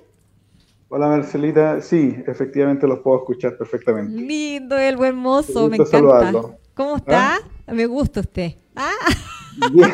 Hola 0.89 1.07
Marcelita, 1.09 1.81
sí, 1.81 2.15
efectivamente 2.27 2.87
los 2.87 2.99
puedo 2.99 3.17
escuchar 3.17 3.57
perfectamente. 3.57 4.15
Lindo, 4.21 4.77
el 4.77 4.95
buen 4.95 5.15
mozo, 5.15 5.67
me 5.69 5.75
encanta. 5.75 5.91
saludarlo. 5.97 6.55
¿Cómo 6.73 6.97
está? 6.97 7.39
Me 7.67 7.85
gusta 7.87 8.21
usted. 8.21 8.53
Ah, 8.75 8.91
Bien. 9.71 9.91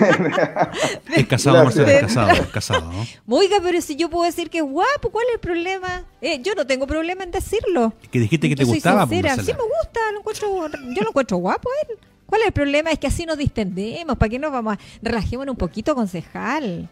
Es 1.16 1.28
casado, 1.28 1.62
Gracias. 1.62 1.86
Marcelo, 1.86 1.88
es 1.88 2.02
casado, 2.02 2.32
es 2.32 2.48
casado. 2.50 2.92
¿no? 2.92 3.36
oiga, 3.36 3.58
pero 3.62 3.82
si 3.82 3.96
yo 3.96 4.10
puedo 4.10 4.26
decir 4.26 4.50
que 4.50 4.60
es 4.60 4.64
guapo, 4.64 5.10
¿cuál 5.10 5.26
es 5.30 5.36
el 5.36 5.40
problema? 5.40 6.06
Eh, 6.22 6.42
yo 6.42 6.54
no 6.56 6.66
tengo 6.66 6.88
problema 6.88 7.24
en 7.24 7.32
decirlo. 7.32 7.94
Que 8.12 8.20
dijiste 8.20 8.50
que 8.50 8.56
te 8.56 8.66
soy 8.66 8.76
gustaba, 8.76 9.06
pues, 9.06 9.18
sincera. 9.18 9.36
Marcela. 9.36 9.58
Sí, 9.58 9.62
me 9.62 9.78
gusta, 9.80 10.00
lo 10.12 10.20
encuentro, 10.20 10.94
yo 10.94 11.02
lo 11.04 11.10
encuentro 11.10 11.38
guapo 11.38 11.70
a 11.70 11.92
él. 11.92 11.98
¿Cuál 12.26 12.42
es 12.42 12.48
el 12.48 12.54
problema? 12.54 12.92
Es 12.92 13.00
que 13.00 13.08
así 13.08 13.26
nos 13.26 13.38
distendemos. 13.38 14.18
¿Para 14.18 14.30
qué 14.30 14.40
nos 14.40 14.52
vamos 14.52 14.76
a 14.76 14.80
relajémonos 15.02 15.54
un 15.54 15.58
poquito, 15.58 15.94
concejal? 15.94 16.90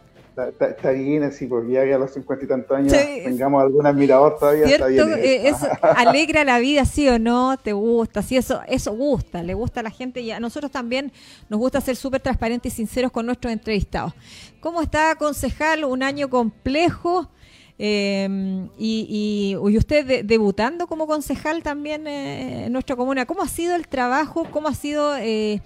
Está, 0.59 0.91
bien 0.91 1.23
así, 1.23 1.45
porque 1.45 1.73
ya 1.73 1.83
que 1.83 1.93
a 1.93 1.97
los 1.97 2.13
cincuenta 2.13 2.45
y 2.45 2.47
tantos 2.47 2.77
años 2.77 2.93
Sí. 2.93 3.21
tengamos 3.25 3.61
algún 3.61 3.85
admirador 3.85 4.37
todavía, 4.39 4.65
está 4.65 4.87
bien. 4.87 5.13
Eh, 5.17 5.49
eso 5.49 5.67
alegra 5.81 6.43
la 6.45 6.59
vida, 6.59 6.85
sí 6.85 7.07
o 7.09 7.19
no, 7.19 7.57
te 7.57 7.73
gusta, 7.73 8.21
sí, 8.21 8.37
eso, 8.37 8.61
eso 8.67 8.93
gusta, 8.93 9.43
le 9.43 9.53
gusta 9.53 9.81
a 9.81 9.83
la 9.83 9.89
gente 9.91 10.21
y 10.21 10.31
a 10.31 10.39
nosotros 10.39 10.71
también 10.71 11.11
nos 11.49 11.59
gusta 11.59 11.81
ser 11.81 11.97
súper 11.97 12.21
transparentes 12.21 12.71
y 12.73 12.75
sinceros 12.77 13.11
con 13.11 13.25
nuestros 13.25 13.51
entrevistados. 13.51 14.13
¿Cómo 14.61 14.81
está, 14.81 15.15
concejal? 15.15 15.83
Un 15.83 16.01
año 16.01 16.29
complejo 16.29 17.27
eh, 17.77 18.29
y, 18.77 19.55
y- 19.57 19.69
y 19.71 19.77
usted 19.77 20.05
de- 20.05 20.23
debutando 20.23 20.87
como 20.87 21.07
concejal 21.07 21.61
también 21.63 22.07
eh, 22.07 22.65
en 22.67 22.71
nuestra 22.73 22.95
comuna. 22.95 23.25
¿Cómo 23.25 23.41
ha 23.41 23.47
sido 23.47 23.75
el 23.75 23.87
trabajo? 23.87 24.45
¿Cómo 24.51 24.67
ha 24.67 24.75
sido 24.75 25.17
eh, 25.17 25.61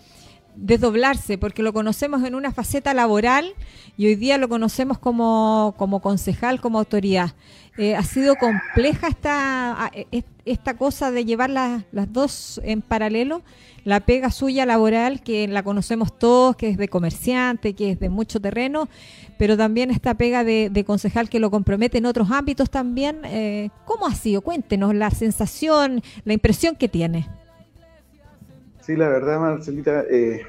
desdoblarse? 0.56 1.38
Porque 1.38 1.64
lo 1.64 1.74
conocemos 1.74 2.24
en 2.24 2.36
una 2.36 2.52
faceta 2.52 2.94
laboral 2.94 3.54
y 3.98 4.08
hoy 4.08 4.16
día 4.16 4.38
lo 4.38 4.50
conocemos 4.50 4.98
como, 5.00 5.74
como 5.78 6.02
concejal, 6.02 6.62
como 6.62 6.80
autoridad. 6.80 7.34
Eh, 7.78 7.96
¿Ha 7.96 8.04
sido 8.04 8.36
compleja 8.36 9.08
esta, 9.08 9.86
a- 9.86 9.92
e- 9.94 10.24
esta 10.46 10.76
cosa 10.78 11.12
de 11.12 11.26
llevar 11.26 11.50
las, 11.50 11.84
las 11.92 12.12
dos 12.12 12.62
en 12.64 12.82
paralelo? 12.82 13.42
La 13.84 14.00
pega 14.00 14.32
suya 14.32 14.66
laboral, 14.66 15.22
que 15.22 15.48
la 15.48 15.62
conocemos 15.62 16.18
todos, 16.18 16.56
que 16.56 16.70
es 16.70 16.78
de 16.78 16.88
comerciante, 16.88 17.74
que 17.74 17.92
es 17.92 18.00
de 18.00 18.10
mucho 18.10 18.40
terreno, 18.40 18.88
pero 19.38 19.58
también 19.58 19.92
esta 19.92 20.16
pega 20.16 20.44
de, 20.44 20.70
de 20.72 20.84
concejal 20.86 21.30
que 21.30 21.40
lo 21.40 21.52
compromete 21.52 22.00
en 22.00 22.06
otros 22.08 22.32
ámbitos 22.32 22.70
también. 22.72 23.18
Eh, 23.26 23.70
¿Cómo 23.86 24.08
ha 24.08 24.16
sido? 24.16 24.42
Cuéntenos 24.42 24.96
la 24.96 25.12
sensación, 25.12 26.02
la 26.24 26.34
impresión 26.34 26.76
que 26.76 26.88
tiene. 26.90 27.28
Sí, 28.86 28.96
la 28.96 29.10
verdad, 29.10 29.40
Marcelita, 29.40 30.04
eh, 30.12 30.42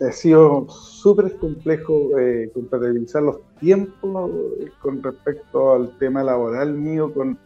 ha 0.00 0.12
sido 0.12 0.66
súper 0.70 1.36
complejo 1.36 2.18
eh, 2.18 2.50
compatibilizar 2.54 3.22
los 3.22 3.40
tiempos 3.60 4.30
eh, 4.60 4.70
con 4.80 5.02
respecto 5.02 5.74
al 5.74 5.98
tema 5.98 6.22
laboral 6.24 6.72
mío, 6.72 7.12
con 7.12 7.38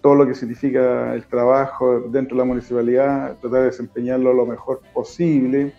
todo 0.00 0.14
lo 0.14 0.26
que 0.26 0.34
significa 0.34 1.12
el 1.14 1.26
trabajo 1.26 2.00
dentro 2.00 2.34
de 2.36 2.38
la 2.38 2.44
municipalidad, 2.46 3.36
tratar 3.40 3.60
de 3.60 3.66
desempeñarlo 3.66 4.32
lo 4.32 4.46
mejor 4.46 4.80
posible, 4.94 5.74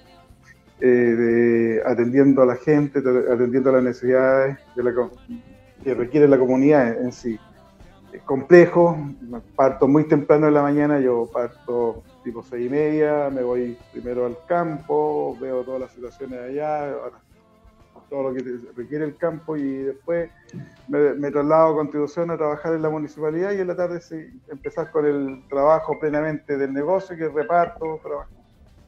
eh, 0.82 0.86
de- 0.86 1.82
atendiendo 1.84 2.42
a 2.44 2.46
la 2.46 2.58
gente, 2.58 3.00
atendiendo 3.00 3.70
a 3.70 3.74
las 3.74 3.84
necesidades 3.84 4.58
de 4.76 4.84
la 4.84 4.94
que 5.84 5.94
requiere 5.96 6.28
la 6.28 6.38
comunidad 6.38 6.90
en, 6.90 7.06
en 7.06 7.12
sí. 7.14 7.40
Es 8.12 8.22
complejo, 8.24 8.98
parto 9.56 9.88
muy 9.88 10.04
temprano 10.04 10.48
en 10.48 10.54
la 10.54 10.62
mañana, 10.62 11.00
yo 11.00 11.28
parto 11.34 12.04
tipo 12.24 12.44
seis 12.44 12.68
y 12.68 12.70
media, 12.70 13.30
me 13.30 13.44
voy 13.44 13.78
primero 13.92 14.26
al 14.26 14.38
campo, 14.48 15.38
veo 15.40 15.64
todas 15.64 15.82
las 15.82 15.92
situaciones 15.92 16.40
allá, 16.40 16.94
todo 18.10 18.24
lo 18.24 18.34
que 18.34 18.44
requiere 18.76 19.06
el 19.06 19.18
campo 19.18 19.56
y 19.56 19.78
después 19.84 20.32
me, 20.88 21.32
traslado 21.32 21.74
a 21.74 21.76
Constitución 21.76 22.32
a 22.32 22.38
trabajar 22.38 22.74
en 22.74 22.82
la 22.82 22.90
municipalidad 22.90 23.52
y 23.54 23.62
en 23.62 23.68
la 23.68 23.76
tarde 23.76 24.02
sí, 24.02 24.16
empezar 24.48 24.92
con 24.92 25.06
el 25.06 25.48
trabajo 25.48 26.00
plenamente 26.00 26.58
del 26.58 26.74
negocio, 26.74 27.16
que 27.16 27.26
es 27.26 27.34
reparto, 27.34 28.00
trabajo. 28.02 28.32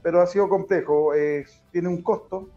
pero 0.02 0.22
ha 0.22 0.26
sido 0.26 0.50
complejo, 0.50 1.12
tiene 1.72 1.88
un 1.88 2.02
costo, 2.02 2.50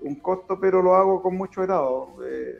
un 0.00 0.16
costo, 0.16 0.58
pero 0.60 0.82
lo 0.82 0.94
hago 0.94 1.22
con 1.22 1.36
mucho 1.36 1.62
grado. 1.62 2.08
Eh, 2.26 2.56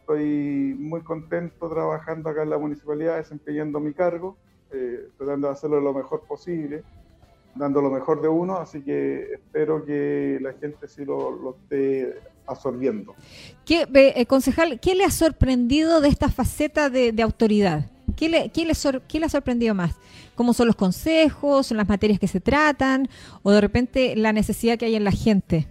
estoy 0.00 0.76
muy 0.78 1.02
contento 1.02 1.68
trabajando 1.68 2.28
acá 2.28 2.42
en 2.42 2.50
la 2.50 2.58
municipalidad, 2.58 3.16
desempeñando 3.16 3.80
mi 3.80 3.94
cargo, 3.94 4.36
eh, 4.72 5.08
tratando 5.16 5.48
de 5.48 5.52
hacerlo 5.52 5.80
lo 5.80 5.92
mejor 5.92 6.22
posible, 6.22 6.82
dando 7.54 7.80
lo 7.80 7.90
mejor 7.90 8.20
de 8.22 8.28
uno, 8.28 8.58
así 8.58 8.82
que 8.82 9.34
espero 9.34 9.84
que 9.84 10.38
la 10.40 10.52
gente 10.54 10.88
sí 10.88 11.04
lo, 11.04 11.30
lo 11.30 11.56
esté 11.56 12.18
absorbiendo. 12.46 13.14
¿Qué, 13.64 13.86
eh, 13.94 14.26
concejal, 14.26 14.80
¿qué 14.80 14.94
le 14.94 15.04
ha 15.04 15.10
sorprendido 15.10 16.00
de 16.00 16.08
esta 16.08 16.28
faceta 16.28 16.90
de, 16.90 17.12
de 17.12 17.22
autoridad? 17.22 17.86
¿Qué 18.16 18.28
le, 18.28 18.50
qué, 18.50 18.64
le 18.64 18.74
sor, 18.74 19.02
¿Qué 19.02 19.18
le 19.18 19.26
ha 19.26 19.28
sorprendido 19.28 19.74
más? 19.74 19.96
¿Cómo 20.34 20.52
son 20.52 20.66
los 20.66 20.76
consejos, 20.76 21.66
son 21.66 21.76
las 21.76 21.88
materias 21.88 22.18
que 22.18 22.28
se 22.28 22.40
tratan 22.40 23.08
o 23.42 23.50
de 23.50 23.60
repente 23.60 24.16
la 24.16 24.32
necesidad 24.32 24.78
que 24.78 24.86
hay 24.86 24.96
en 24.96 25.04
la 25.04 25.12
gente? 25.12 25.68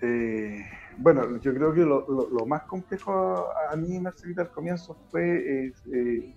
Eh, 0.00 0.64
bueno, 0.96 1.40
yo 1.40 1.54
creo 1.54 1.72
que 1.72 1.80
lo, 1.80 2.06
lo, 2.08 2.28
lo 2.28 2.46
más 2.46 2.62
complejo 2.62 3.12
a, 3.12 3.72
a, 3.72 3.76
mí, 3.76 3.98
Marcelita, 4.00 4.42
al 4.42 4.50
comienzo 4.50 4.96
fue 5.10 5.66
eh, 5.66 5.72
eh, 5.92 6.34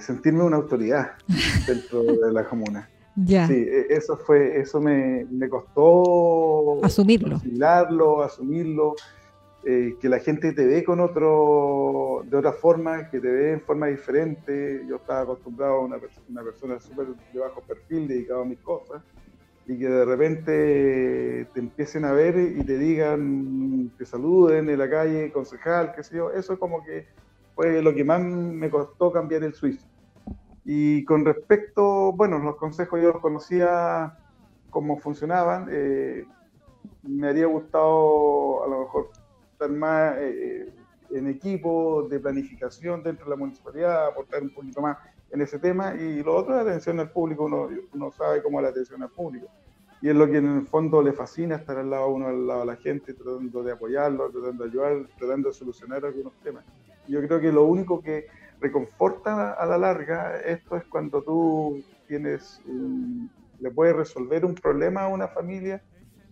sentirme 0.00 0.42
una 0.42 0.56
autoridad 0.56 1.12
dentro 1.66 2.02
de 2.02 2.32
la 2.32 2.44
comuna. 2.44 2.88
Ya. 3.24 3.46
Sí, 3.46 3.54
e, 3.54 3.86
eso 3.90 4.16
fue, 4.16 4.60
eso 4.60 4.80
me, 4.80 5.26
me 5.30 5.48
costó 5.48 6.84
asumirlo, 6.84 7.36
asimilarlo, 7.36 8.22
asumirlo, 8.22 8.94
eh, 9.64 9.96
que 10.00 10.08
la 10.08 10.20
gente 10.20 10.52
te 10.52 10.64
ve 10.64 10.84
con 10.84 11.00
otro, 11.00 12.22
de 12.24 12.36
otra 12.36 12.52
forma, 12.52 13.10
que 13.10 13.18
te 13.18 13.28
ve 13.28 13.52
en 13.54 13.60
forma 13.60 13.86
diferente. 13.86 14.84
Yo 14.88 14.96
estaba 14.96 15.22
acostumbrado 15.22 15.74
a 15.74 15.80
una, 15.80 15.96
una 16.28 16.42
persona 16.42 16.78
súper 16.78 17.08
de 17.32 17.40
bajo 17.40 17.60
perfil, 17.62 18.06
dedicado 18.06 18.42
a 18.42 18.44
mis 18.44 18.60
cosas, 18.60 19.02
y 19.66 19.76
que 19.76 19.88
de 19.88 20.04
repente 20.04 21.48
te 21.52 21.60
empiecen 21.60 22.04
a 22.04 22.12
ver 22.12 22.38
y 22.38 22.62
te 22.64 22.78
digan, 22.78 23.90
te 23.98 24.06
saluden 24.06 24.70
en 24.70 24.78
la 24.78 24.88
calle, 24.88 25.32
concejal, 25.32 25.92
qué 25.94 26.04
sé 26.04 26.16
yo, 26.16 26.30
eso 26.30 26.56
como 26.58 26.84
que 26.84 27.06
fue 27.58 27.82
lo 27.82 27.92
que 27.92 28.04
más 28.04 28.22
me 28.22 28.70
costó 28.70 29.10
cambiar 29.10 29.42
el 29.42 29.52
suizo. 29.52 29.84
Y 30.64 31.04
con 31.04 31.24
respecto, 31.24 32.12
bueno, 32.12 32.38
los 32.38 32.54
consejos 32.54 33.02
yo 33.02 33.08
los 33.14 33.20
conocía 33.20 34.16
cómo 34.70 34.96
funcionaban, 35.00 35.66
eh, 35.68 36.24
me 37.02 37.26
habría 37.26 37.46
gustado 37.46 38.62
a 38.62 38.68
lo 38.68 38.78
mejor 38.82 39.10
estar 39.50 39.70
más 39.70 40.14
eh, 40.18 40.72
en 41.10 41.26
equipo 41.26 42.06
de 42.08 42.20
planificación 42.20 43.02
dentro 43.02 43.24
de 43.24 43.30
la 43.30 43.36
municipalidad, 43.36 44.06
aportar 44.06 44.40
un 44.40 44.50
poquito 44.50 44.80
más 44.80 44.96
en 45.32 45.40
ese 45.40 45.58
tema. 45.58 45.96
Y 45.96 46.22
lo 46.22 46.36
otro 46.36 46.56
es 46.56 46.64
la 46.64 46.70
atención 46.70 47.00
al 47.00 47.10
público, 47.10 47.46
uno, 47.46 47.70
uno 47.92 48.12
sabe 48.12 48.40
cómo 48.40 48.60
es 48.60 48.62
la 48.62 48.68
atención 48.68 49.02
al 49.02 49.10
público. 49.10 49.48
Y 50.00 50.10
es 50.10 50.14
lo 50.14 50.30
que 50.30 50.36
en 50.36 50.58
el 50.58 50.66
fondo 50.68 51.02
le 51.02 51.12
fascina 51.12 51.56
estar 51.56 51.76
al 51.76 51.90
lado 51.90 52.06
uno, 52.10 52.28
al 52.28 52.46
lado 52.46 52.60
de 52.60 52.66
la 52.66 52.76
gente, 52.76 53.14
tratando 53.14 53.64
de 53.64 53.72
apoyarlo, 53.72 54.30
tratando 54.30 54.62
de 54.62 54.70
ayudar, 54.70 55.08
tratando 55.18 55.48
de 55.48 55.54
solucionar 55.56 56.06
algunos 56.06 56.34
temas. 56.34 56.64
Yo 57.08 57.20
creo 57.26 57.40
que 57.40 57.50
lo 57.50 57.64
único 57.64 58.00
que 58.00 58.26
reconforta 58.60 59.52
a 59.52 59.66
la 59.66 59.78
larga 59.78 60.40
esto 60.40 60.76
es 60.76 60.84
cuando 60.84 61.22
tú 61.22 61.82
tienes, 62.06 62.60
un, 62.66 63.30
le 63.60 63.70
puedes 63.70 63.96
resolver 63.96 64.44
un 64.44 64.54
problema 64.54 65.02
a 65.02 65.08
una 65.08 65.28
familia 65.28 65.82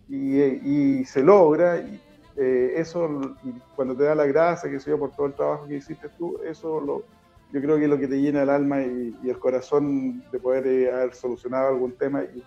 y, 0.09 1.03
se 1.05 1.21
logra. 1.21 1.79
Y, 1.79 2.01
eh, 2.35 2.73
eso, 2.75 3.35
y 3.43 3.51
cuando 3.75 3.95
te 3.95 4.03
da 4.03 4.13
la 4.13 4.25
gracia, 4.25 4.69
que 4.69 4.79
sé 4.79 4.91
yo, 4.91 4.99
por 4.99 5.11
todo 5.15 5.25
el 5.25 5.33
trabajo 5.33 5.67
que 5.67 5.77
hiciste 5.77 6.07
tú, 6.17 6.39
eso 6.45 6.79
lo, 6.79 7.03
yo 7.51 7.61
creo 7.61 7.77
que 7.77 7.85
es 7.85 7.89
lo 7.89 7.97
que 7.97 8.07
te 8.07 8.21
llena 8.21 8.43
el 8.43 8.49
alma 8.49 8.81
y, 8.83 9.15
y 9.23 9.29
el 9.29 9.39
corazón 9.39 10.23
de 10.31 10.39
poder 10.39 10.67
eh, 10.67 10.91
haber 10.91 11.15
solucionado 11.15 11.69
algún 11.69 11.93
tema. 11.93 12.23
Y, 12.23 12.43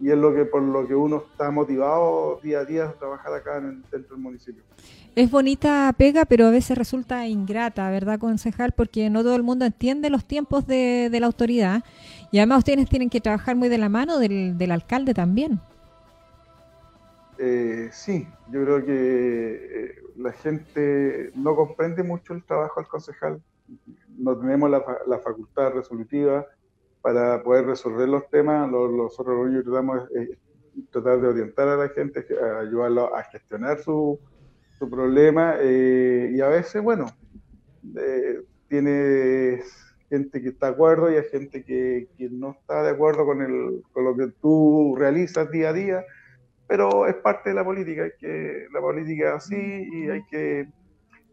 y, 0.00 0.10
es 0.10 0.16
lo 0.16 0.34
que 0.34 0.44
por 0.44 0.62
lo 0.62 0.86
que 0.86 0.94
uno 0.94 1.24
está 1.30 1.50
motivado 1.50 2.40
día 2.42 2.60
a 2.60 2.64
día 2.64 2.84
a 2.84 2.92
trabajar 2.92 3.34
acá 3.34 3.58
en 3.58 3.66
el, 3.66 3.82
dentro 3.90 4.16
del 4.16 4.22
municipio. 4.22 4.62
Es 5.16 5.30
bonita 5.30 5.94
pega, 5.96 6.24
pero 6.24 6.46
a 6.46 6.50
veces 6.50 6.76
resulta 6.76 7.26
ingrata, 7.28 7.88
¿verdad, 7.90 8.18
concejal? 8.18 8.72
Porque 8.72 9.10
no 9.10 9.22
todo 9.22 9.36
el 9.36 9.44
mundo 9.44 9.64
entiende 9.64 10.10
los 10.10 10.24
tiempos 10.24 10.66
de, 10.66 11.08
de 11.10 11.20
la 11.20 11.26
autoridad 11.26 11.84
y 12.32 12.38
además 12.38 12.58
ustedes 12.58 12.88
tienen 12.88 13.10
que 13.10 13.20
trabajar 13.20 13.54
muy 13.54 13.68
de 13.68 13.78
la 13.78 13.88
mano 13.88 14.18
del, 14.18 14.58
del 14.58 14.72
alcalde 14.72 15.14
también. 15.14 15.60
Eh, 17.38 17.90
sí, 17.92 18.26
yo 18.50 18.64
creo 18.64 18.84
que 18.84 18.90
eh, 18.90 20.02
la 20.16 20.32
gente 20.32 21.30
no 21.34 21.56
comprende 21.56 22.02
mucho 22.02 22.32
el 22.32 22.44
trabajo 22.44 22.80
del 22.80 22.88
concejal. 22.88 23.42
No 24.16 24.36
tenemos 24.36 24.70
la, 24.70 24.84
la 25.06 25.18
facultad 25.18 25.72
resolutiva 25.72 26.46
para 27.04 27.42
poder 27.42 27.66
resolver 27.66 28.08
los 28.08 28.26
temas. 28.30 28.70
Nosotros 28.70 29.36
lo 29.36 29.42
único 29.42 29.58
que 29.58 29.64
tratamos 29.64 30.08
es, 30.12 30.38
tratar 30.90 31.20
de 31.20 31.28
orientar 31.28 31.68
a 31.68 31.76
la 31.76 31.88
gente, 31.90 32.24
ayudarlo 32.62 33.14
a 33.14 33.22
gestionar 33.24 33.78
su, 33.78 34.18
su 34.78 34.88
problema. 34.88 35.56
Eh, 35.60 36.30
y 36.34 36.40
a 36.40 36.48
veces, 36.48 36.82
bueno, 36.82 37.04
eh, 37.94 38.40
tienes 38.68 39.94
gente 40.08 40.40
que 40.40 40.48
está 40.48 40.68
de 40.68 40.72
acuerdo 40.72 41.12
y 41.12 41.16
hay 41.16 41.24
gente 41.24 41.62
que, 41.62 42.08
que 42.16 42.30
no 42.30 42.52
está 42.52 42.82
de 42.82 42.92
acuerdo 42.92 43.26
con, 43.26 43.42
el, 43.42 43.82
con 43.92 44.04
lo 44.04 44.16
que 44.16 44.28
tú 44.40 44.96
realizas 44.96 45.50
día 45.50 45.68
a 45.68 45.72
día 45.74 46.04
pero 46.66 47.06
es 47.06 47.14
parte 47.16 47.50
de 47.50 47.56
la 47.56 47.64
política, 47.64 48.04
hay 48.04 48.12
que, 48.18 48.66
la 48.72 48.80
política 48.80 49.28
es 49.28 49.34
así 49.34 49.88
y 49.92 50.08
hay 50.08 50.24
que 50.30 50.66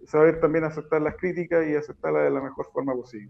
saber 0.08 0.39
también 0.39 0.64
aceptar 0.64 1.02
las 1.02 1.16
críticas 1.16 1.66
y 1.68 1.76
aceptarlas 1.76 2.24
de 2.24 2.32
la 2.32 2.41
mejor 2.41 2.68
forma 2.72 2.93
posible. 2.93 3.30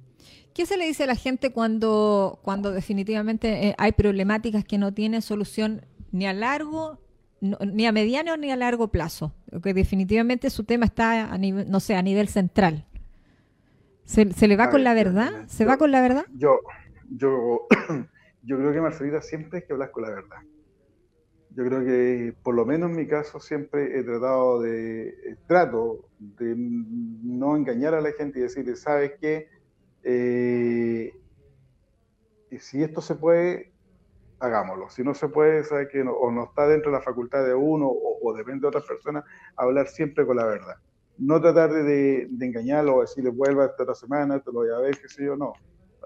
¿Qué 0.54 0.66
se 0.66 0.78
le 0.78 0.86
dice 0.86 1.04
a 1.04 1.08
la 1.08 1.16
gente 1.16 1.52
cuando, 1.52 2.40
cuando 2.44 2.72
definitivamente 2.72 3.68
eh, 3.68 3.76
hay 3.78 3.92
problemáticas 3.92 4.66
que 4.66 4.78
no 4.78 4.94
tienen 4.94 5.22
solución 5.22 5.86
ni 6.12 6.28
a 6.28 6.34
largo, 6.34 7.00
no, 7.40 7.58
ni 7.66 7.86
a 7.86 7.92
mediano 7.92 8.36
ni 8.38 8.52
a 8.52 8.56
largo 8.56 8.90
plazo? 8.90 9.34
Que 9.64 9.74
definitivamente 9.74 10.50
su 10.50 10.64
tema 10.64 10.86
está, 10.86 11.32
a 11.32 11.38
nivel, 11.38 11.70
no 11.70 11.80
sé, 11.80 11.96
a 11.96 12.02
nivel 12.02 12.28
central. 12.28 12.86
¿Se, 14.06 14.32
se 14.34 14.48
le 14.48 14.58
va 14.58 14.66
a 14.66 14.70
con 14.70 14.80
ver, 14.80 14.84
la 14.84 14.94
verdad? 14.94 15.32
Yo, 15.32 15.48
¿Se 15.48 15.66
va 15.66 15.78
con 15.78 15.92
la 15.92 16.02
verdad? 16.02 16.26
Yo, 16.34 16.60
yo, 17.10 17.68
yo 18.44 18.58
creo 18.58 18.74
que 18.74 18.82
Marcelita 18.82 19.22
siempre 19.22 19.60
hay 19.60 19.66
que 19.66 19.74
hablar 19.74 19.92
con 19.92 20.04
la 20.04 20.10
verdad. 20.10 20.38
Yo 21.54 21.66
creo 21.66 21.84
que, 21.84 22.34
por 22.44 22.56
lo 22.56 22.66
menos 22.66 22.90
en 22.92 22.96
mi 22.96 23.08
caso, 23.08 23.40
siempre 23.40 24.00
he 24.00 24.04
tratado 24.04 24.62
de, 24.62 25.38
trato 25.48 26.06
de 26.22 26.56
no 26.56 27.56
engañar 27.56 27.94
a 27.94 28.02
la 28.02 28.12
gente 28.12 28.40
y 28.40 28.44
decirle, 28.44 28.76
¿sabes 28.76 29.14
qué? 29.20 29.48
Eh, 30.04 31.12
si 32.60 32.84
esto 32.84 33.02
se 33.02 33.16
puede, 33.16 33.72
hagámoslo. 34.40 34.90
Si 34.90 35.04
no 35.04 35.14
se 35.14 35.28
puede, 35.30 35.64
¿sabes 35.64 35.90
qué? 35.92 36.04
No, 36.04 36.14
o 36.14 36.32
no 36.32 36.46
está 36.46 36.68
dentro 36.68 36.92
de 36.92 36.98
la 36.98 37.04
facultad 37.04 37.46
de 37.46 37.54
uno 37.54 37.88
o, 37.88 38.20
o 38.22 38.34
depende 38.34 38.62
de 38.62 38.68
otras 38.68 38.86
personas, 38.86 39.24
hablar 39.56 39.88
siempre 39.88 40.26
con 40.26 40.38
la 40.38 40.46
verdad. 40.46 40.76
No 41.18 41.42
tratar 41.42 41.72
de, 41.72 42.28
de 42.30 42.46
engañarlo 42.46 42.98
o 42.98 43.02
decirle, 43.02 43.32
vuelva 43.32 43.66
esta 43.66 43.84
otra 43.84 43.96
semana, 43.96 44.40
te 44.40 44.52
lo 44.52 44.60
voy 44.60 44.70
a 44.70 44.80
ver, 44.80 44.98
qué 45.00 45.08
sé 45.08 45.26
yo, 45.26 45.36
no. 45.36 45.54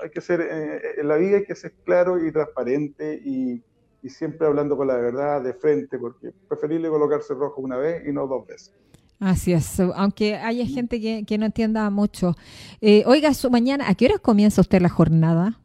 Hay 0.01 0.09
que 0.09 0.21
ser, 0.21 0.41
eh, 0.41 0.81
en 0.97 1.07
la 1.07 1.17
vida 1.17 1.37
hay 1.37 1.45
que 1.45 1.55
ser 1.55 1.73
claro 1.83 2.23
y 2.25 2.31
transparente 2.31 3.19
y 3.23 3.63
y 4.05 4.09
siempre 4.09 4.45
hablando 4.45 4.77
con 4.77 4.85
la 4.87 4.97
verdad 4.97 5.41
de 5.41 5.55
frente, 5.55 5.97
porque 5.97 6.31
preferible 6.47 6.89
colocarse 6.89 7.33
rojo 7.33 7.59
una 7.59 7.77
vez 7.77 8.07
y 8.07 8.11
no 8.11 8.27
dos 8.27 8.45
veces. 8.45 8.71
Así 9.19 9.53
es, 9.53 9.79
aunque 9.79 10.35
haya 10.35 10.65
gente 10.65 10.99
que, 10.99 11.23
que 11.25 11.37
no 11.37 11.45
entienda 11.45 11.89
mucho. 11.89 12.35
Eh, 12.81 13.03
oiga, 13.05 13.33
su 13.33 13.49
mañana, 13.49 13.87
¿a 13.87 13.95
qué 13.95 14.05
hora 14.05 14.19
comienza 14.19 14.61
usted 14.61 14.81
la 14.81 14.89
jornada? 14.89 15.59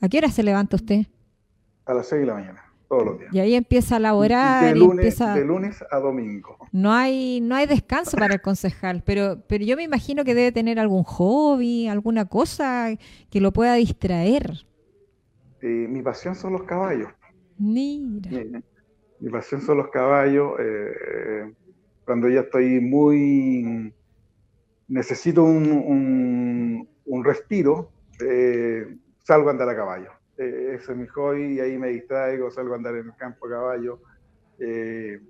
¿A 0.00 0.08
qué 0.08 0.18
hora 0.18 0.30
se 0.30 0.44
levanta 0.44 0.76
usted? 0.76 1.06
A 1.84 1.94
las 1.94 2.06
6 2.08 2.20
de 2.20 2.26
la 2.26 2.34
mañana, 2.34 2.62
todos 2.88 3.04
los 3.04 3.18
días. 3.18 3.34
Y 3.34 3.40
ahí 3.40 3.54
empieza 3.54 3.96
a 3.96 3.98
laborar. 3.98 4.64
De 4.64 4.78
lunes, 4.78 5.06
empieza... 5.06 5.34
de 5.34 5.44
lunes 5.44 5.84
a 5.90 5.98
domingo. 5.98 6.56
No 6.70 6.92
hay, 6.92 7.40
no 7.40 7.56
hay 7.56 7.66
descanso 7.66 8.16
para 8.16 8.34
el 8.34 8.40
concejal, 8.40 9.02
pero, 9.04 9.42
pero 9.48 9.64
yo 9.64 9.76
me 9.76 9.82
imagino 9.82 10.24
que 10.24 10.34
debe 10.34 10.52
tener 10.52 10.78
algún 10.78 11.02
hobby, 11.02 11.88
alguna 11.88 12.26
cosa 12.26 12.90
que 13.30 13.40
lo 13.40 13.52
pueda 13.52 13.74
distraer. 13.74 14.64
Eh, 15.60 15.86
mi 15.88 16.02
pasión 16.02 16.36
son 16.36 16.52
los 16.52 16.62
caballos. 16.62 17.08
Mira. 17.58 18.30
Mi, 18.30 18.62
mi 19.18 19.30
pasión 19.30 19.60
son 19.60 19.78
los 19.78 19.88
caballos. 19.88 20.52
Eh, 20.60 21.52
cuando 22.08 22.30
ya 22.30 22.40
estoy 22.40 22.80
muy... 22.80 23.92
Necesito 24.88 25.44
un, 25.44 25.70
un, 25.70 26.88
un 27.04 27.22
respiro, 27.22 27.90
eh, 28.26 28.96
salgo 29.18 29.48
a 29.48 29.50
andar 29.50 29.68
a 29.68 29.76
caballo. 29.76 30.12
Eh, 30.38 30.76
ese 30.76 30.92
es 30.92 30.98
mi 30.98 31.06
hobby 31.08 31.56
y 31.56 31.60
ahí 31.60 31.76
me 31.76 31.88
distraigo, 31.88 32.50
salgo 32.50 32.72
a 32.72 32.76
andar 32.78 32.94
en 32.96 33.08
el 33.08 33.16
campo 33.16 33.46
a 33.46 33.50
caballo. 33.50 34.00
Eh, 34.58 35.20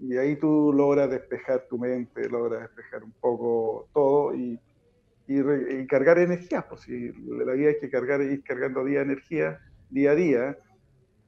y 0.00 0.16
ahí 0.16 0.34
tú 0.34 0.72
logras 0.74 1.08
despejar 1.08 1.66
tu 1.68 1.78
mente, 1.78 2.28
logras 2.28 2.62
despejar 2.62 3.04
un 3.04 3.12
poco 3.12 3.88
todo 3.94 4.34
y, 4.34 4.58
y, 5.28 5.40
re, 5.40 5.82
y 5.82 5.86
cargar 5.86 6.18
energía. 6.18 6.66
Pues 6.68 6.80
si 6.80 7.12
la 7.28 7.52
vida 7.52 7.68
hay 7.68 7.78
que 7.78 7.90
cargar, 7.90 8.22
ir 8.22 8.42
cargando 8.42 8.84
día 8.84 9.02
energía, 9.02 9.60
día 9.88 10.10
a 10.10 10.14
día. 10.16 10.58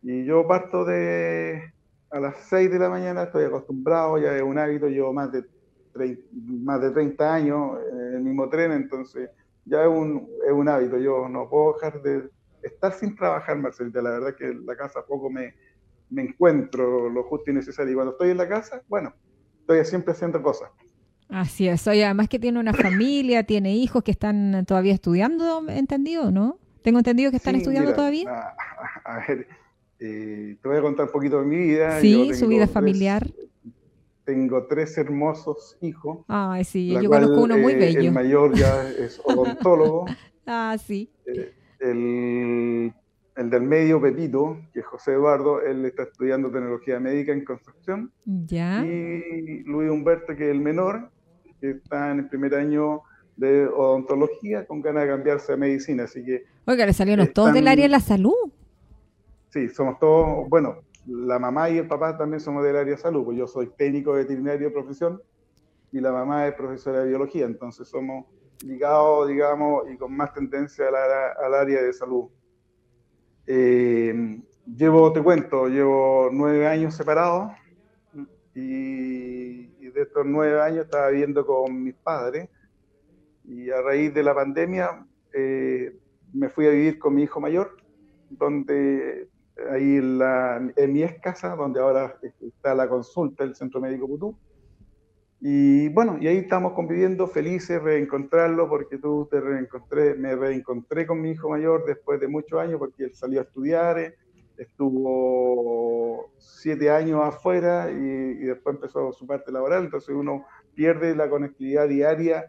Y 0.03 0.25
yo 0.25 0.49
parto 0.49 0.85
de 0.85 1.73
a 2.11 2.21
las 2.21 2.37
6 2.49 2.71
de 2.71 2.79
la 2.79 2.89
mañana, 2.89 3.25
estoy 3.25 3.45
acostumbrado, 3.45 4.19
ya 4.19 4.37
es 4.37 4.43
un 4.43 4.59
hábito, 4.59 4.89
llevo 4.89 5.13
más 5.13 5.31
de 5.33 5.45
30, 5.93 6.23
más 6.33 6.81
de 6.81 6.91
30 6.91 7.35
años 7.35 7.79
en 7.93 8.15
el 8.17 8.21
mismo 8.23 8.49
tren, 8.49 8.73
entonces 8.73 9.31
ya 9.65 9.83
es 9.83 9.89
un, 9.89 10.29
es 10.47 10.53
un 10.53 10.69
hábito. 10.69 10.99
Yo 10.99 11.29
no 11.29 11.49
puedo 11.49 11.75
dejar 11.75 12.03
de 12.03 12.31
estar 12.63 12.93
sin 12.93 13.15
trabajar, 13.17 13.57
Marcelita. 13.59 14.03
La 14.03 14.11
verdad 14.11 14.31
es 14.31 14.37
que 14.37 14.47
en 14.49 14.67
la 14.67 14.77
casa 14.77 15.05
poco 15.07 15.31
me, 15.31 15.55
me 16.11 16.23
encuentro 16.23 17.09
lo 17.11 17.25
justo 17.25 17.51
y 17.51 17.55
necesario. 17.55 17.93
Y 17.93 17.95
cuando 17.95 18.13
estoy 18.13 18.31
en 18.31 18.39
la 18.39 18.49
casa, 18.49 18.83
bueno, 18.89 19.15
estoy 19.63 19.85
siempre 19.85 20.13
haciendo 20.13 20.43
cosas. 20.43 20.71
Así 21.29 21.69
es. 21.69 21.87
Oye, 21.87 22.05
además 22.05 22.29
que 22.29 22.39
tiene 22.39 22.59
una 22.59 22.75
familia, 22.75 23.45
tiene 23.47 23.75
hijos 23.77 24.03
que 24.03 24.11
están 24.11 24.65
todavía 24.67 24.95
estudiando, 24.95 25.69
¿entendido, 25.69 26.31
no? 26.33 26.59
Tengo 26.83 26.99
entendido 26.99 27.31
que 27.31 27.37
están 27.37 27.55
Sí, 27.55 27.59
estudiando 27.59 27.91
mira, 27.91 27.97
todavía. 27.97 28.25
A, 28.27 28.49
a- 28.49 29.03
a 29.17 29.27
ver, 29.29 29.47
eh, 30.01 30.57
te 30.61 30.69
voy 30.69 30.79
a 30.79 30.81
contar 30.83 31.07
un 31.07 31.13
poquito 31.13 31.41
de 31.41 31.47
mi 31.47 31.57
vida. 31.57 32.01
Sí, 32.01 32.33
su 32.35 32.49
vida 32.49 32.65
tres- 32.65 32.73
familiar. 32.75 33.27
tengo 34.25 34.67
tres 34.67 34.97
hermosos 34.99 35.77
hijos. 35.81 36.25
Ay, 36.29 36.65
sí, 36.65 36.89
yo 37.01 37.09
cual, 37.09 37.23
conozco 37.23 37.43
uno 37.45 37.59
muy 37.59 37.73
eh, 37.75 37.77
bello. 37.77 38.01
El 38.01 38.13
mayor 38.13 38.55
ya 38.55 38.89
es 38.89 39.21
odontólogo. 39.25 40.07
Ah, 40.47 40.77
sí. 40.85 41.11
el, 41.81 42.93
el 43.37 43.51
del 43.51 43.63
medio, 43.63 44.01
Pepito, 44.01 44.59
que 44.73 44.81
es 44.81 44.87
José 44.87 45.13
Eduardo, 45.13 45.63
él 45.63 45.85
está 45.85 46.03
estudiando 46.05 46.51
tecnología 46.51 47.01
médica 47.01 47.33
en 47.33 47.45
construcción. 47.45 48.13
Ya. 48.25 48.85
Y 48.85 49.63
Luis 49.65 49.91
Humberto, 49.91 50.37
que 50.37 50.45
es 50.47 50.51
el 50.51 50.61
menor, 50.61 51.11
que 51.61 51.71
está 51.71 52.11
en 52.13 52.21
el 52.21 52.29
primer 52.29 52.55
año 52.55 53.03
de 53.37 53.67
odontología 53.67 54.67
con 54.67 54.83
ganas 54.83 55.05
de 55.05 55.09
cambiarse 55.11 55.53
a 55.53 55.57
medicina. 55.57 56.05
Así 56.05 56.23
que 56.25 56.45
Oiga, 56.67 56.85
le 56.87 56.93
salieron 56.93 57.27
todos 57.33 57.49
del 57.55 57.63
están- 57.65 57.73
área 57.73 57.85
de 57.85 57.89
la 57.89 58.01
salud. 58.01 58.35
Sí, 59.51 59.69
somos 59.69 59.99
todos, 59.99 60.49
bueno, 60.49 60.83
la 61.07 61.39
mamá 61.39 61.71
y 61.71 61.79
el 61.79 61.89
papá 61.89 62.17
también 62.17 62.41
somos 62.41 62.65
del 62.65 62.77
área 62.77 62.95
de 62.95 63.01
salud, 63.01 63.25
pues 63.25 63.39
yo 63.39 63.47
soy 63.47 63.69
técnico 63.77 64.13
veterinario 64.13 64.69
de 64.69 64.75
profesión 64.75 65.23
y 65.93 66.01
la 66.01 66.13
mamá 66.13 66.47
es 66.47 66.55
profesora 66.55 67.01
de 67.01 67.09
biología, 67.09 67.47
entonces 67.47 67.89
somos 67.89 68.27
ligados, 68.65 69.29
digamos, 69.29 69.91
y 69.91 69.97
con 69.97 70.17
más 70.17 70.33
tendencia 70.33 70.87
al, 70.89 70.95
al 70.95 71.55
área 71.55 71.83
de 71.83 71.93
salud. 71.93 72.29
Eh, 73.47 74.41
llevo, 74.67 75.13
te 75.13 75.23
cuento, 75.23 75.67
llevo 75.67 76.29
nueve 76.31 76.67
años 76.67 76.95
separados 76.95 77.51
y, 78.55 79.73
y 79.81 79.91
de 79.93 80.03
estos 80.03 80.25
nueve 80.27 80.61
años 80.61 80.85
estaba 80.85 81.09
viviendo 81.09 81.45
con 81.45 81.83
mis 81.83 81.95
padres 81.95 82.49
y 83.45 83.71
a 83.71 83.81
raíz 83.81 84.13
de 84.15 84.23
la 84.23 84.35
pandemia 84.35 85.05
eh, 85.33 85.97
me 86.33 86.49
fui 86.51 86.67
a 86.67 86.71
vivir 86.71 86.99
con 86.99 87.15
mi 87.15 87.23
hijo 87.25 87.41
mayor, 87.41 87.77
donde 88.29 89.30
ahí 89.71 89.97
en, 89.97 90.19
la, 90.19 90.73
en 90.77 90.93
mi 90.93 91.03
casa, 91.21 91.55
donde 91.57 91.81
ahora 91.81 92.19
está 92.41 92.75
la 92.75 92.89
consulta 92.89 93.45
del 93.45 93.55
Centro 93.55 93.81
Médico 93.81 94.07
Putú. 94.07 94.37
Y 95.41 95.89
bueno, 95.89 96.19
y 96.21 96.27
ahí 96.27 96.37
estamos 96.37 96.75
conviviendo, 96.75 97.27
felices, 97.27 97.83
reencontrarlo, 97.83 98.69
porque 98.69 98.99
tú 98.99 99.27
te 99.31 99.41
reencontré, 99.41 100.15
me 100.15 100.37
reencontré 100.37 101.07
con 101.07 101.21
mi 101.21 101.31
hijo 101.31 101.49
mayor 101.49 101.85
después 101.87 102.21
de 102.21 102.29
muchos 102.29 102.61
años, 102.61 102.79
porque 102.79 103.05
él 103.05 103.15
salió 103.15 103.41
a 103.41 103.45
estudiar, 103.45 103.99
eh, 103.99 104.15
estuvo 104.59 106.31
siete 106.37 106.91
años 106.91 107.23
afuera 107.25 107.91
y, 107.91 107.95
y 107.95 108.45
después 108.45 108.77
empezó 108.77 109.13
su 109.13 109.27
parte 109.27 109.51
laboral, 109.51 109.85
entonces 109.85 110.15
uno 110.15 110.45
pierde 110.75 111.17
la 111.17 111.31
conectividad 111.31 111.89
diaria 111.89 112.47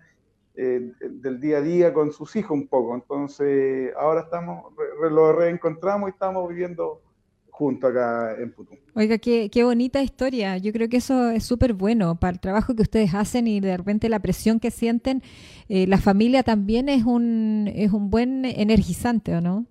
eh, 0.55 0.91
del 0.99 1.39
día 1.39 1.57
a 1.57 1.61
día 1.61 1.93
con 1.93 2.11
sus 2.11 2.35
hijos 2.35 2.51
un 2.51 2.67
poco. 2.67 2.95
Entonces, 2.95 3.93
ahora 3.97 4.21
estamos, 4.21 4.73
re- 4.77 5.09
lo 5.11 5.33
reencontramos 5.33 6.09
y 6.09 6.13
estamos 6.13 6.47
viviendo 6.49 7.01
juntos 7.49 7.91
acá 7.91 8.35
en 8.41 8.51
Putú. 8.53 8.75
Oiga, 8.95 9.17
qué, 9.17 9.49
qué 9.51 9.63
bonita 9.63 10.01
historia. 10.01 10.57
Yo 10.57 10.71
creo 10.73 10.89
que 10.89 10.97
eso 10.97 11.29
es 11.29 11.43
súper 11.45 11.73
bueno 11.73 12.19
para 12.19 12.31
el 12.33 12.39
trabajo 12.39 12.75
que 12.75 12.81
ustedes 12.81 13.13
hacen 13.13 13.47
y 13.47 13.59
de 13.59 13.77
repente 13.77 14.09
la 14.09 14.19
presión 14.19 14.59
que 14.59 14.71
sienten. 14.71 15.21
eh, 15.69 15.85
la 15.87 15.97
familia 15.97 16.43
también 16.43 16.89
es 16.89 17.03
un, 17.05 17.69
es 17.73 17.91
un 17.93 18.09
buen 18.09 18.45
energizante, 18.45 19.35
¿o 19.35 19.41
no? 19.41 19.65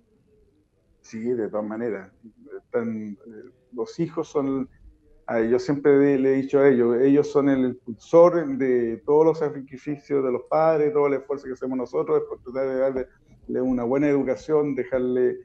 Sí, 1.01 1.19
de 1.19 1.49
todas 1.49 1.65
maneras. 1.65 2.11
Están, 2.63 3.17
eh, 3.27 3.49
los 3.73 3.99
hijos 3.99 4.27
son, 4.29 4.69
yo 5.39 5.59
siempre 5.59 6.17
le 6.17 6.33
he 6.33 6.41
dicho 6.41 6.59
a 6.59 6.67
ellos, 6.67 6.97
ellos 7.01 7.31
son 7.31 7.49
el 7.49 7.65
impulsor 7.65 8.57
de 8.57 9.01
todos 9.05 9.25
los 9.25 9.39
sacrificios 9.39 10.23
de 10.23 10.31
los 10.31 10.43
padres, 10.49 10.91
todo 10.91 11.07
el 11.07 11.13
esfuerzo 11.13 11.45
que 11.45 11.53
hacemos 11.53 11.77
nosotros 11.77 12.21
es 12.21 12.27
por 12.27 12.41
tratar 12.41 12.67
de 12.67 12.79
darle 12.79 13.61
una 13.61 13.83
buena 13.83 14.09
educación, 14.09 14.75
dejarle, 14.75 15.37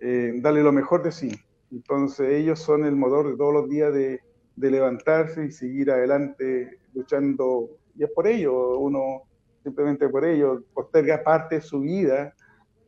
eh, 0.00 0.32
darle 0.36 0.62
lo 0.62 0.72
mejor 0.72 1.02
de 1.02 1.12
sí. 1.12 1.32
Entonces 1.72 2.28
ellos 2.30 2.60
son 2.60 2.84
el 2.84 2.94
motor 2.94 3.30
de 3.30 3.36
todos 3.36 3.52
los 3.52 3.68
días 3.68 3.92
de, 3.92 4.20
levantarse 4.56 5.44
y 5.44 5.50
seguir 5.50 5.90
adelante 5.90 6.78
luchando. 6.94 7.68
Y 7.94 8.04
es 8.04 8.10
por 8.10 8.26
ello, 8.26 8.78
uno 8.78 9.22
simplemente 9.62 10.08
por 10.08 10.24
ello 10.24 10.62
posterga 10.72 11.22
parte 11.22 11.56
de 11.56 11.60
su 11.60 11.80
vida 11.80 12.34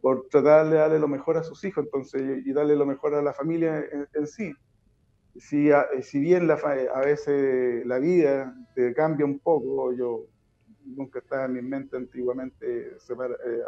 por 0.00 0.28
tratar 0.30 0.70
de 0.70 0.76
darle 0.76 0.98
lo 0.98 1.08
mejor 1.08 1.36
a 1.36 1.42
sus 1.42 1.62
hijos 1.64 1.84
entonces 1.84 2.46
y 2.46 2.52
darle 2.52 2.74
lo 2.76 2.86
mejor 2.86 3.14
a 3.14 3.22
la 3.22 3.34
familia 3.34 3.84
en 4.14 4.26
sí. 4.26 4.54
Si, 5.38 5.70
a- 5.70 5.86
si 6.02 6.18
bien 6.20 6.46
la, 6.46 6.54
a 6.54 7.00
veces 7.00 7.86
la 7.86 7.98
vida 7.98 8.54
te 8.74 8.92
cambia 8.94 9.24
un 9.24 9.38
poco, 9.38 9.92
yo 9.92 10.24
nunca 10.84 11.18
estaba 11.20 11.44
en 11.46 11.52
mi 11.54 11.62
mente 11.62 11.96
antiguamente 11.96 12.98
separa- 12.98 13.34
eh, 13.46 13.60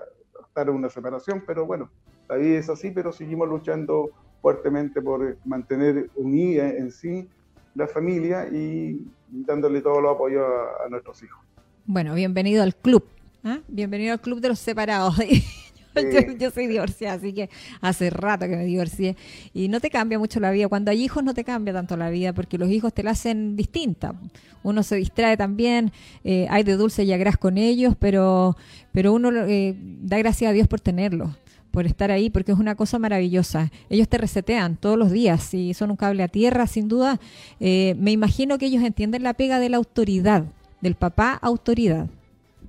estar 0.46 0.68
en 0.68 0.74
una 0.74 0.88
separación, 0.88 1.44
pero 1.46 1.66
bueno, 1.66 1.90
la 2.28 2.36
vida 2.36 2.58
es 2.58 2.68
así, 2.70 2.90
pero 2.90 3.12
seguimos 3.12 3.48
luchando 3.48 4.10
fuertemente 4.40 5.02
por 5.02 5.36
mantener 5.44 6.10
unida 6.16 6.70
en 6.70 6.90
sí 6.90 7.28
la 7.74 7.86
familia 7.86 8.48
y 8.48 9.06
dándole 9.28 9.80
todo 9.80 10.00
el 10.00 10.06
apoyo 10.06 10.44
a, 10.44 10.86
a 10.86 10.88
nuestros 10.88 11.22
hijos. 11.22 11.38
Bueno, 11.84 12.14
bienvenido 12.14 12.62
al 12.62 12.74
club. 12.74 13.04
¿ah? 13.44 13.60
Bienvenido 13.68 14.12
al 14.14 14.20
club 14.20 14.40
de 14.40 14.48
los 14.48 14.58
separados. 14.58 15.14
yo, 15.94 16.32
yo 16.38 16.50
soy 16.50 16.66
divorciada, 16.66 17.16
así 17.16 17.32
que 17.32 17.50
hace 17.80 18.10
rato 18.10 18.46
que 18.46 18.56
me 18.56 18.64
divorcié. 18.64 19.16
Y 19.52 19.68
no 19.68 19.80
te 19.80 19.90
cambia 19.90 20.18
mucho 20.18 20.40
la 20.40 20.50
vida. 20.50 20.68
Cuando 20.68 20.90
hay 20.90 21.02
hijos 21.02 21.24
no 21.24 21.34
te 21.34 21.44
cambia 21.44 21.72
tanto 21.72 21.96
la 21.96 22.10
vida 22.10 22.32
porque 22.32 22.58
los 22.58 22.70
hijos 22.70 22.92
te 22.92 23.02
la 23.02 23.12
hacen 23.12 23.56
distinta. 23.56 24.14
Uno 24.62 24.82
se 24.82 24.96
distrae 24.96 25.36
también, 25.36 25.92
eh, 26.24 26.46
hay 26.50 26.62
de 26.62 26.76
dulce 26.76 27.04
y 27.04 27.12
agraz 27.12 27.36
con 27.36 27.56
ellos, 27.56 27.94
pero, 27.98 28.56
pero 28.92 29.12
uno 29.12 29.30
eh, 29.46 29.74
da 30.02 30.18
gracias 30.18 30.50
a 30.50 30.52
Dios 30.52 30.68
por 30.68 30.80
tenerlos 30.80 31.30
por 31.70 31.86
estar 31.86 32.10
ahí, 32.10 32.30
porque 32.30 32.52
es 32.52 32.58
una 32.58 32.74
cosa 32.74 32.98
maravillosa. 32.98 33.70
Ellos 33.88 34.08
te 34.08 34.18
resetean 34.18 34.76
todos 34.76 34.98
los 34.98 35.10
días 35.10 35.54
y 35.54 35.74
son 35.74 35.90
un 35.90 35.96
cable 35.96 36.22
a 36.22 36.28
tierra, 36.28 36.66
sin 36.66 36.88
duda. 36.88 37.20
Eh, 37.60 37.94
me 37.98 38.10
imagino 38.10 38.58
que 38.58 38.66
ellos 38.66 38.82
entienden 38.82 39.22
la 39.22 39.34
pega 39.34 39.60
de 39.60 39.68
la 39.68 39.76
autoridad, 39.76 40.44
del 40.80 40.94
papá 40.94 41.38
autoridad. 41.40 42.08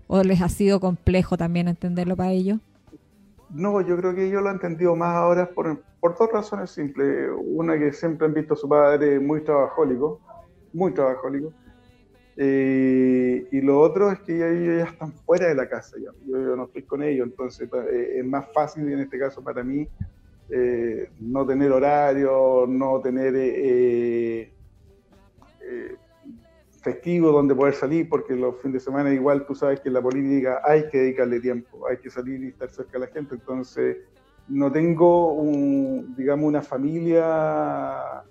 ¿O 0.07 0.23
les 0.23 0.41
ha 0.41 0.49
sido 0.49 0.79
complejo 0.79 1.37
también 1.37 1.67
entenderlo 1.67 2.15
para 2.15 2.31
ellos? 2.31 2.59
No, 3.53 3.81
yo 3.81 3.97
creo 3.97 4.15
que 4.15 4.29
yo 4.29 4.39
lo 4.41 4.49
he 4.49 4.53
entendido 4.53 4.95
más 4.95 5.15
ahora 5.15 5.49
por, 5.49 5.81
por 5.99 6.17
dos 6.17 6.31
razones 6.31 6.71
simples. 6.71 7.29
Una 7.37 7.77
que 7.77 7.91
siempre 7.91 8.27
han 8.27 8.33
visto 8.33 8.53
a 8.53 8.57
su 8.57 8.69
padre 8.69 9.19
muy 9.19 9.41
trabajólico, 9.41 10.21
muy 10.73 10.93
trabajólico. 10.93 11.53
Eh, 12.37 13.45
y 13.51 13.61
lo 13.61 13.79
otro 13.81 14.11
es 14.11 14.19
que 14.21 14.33
ellos 14.35 14.77
ya 14.77 14.91
están 14.91 15.11
fuera 15.11 15.47
de 15.47 15.55
la 15.55 15.67
casa. 15.67 15.97
Yo, 15.99 16.11
no 16.55 16.63
estoy 16.63 16.83
con 16.83 17.03
ellos, 17.03 17.27
entonces 17.27 17.69
eh, 17.91 18.19
es 18.19 18.25
más 18.25 18.51
fácil 18.53 18.91
en 18.91 18.99
este 18.99 19.19
caso 19.19 19.43
para 19.43 19.63
mí 19.63 19.87
eh, 20.49 21.09
no 21.19 21.45
tener 21.45 21.71
horario, 21.71 22.65
no 22.67 23.01
tener 23.01 23.35
eh, 26.85 26.89
eh, 26.89 27.01
festivo 27.01 27.31
donde 27.31 27.55
poder 27.55 27.73
salir, 27.75 28.09
porque 28.09 28.35
los 28.35 28.61
fines 28.61 28.75
de 28.75 28.79
semana 28.81 29.13
igual 29.13 29.45
tú 29.45 29.55
sabes 29.55 29.81
que 29.81 29.89
en 29.89 29.93
la 29.95 30.01
política 30.01 30.61
hay 30.63 30.89
que 30.89 30.99
dedicarle 30.99 31.39
tiempo, 31.41 31.87
hay 31.87 31.97
que 31.99 32.09
salir 32.09 32.43
y 32.43 32.49
estar 32.49 32.69
cerca 32.69 32.99
de 32.99 33.05
la 33.05 33.11
gente, 33.11 33.35
entonces 33.35 33.97
no 34.47 34.71
tengo 34.71 35.33
un, 35.33 36.13
digamos 36.15 36.47
una 36.47 36.61
familia 36.61 38.23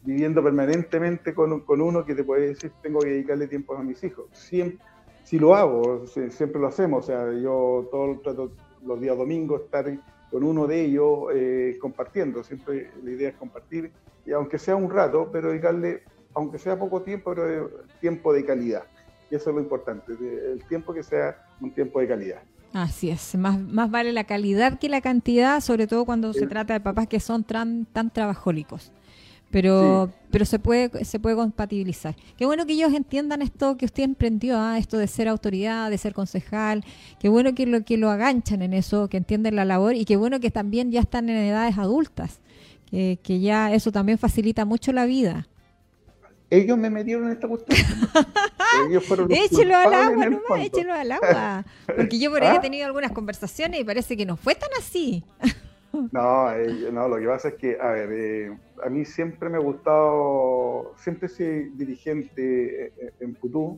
viviendo 0.00 0.42
permanentemente 0.42 1.34
con, 1.34 1.64
con 1.64 1.80
uno 1.80 2.04
que 2.04 2.14
te 2.14 2.24
puede 2.24 2.48
decir 2.48 2.76
tengo 2.80 3.02
que 3.02 3.10
dedicarle 3.10 3.48
tiempo 3.48 3.74
a 3.76 3.82
mis 3.84 4.02
hijos. 4.04 4.28
Siempre, 4.32 4.80
si 5.22 5.38
lo 5.38 5.54
hago, 5.54 6.06
si- 6.06 6.30
siempre 6.30 6.60
lo 6.60 6.68
hacemos, 6.68 7.04
o 7.04 7.06
sea, 7.06 7.32
yo 7.40 7.88
todo 7.90 8.20
trato 8.22 8.56
los 8.82 9.00
días 9.00 9.16
domingos 9.18 9.62
estar 9.62 9.86
con 10.28 10.44
uno 10.44 10.66
de 10.66 10.82
ellos 10.84 11.24
eh, 11.34 11.76
compartiendo, 11.80 12.42
siempre 12.44 12.92
la 13.02 13.10
idea 13.12 13.28
es 13.30 13.36
compartir, 13.36 13.92
y 14.24 14.32
aunque 14.32 14.58
sea 14.58 14.76
un 14.76 14.90
rato, 14.90 15.30
pero 15.32 15.50
dedicarle, 15.50 16.02
aunque 16.34 16.58
sea 16.58 16.78
poco 16.78 17.02
tiempo, 17.02 17.32
pero 17.34 17.66
eh, 17.66 17.70
tiempo 18.00 18.32
de 18.32 18.44
calidad. 18.44 18.84
Y 19.30 19.36
eso 19.36 19.50
es 19.50 19.56
lo 19.56 19.62
importante, 19.62 20.12
el 20.12 20.64
tiempo 20.68 20.92
que 20.92 21.02
sea 21.02 21.36
un 21.60 21.70
tiempo 21.72 22.00
de 22.00 22.08
calidad. 22.08 22.42
Así 22.72 23.10
es, 23.10 23.34
más, 23.36 23.58
más 23.58 23.90
vale 23.90 24.12
la 24.12 24.24
calidad 24.24 24.78
que 24.78 24.88
la 24.88 25.00
cantidad, 25.00 25.60
sobre 25.60 25.86
todo 25.86 26.04
cuando 26.04 26.32
se 26.32 26.46
trata 26.46 26.72
de 26.72 26.80
papás 26.80 27.08
que 27.08 27.18
son 27.20 27.42
tan, 27.44 27.84
tan 27.86 28.10
trabajólicos. 28.10 28.92
Pero, 29.50 30.06
Sí. 30.06 30.12
pero 30.30 30.44
se 30.44 30.60
puede, 30.60 31.04
se 31.04 31.18
puede 31.18 31.34
compatibilizar. 31.34 32.14
Qué 32.36 32.46
bueno 32.46 32.66
que 32.66 32.74
ellos 32.74 32.92
entiendan 32.94 33.42
esto 33.42 33.76
que 33.76 33.84
usted 33.86 34.04
emprendió, 34.04 34.56
¿ah? 34.56 34.78
esto 34.78 34.96
de 34.96 35.08
ser 35.08 35.26
autoridad, 35.26 35.90
de 35.90 35.98
ser 35.98 36.14
concejal. 36.14 36.84
Qué 37.18 37.28
bueno 37.28 37.52
que 37.56 37.66
lo, 37.66 37.84
que 37.84 37.96
lo 37.96 38.10
aganchan 38.10 38.62
en 38.62 38.72
eso, 38.72 39.08
que 39.08 39.16
entienden 39.16 39.56
la 39.56 39.64
labor 39.64 39.96
y 39.96 40.04
qué 40.04 40.16
bueno 40.16 40.38
que 40.38 40.52
también 40.52 40.92
ya 40.92 41.00
están 41.00 41.28
en 41.28 41.36
edades 41.38 41.78
adultas, 41.78 42.38
que, 42.88 43.18
que 43.24 43.40
ya 43.40 43.74
eso 43.74 43.90
también 43.90 44.18
facilita 44.18 44.64
mucho 44.64 44.92
la 44.92 45.04
vida. 45.06 45.48
Ellos 46.50 46.76
me 46.76 46.90
metieron 46.90 47.26
en 47.26 47.32
esta 47.32 47.46
cuestión. 47.46 47.78
Ellos 48.88 49.06
fueron 49.06 49.28
los 49.28 49.38
Échelo 49.38 49.76
al 49.76 49.94
agua 49.94 50.26
nomás, 50.26 50.60
échelo 50.64 50.92
al 50.92 51.12
agua. 51.12 51.64
Porque 51.86 52.18
yo 52.18 52.30
por 52.30 52.42
ahí 52.42 52.54
he 52.54 52.58
¿Ah? 52.58 52.60
tenido 52.60 52.86
algunas 52.86 53.12
conversaciones 53.12 53.80
y 53.80 53.84
parece 53.84 54.16
que 54.16 54.26
no 54.26 54.36
fue 54.36 54.54
tan 54.54 54.70
así. 54.78 55.24
No, 56.12 56.52
eh, 56.52 56.88
no, 56.92 57.08
lo 57.08 57.16
que 57.18 57.26
pasa 57.26 57.48
es 57.48 57.54
que, 57.54 57.76
a 57.80 57.88
ver, 57.88 58.12
eh, 58.12 58.56
a 58.80 58.88
mí 58.88 59.04
siempre 59.04 59.48
me 59.48 59.56
ha 59.56 59.60
gustado, 59.60 60.94
siempre 60.96 61.28
sido 61.28 61.68
dirigente 61.74 62.86
eh, 62.86 63.12
en 63.18 63.34
Putú, 63.34 63.76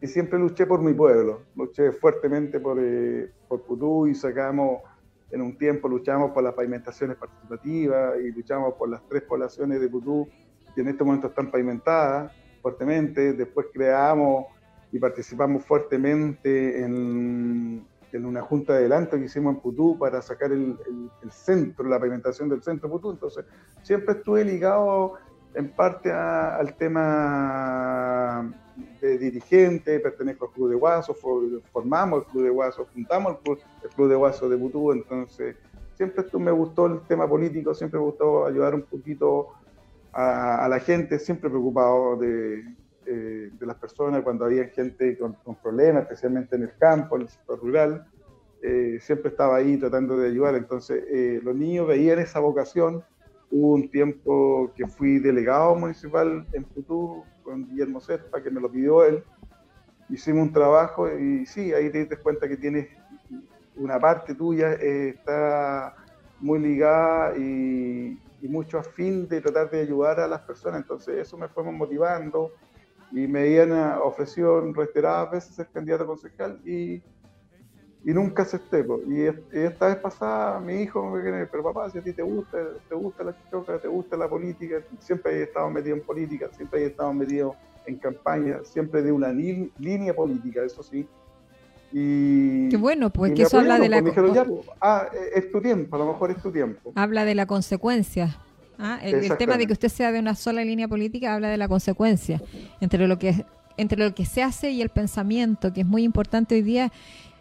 y 0.00 0.06
siempre 0.06 0.38
luché 0.38 0.66
por 0.66 0.80
mi 0.80 0.94
pueblo, 0.94 1.42
luché 1.56 1.92
fuertemente 1.92 2.60
por, 2.60 2.78
eh, 2.80 3.30
por 3.48 3.62
Putú 3.62 4.06
y 4.06 4.14
sacamos, 4.14 4.80
en 5.30 5.42
un 5.42 5.56
tiempo 5.58 5.88
luchamos 5.88 6.32
por 6.32 6.42
las 6.42 6.54
pavimentaciones 6.54 7.16
participativas 7.16 8.14
y 8.20 8.32
luchamos 8.32 8.74
por 8.74 8.88
las 8.88 9.06
tres 9.08 9.22
poblaciones 9.22 9.80
de 9.80 9.88
Putú 9.88 10.28
que 10.74 10.80
en 10.80 10.88
este 10.88 11.04
momento 11.04 11.28
están 11.28 11.50
pavimentadas 11.50 12.32
fuertemente, 12.62 13.32
después 13.32 13.66
creamos 13.72 14.46
y 14.92 14.98
participamos 14.98 15.64
fuertemente 15.64 16.82
en, 16.82 17.84
en 18.12 18.24
una 18.24 18.42
junta 18.42 18.72
de 18.72 18.80
adelanto 18.80 19.16
que 19.16 19.24
hicimos 19.24 19.54
en 19.54 19.60
Putú 19.60 19.98
para 19.98 20.20
sacar 20.20 20.52
el, 20.52 20.76
el, 21.22 21.30
centro, 21.30 21.88
la 21.88 21.98
pavimentación 21.98 22.48
del 22.48 22.62
centro 22.62 22.88
de 22.88 22.92
Putú. 22.92 23.12
Entonces, 23.12 23.44
siempre 23.82 24.14
estuve 24.14 24.44
ligado 24.44 25.14
en 25.54 25.68
parte 25.70 26.10
al 26.12 26.76
tema 26.76 28.52
de 29.00 29.18
dirigente, 29.18 30.00
pertenezco 30.00 30.46
al 30.46 30.52
Club 30.52 30.70
de 30.70 30.76
Guaso, 30.76 31.14
formamos 31.72 32.24
el 32.24 32.30
Club 32.30 32.44
de 32.44 32.50
Guaso, 32.50 32.86
juntamos 32.92 33.36
el 33.82 33.90
Club, 33.90 34.08
de 34.08 34.14
Guaso 34.14 34.48
de 34.48 34.56
Putú, 34.56 34.92
entonces 34.92 35.56
siempre 35.94 36.24
esto 36.24 36.38
me 36.38 36.50
gustó 36.50 36.86
el 36.86 37.00
tema 37.02 37.28
político, 37.28 37.74
siempre 37.74 37.98
me 37.98 38.06
gustó 38.06 38.46
ayudar 38.46 38.74
un 38.74 38.82
poquito 38.82 39.48
a, 40.12 40.66
la 40.68 40.80
gente, 40.80 41.18
siempre 41.18 41.48
preocupado 41.48 42.16
de, 42.16 42.64
eh, 43.06 43.50
de 43.52 43.66
las 43.66 43.76
personas 43.76 44.22
cuando 44.22 44.44
había 44.44 44.68
gente 44.68 45.16
con, 45.18 45.36
problemas, 45.62 46.02
especialmente 46.02 46.56
en 46.56 46.62
el 46.62 46.76
campo, 46.78 47.16
en 47.16 47.22
el 47.22 47.28
sector 47.28 47.60
rural, 47.60 48.06
eh, 48.62 48.98
siempre 49.00 49.30
estaba 49.30 49.56
ahí 49.56 49.76
tratando 49.76 50.16
de 50.16 50.28
ayudar, 50.28 50.54
entonces 50.54 51.02
eh, 51.08 51.40
los 51.42 51.56
niños 51.56 51.86
veían 51.86 52.18
esa 52.18 52.40
vocación, 52.40 53.02
hubo 53.50 53.74
un 53.74 53.90
tiempo 53.90 54.70
que 54.76 54.86
fui 54.86 55.18
delegado 55.18 55.74
municipal 55.74 56.46
en 56.52 56.64
Putú, 56.64 57.24
con 57.42 57.66
Guillermo 57.66 58.00
Serpa, 58.00 58.42
que 58.42 58.50
me 58.50 58.60
lo 58.60 58.70
pidió 58.70 59.04
él. 59.04 59.24
Hicimos 60.08 60.42
un 60.42 60.52
trabajo 60.52 61.08
y 61.08 61.46
sí, 61.46 61.72
ahí 61.72 61.90
te 61.90 62.06
das 62.06 62.18
cuenta 62.20 62.48
que 62.48 62.56
tienes 62.56 62.88
una 63.76 63.98
parte 63.98 64.34
tuya, 64.34 64.74
eh, 64.74 65.10
está 65.10 65.96
muy 66.40 66.58
ligada 66.58 67.36
y, 67.36 68.18
mucho 68.48 68.78
a 68.78 68.82
de 68.82 69.40
tratar 69.40 69.70
de 69.70 69.80
ayudar 69.80 70.20
a 70.20 70.28
las 70.28 70.40
personas. 70.42 70.80
Entonces 70.82 71.18
eso 71.18 71.36
me 71.36 71.48
fue 71.48 71.64
motivando 71.64 72.52
y 73.12 73.26
me 73.26 73.40
habían 73.40 73.72
ofrecido 74.02 74.60
reiteradas 74.72 75.30
veces 75.30 75.54
ser 75.56 75.68
candidato 75.68 76.04
a 76.04 76.06
concejal 76.06 76.60
y 76.64 77.02
y 78.04 78.12
nunca 78.12 78.42
acepté. 78.42 78.84
Y, 79.08 79.22
esta 79.56 79.88
vez 79.88 79.96
pasada 79.96 80.60
mi 80.60 80.82
hijo 80.82 81.02
me 81.10 81.22
dijo, 81.22 81.48
pero 81.50 81.64
papá, 81.64 81.90
si 81.90 81.98
a 81.98 82.02
ti 82.02 82.12
te 82.12 82.22
gusta, 82.22 82.58
te 82.88 82.94
gusta 82.94 83.24
la 83.24 83.36
chichoca, 83.36 83.78
te 83.78 83.88
gusta 83.88 84.16
la 84.16 84.28
política, 84.28 84.82
siempre 84.98 85.32
he 85.38 85.42
estado 85.42 85.70
metido 85.70 85.96
en 85.96 86.02
política, 86.02 86.48
siempre 86.52 86.82
he 86.82 86.86
estado 86.86 87.12
metido 87.12 87.54
en 87.86 87.96
campaña, 87.96 88.60
siempre 88.64 89.02
de 89.02 89.12
una 89.12 89.32
línea 89.32 90.14
política, 90.14 90.62
eso 90.64 90.82
sí. 90.82 91.08
Y, 91.92 92.68
Qué 92.68 92.76
bueno, 92.76 93.10
pues 93.10 93.32
que 93.32 93.42
eso 93.42 93.58
habla 93.58 93.78
de 93.78 93.88
la... 93.88 94.00
Pues, 94.00 94.14
ah, 94.80 95.08
es 95.34 95.50
tu 95.50 95.60
tiempo, 95.60 95.96
a 95.96 95.98
lo 95.98 96.06
mejor 96.06 96.30
es 96.30 96.42
tu 96.42 96.52
tiempo. 96.52 96.92
Habla 96.94 97.24
de 97.24 97.34
la 97.34 97.46
consecuencia. 97.46 98.38
¿ah? 98.78 98.98
El, 99.02 99.36
tema 99.36 99.56
de 99.56 99.66
que 99.66 99.72
usted 99.72 99.88
sea 99.88 100.12
de 100.12 100.18
una 100.18 100.34
sola 100.34 100.64
línea 100.64 100.88
política 100.88 101.34
habla 101.34 101.48
de 101.48 101.56
la 101.56 101.68
consecuencia 101.68 102.40
entre 102.80 103.06
lo 103.06 103.18
que 103.18 103.44
entre 103.76 103.98
lo 103.98 104.14
que 104.14 104.26
se 104.26 104.42
hace 104.42 104.72
y 104.72 104.82
el 104.82 104.90
pensamiento, 104.90 105.72
que 105.72 105.80
es 105.80 105.86
muy 105.86 106.02
importante 106.02 106.54
hoy 106.54 106.60
día 106.60 106.92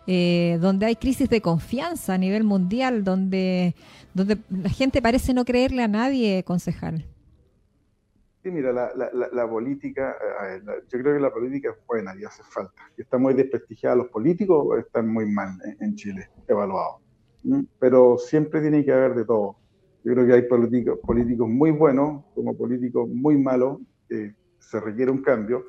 eh, 0.08 0.58
donde 0.62 0.86
hay 0.86 0.96
crisis 0.96 1.30
de 1.30 1.42
confianza 1.42 2.14
a 2.14 2.18
nivel 2.18 2.44
mundial, 2.44 3.04
donde, 3.04 3.76
donde 4.14 4.38
la 4.50 4.70
gente 4.70 5.02
parece 5.02 5.34
no 5.34 5.44
creerle 5.46 5.84
a 5.84 5.88
nadie, 5.88 6.44
concejal. 6.44 7.06
Mira, 8.52 8.72
la, 8.72 8.92
la, 9.32 9.50
política, 9.50 10.16
yo 10.66 11.00
creo 11.00 11.16
que 11.16 11.20
la 11.20 11.32
política 11.32 11.70
es 11.70 11.86
buena 11.88 12.14
y 12.20 12.24
hace 12.24 12.44
falta. 12.44 12.82
Está 12.98 13.18
muy 13.18 13.34
desprestigiada. 13.34 13.96
Los 13.96 14.08
políticos 14.08 14.78
están 14.80 15.08
muy 15.08 15.26
mal 15.26 15.58
en, 15.80 15.96
Chile, 15.96 16.30
evaluados. 16.48 17.02
Pero 17.80 18.18
siempre 18.18 18.62
tiene 18.62 18.84
que 18.84 18.92
haber 18.92 19.16
de 19.16 19.26
todo. 19.26 19.56
Yo 20.04 20.14
creo 20.14 20.26
que 20.26 20.34
hay 20.34 20.42
políticos, 20.44 21.00
políticos 21.06 21.48
muy 21.50 21.72
buenos 21.72 22.24
como 22.36 22.56
políticos 22.56 23.08
muy 23.10 23.38
malos, 23.38 23.80
que 24.08 24.34
se 24.60 24.80
requiere 24.80 25.12
un 25.12 25.22
cambio 25.22 25.64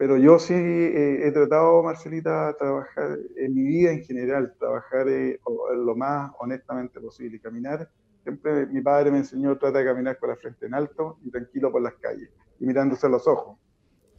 pero 0.00 0.16
yo 0.16 0.38
sí 0.38 0.54
eh, 0.54 1.26
he 1.26 1.30
tratado, 1.30 1.82
Marcelita, 1.82 2.56
trabajar 2.58 3.18
en 3.36 3.54
mi 3.54 3.64
vida 3.64 3.92
en 3.92 4.02
general, 4.02 4.54
trabajar 4.58 5.06
eh, 5.10 5.38
lo 5.76 5.94
más 5.94 6.32
honestamente 6.38 6.98
posible, 6.98 7.38
caminar. 7.38 7.86
Siempre 8.22 8.66
mi 8.66 8.80
padre 8.82 9.10
me 9.10 9.18
enseñó, 9.18 9.56
trata 9.56 9.78
de 9.78 9.86
caminar 9.86 10.18
con 10.18 10.28
la 10.30 10.36
frente 10.36 10.66
en 10.66 10.74
alto 10.74 11.18
y 11.24 11.30
tranquilo 11.30 11.72
por 11.72 11.82
las 11.82 11.94
calles, 11.94 12.30
y 12.58 12.66
mirándose 12.66 13.06
a 13.06 13.10
los 13.10 13.26
ojos. 13.26 13.58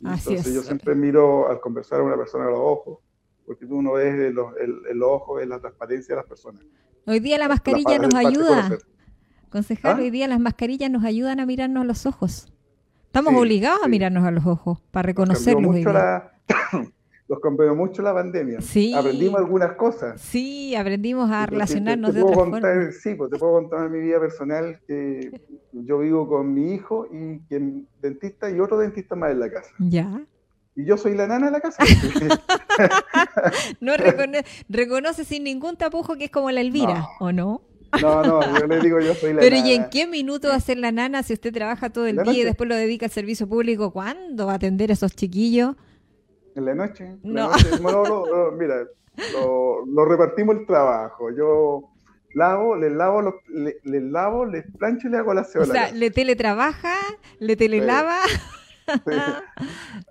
Entonces 0.03 0.53
yo 0.53 0.63
siempre 0.63 0.95
miro 0.95 1.47
al 1.49 1.59
conversar 1.59 1.99
a 1.99 2.03
una 2.03 2.17
persona 2.17 2.45
a 2.45 2.49
los 2.49 2.59
ojos, 2.59 2.99
porque 3.45 3.65
tú 3.65 3.81
no 3.81 3.93
ves 3.93 4.13
el, 4.13 4.37
el, 4.89 5.03
ojo, 5.03 5.39
es 5.39 5.47
la 5.47 5.59
transparencia 5.59 6.15
de 6.15 6.21
las 6.21 6.27
personas. 6.27 6.63
Hoy 7.05 7.19
día 7.19 7.37
la 7.37 7.47
mascarilla 7.47 7.99
nos 7.99 8.15
ayuda. 8.15 8.77
Concejal, 9.49 9.97
¿Ah? 9.97 10.01
hoy 10.01 10.09
día 10.09 10.27
las 10.27 10.39
mascarillas 10.39 10.89
nos 10.89 11.03
ayudan 11.03 11.39
a 11.39 11.45
mirarnos 11.45 11.81
a 11.81 11.85
los 11.85 12.05
ojos. 12.05 12.51
Estamos 13.07 13.33
obligados 13.35 13.83
a 13.83 13.87
mirarnos 13.89 14.23
a 14.23 14.31
los 14.31 14.45
ojos 14.45 14.81
para 14.91 15.07
reconocerlos. 15.07 15.75
Los 17.31 17.39
cambió 17.39 17.73
mucho 17.73 18.01
la 18.01 18.13
pandemia. 18.13 18.59
Sí. 18.59 18.93
Aprendimos 18.93 19.39
algunas 19.39 19.77
cosas. 19.77 20.19
Sí, 20.19 20.75
aprendimos 20.75 21.31
a 21.31 21.45
relacionarnos 21.45 22.13
de 22.13 22.23
otra 22.23 22.35
forma. 22.35 22.59
Sí, 22.91 23.15
pues 23.15 23.31
te 23.31 23.39
puedo 23.39 23.53
contar 23.53 23.89
mi 23.89 24.01
vida 24.01 24.19
personal 24.19 24.81
que 24.85 25.39
yo 25.71 25.99
vivo 25.99 26.27
con 26.27 26.53
mi 26.53 26.73
hijo 26.73 27.07
y 27.09 27.39
quien 27.47 27.87
dentista 28.01 28.51
y 28.51 28.59
otro 28.59 28.77
dentista 28.79 29.15
más 29.15 29.31
en 29.31 29.39
la 29.39 29.49
casa. 29.49 29.69
Ya. 29.79 30.25
Y 30.75 30.83
yo 30.83 30.97
soy 30.97 31.15
la 31.15 31.25
nana 31.25 31.45
de 31.45 31.51
la 31.53 31.61
casa. 31.61 31.81
no 33.79 33.93
reconoce, 34.67 35.23
sin 35.23 35.45
ningún 35.45 35.77
tapujo 35.77 36.17
que 36.17 36.25
es 36.25 36.31
como 36.31 36.51
la 36.51 36.59
Elvira, 36.59 37.07
¿o 37.21 37.31
no? 37.31 37.61
No, 38.01 38.23
no, 38.23 38.59
yo 38.59 38.67
le 38.67 38.81
digo 38.81 38.99
yo 38.99 39.15
soy 39.15 39.35
la 39.35 39.39
Pero 39.39 39.55
¿y 39.55 39.71
en 39.71 39.89
qué 39.89 40.05
minuto 40.05 40.49
va 40.49 40.55
a 40.55 40.59
ser 40.59 40.77
la 40.79 40.91
nana 40.91 41.23
si 41.23 41.31
usted 41.31 41.53
trabaja 41.53 41.91
todo 41.91 42.07
el 42.07 42.17
día 42.17 42.41
y 42.41 42.43
después 42.43 42.67
lo 42.67 42.75
dedica 42.75 43.05
al 43.05 43.11
servicio 43.13 43.47
público? 43.47 43.93
¿Cuándo 43.93 44.47
va 44.47 44.51
a 44.51 44.55
atender 44.55 44.89
a 44.89 44.93
esos 44.95 45.15
chiquillos? 45.15 45.77
En 46.55 46.65
la 46.65 46.75
noche. 46.75 47.17
no. 47.23 47.51
mira, 48.57 48.85
lo, 49.85 50.05
repartimos 50.05 50.57
el 50.57 50.65
trabajo. 50.65 51.31
Yo 51.31 51.89
lavo, 52.33 52.75
les 52.75 52.91
lavo, 52.91 53.21
los, 53.21 53.33
les, 53.47 54.03
lavo, 54.03 54.45
les 54.45 54.65
plancho 54.77 55.07
y 55.07 55.11
le 55.11 55.17
hago 55.17 55.33
la 55.33 55.43
cebolla. 55.43 55.71
O 55.71 55.73
sea, 55.73 55.91
le 55.91 56.11
teletrabaja, 56.11 56.95
le 57.39 57.55
telelava. 57.55 58.19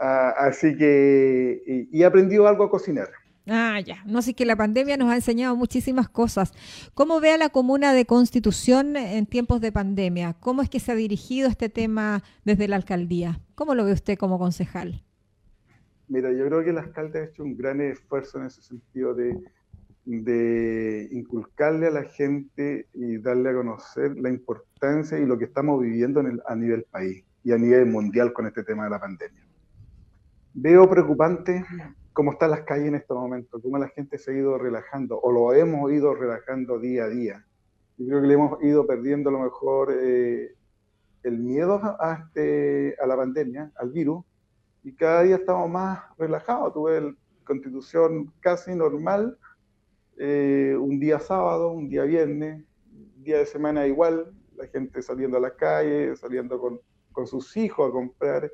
Ah, 0.00 0.32
así 0.38 0.74
que, 0.78 1.62
y, 1.66 1.98
y 1.98 2.02
he 2.02 2.06
aprendido 2.06 2.48
algo 2.48 2.64
a 2.64 2.70
cocinar. 2.70 3.10
Ah, 3.46 3.80
ya. 3.80 4.02
No 4.06 4.22
sé 4.22 4.34
que 4.34 4.44
la 4.44 4.56
pandemia 4.56 4.96
nos 4.96 5.10
ha 5.10 5.16
enseñado 5.16 5.56
muchísimas 5.56 6.08
cosas. 6.08 6.52
¿Cómo 6.94 7.20
ve 7.20 7.32
a 7.32 7.36
la 7.36 7.48
comuna 7.48 7.92
de 7.92 8.06
Constitución 8.06 8.96
en 8.96 9.26
tiempos 9.26 9.60
de 9.60 9.72
pandemia? 9.72 10.34
¿Cómo 10.34 10.62
es 10.62 10.70
que 10.70 10.80
se 10.80 10.92
ha 10.92 10.94
dirigido 10.94 11.48
este 11.48 11.68
tema 11.68 12.22
desde 12.44 12.68
la 12.68 12.76
alcaldía? 12.76 13.40
¿Cómo 13.56 13.74
lo 13.74 13.84
ve 13.84 13.92
usted 13.92 14.16
como 14.16 14.38
concejal? 14.38 15.02
Mira, 16.10 16.32
yo 16.32 16.44
creo 16.46 16.64
que 16.64 16.70
el 16.70 16.78
alcalde 16.78 17.20
ha 17.20 17.24
hecho 17.24 17.44
un 17.44 17.56
gran 17.56 17.80
esfuerzo 17.80 18.40
en 18.40 18.46
ese 18.46 18.60
sentido 18.62 19.14
de, 19.14 19.38
inculcarle 21.12 21.86
a 21.86 21.90
la 21.90 22.02
gente 22.02 22.88
y 22.92 23.18
darle 23.18 23.50
a 23.50 23.54
conocer 23.54 24.16
la 24.16 24.28
importancia 24.28 25.20
y 25.20 25.24
lo 25.24 25.38
que 25.38 25.44
estamos 25.44 25.80
viviendo 25.80 26.20
a 26.46 26.56
nivel 26.56 26.84
país 26.90 27.24
y 27.44 27.52
a 27.52 27.58
nivel 27.58 27.86
mundial 27.86 28.32
con 28.32 28.48
este 28.48 28.64
tema 28.64 28.84
de 28.84 28.90
la 28.90 28.98
pandemia. 28.98 29.46
Veo 30.52 30.90
preocupante 30.90 31.64
cómo 32.12 32.32
están 32.32 32.50
las 32.50 32.62
calles 32.62 32.88
en 32.88 32.96
estos 32.96 33.16
momentos, 33.16 33.62
cómo 33.62 33.78
la 33.78 33.88
gente 33.90 34.18
se 34.18 34.32
ha 34.32 34.34
ido 34.34 34.58
relajando, 34.58 35.20
o 35.20 35.30
lo 35.30 35.52
hemos 35.54 35.92
ido 35.92 36.12
relajando 36.16 36.80
día 36.80 37.04
a 37.04 37.08
día. 37.08 37.46
Yo 37.98 38.08
creo 38.08 38.20
que 38.22 38.26
le 38.26 38.34
hemos 38.34 38.60
ido 38.64 38.84
perdiendo 38.84 39.30
a 39.30 39.32
lo 39.32 39.38
mejor 39.44 39.94
eh, 39.96 40.56
el 41.22 41.38
miedo 41.38 41.80
este, 42.18 42.96
a 43.00 43.06
la 43.06 43.16
pandemia, 43.16 43.70
al 43.76 43.92
virus, 43.92 44.24
y 44.82 44.94
cada 44.94 45.22
día 45.22 45.36
estamos 45.36 45.68
más 45.70 46.00
relajados. 46.18 46.72
Tuve 46.72 47.00
la 47.00 47.14
constitución 47.44 48.32
casi 48.40 48.74
normal, 48.74 49.38
eh, 50.18 50.76
un 50.78 50.98
día 51.00 51.18
sábado, 51.18 51.70
un 51.70 51.88
día 51.88 52.04
viernes, 52.04 52.64
día 53.16 53.38
de 53.38 53.46
semana 53.46 53.86
igual, 53.86 54.32
la 54.56 54.66
gente 54.66 55.02
saliendo 55.02 55.36
a 55.36 55.40
la 55.40 55.54
calle, 55.54 56.14
saliendo 56.16 56.58
con, 56.58 56.80
con 57.12 57.26
sus 57.26 57.56
hijos 57.56 57.88
a 57.88 57.92
comprar 57.92 58.50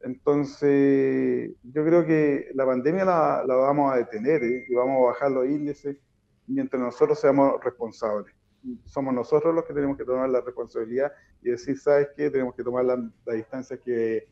entonces, 0.00 1.52
yo 1.62 1.84
creo 1.84 2.06
que 2.06 2.50
la 2.54 2.64
pandemia 2.64 3.04
la, 3.04 3.44
vamos 3.46 3.92
a 3.92 3.96
detener 3.96 4.42
¿eh? 4.42 4.66
y 4.68 4.74
vamos 4.74 5.02
a 5.02 5.06
bajar 5.08 5.30
los 5.30 5.46
índices 5.46 5.96
mientras 6.46 6.80
nosotros 6.80 7.20
seamos 7.20 7.62
responsables. 7.62 8.34
Somos 8.84 9.14
nosotros 9.14 9.54
los 9.54 9.64
que 9.64 9.74
tenemos 9.74 9.96
que 9.96 10.04
tomar 10.04 10.28
la 10.30 10.40
responsabilidad 10.40 11.12
y 11.42 11.50
decir, 11.50 11.78
¿sabes 11.78 12.08
qué? 12.16 12.30
Tenemos 12.30 12.54
que 12.54 12.64
tomar 12.64 12.84
la, 12.84 13.34
distancia 13.34 13.76
que, 13.78 14.28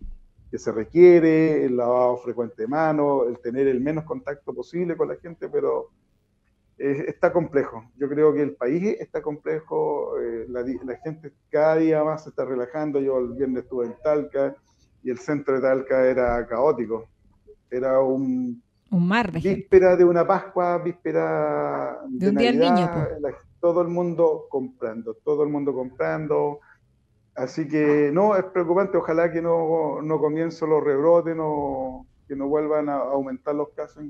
se 0.56 0.72
requiere, 0.72 1.64
el 1.64 1.76
lavado 1.76 2.16
frecuente 2.18 2.62
de 2.62 2.68
manos, 2.68 3.24
el 3.28 3.38
tener 3.40 3.66
el 3.68 3.80
menos 3.80 4.04
contacto 4.04 4.54
posible 4.54 4.96
con 4.96 5.08
la 5.08 5.16
gente, 5.16 5.48
pero 5.48 5.90
está 6.78 7.32
complejo. 7.32 7.84
Yo 7.96 8.08
creo 8.08 8.32
que 8.32 8.42
el 8.42 8.54
país 8.54 8.96
está 9.00 9.20
complejo, 9.20 10.18
eh, 10.20 10.46
la, 10.48 10.62
la, 10.62 10.96
gente 11.02 11.32
cada 11.50 11.76
día 11.76 12.04
más 12.04 12.22
se 12.22 12.30
está 12.30 12.44
relajando. 12.44 13.00
Yo 13.00 13.18
el 13.18 13.32
viernes 13.34 13.64
estuve 13.64 13.86
en 13.86 13.94
Talca, 14.02 14.54
y 15.02 15.10
el 15.10 15.18
centro 15.18 15.54
de 15.56 15.60
Talca 15.60 16.06
era 16.06 16.46
caótico. 16.46 17.08
Era 17.70 18.00
un 18.00 18.62
Un 18.90 19.08
mar 19.08 19.30
de 19.32 19.40
gente. 19.40 19.56
víspera 19.56 19.96
de 19.96 20.04
una 20.04 20.26
Pascua, 20.26 20.78
víspera 20.78 21.98
De 22.08 22.30
un 22.30 22.36
día 22.36 22.48
del 22.52 22.60
niño, 22.60 22.86
Navidad, 22.86 23.18
la- 23.20 23.34
todo 23.60 23.82
el 23.82 23.88
mundo 23.88 24.46
comprando, 24.48 25.14
todo 25.24 25.42
el 25.42 25.48
mundo 25.48 25.74
comprando. 25.74 26.60
Así 27.38 27.68
que 27.68 28.10
no, 28.12 28.34
es 28.36 28.44
preocupante, 28.46 28.96
ojalá 28.96 29.30
que 29.30 29.40
no, 29.40 30.02
no 30.02 30.18
comiencen 30.18 30.70
los 30.70 30.82
rebrotes, 30.82 31.36
no, 31.36 32.04
que 32.26 32.34
no 32.34 32.48
vuelvan 32.48 32.88
a 32.88 32.96
aumentar 32.96 33.54
los 33.54 33.68
casos 33.70 34.04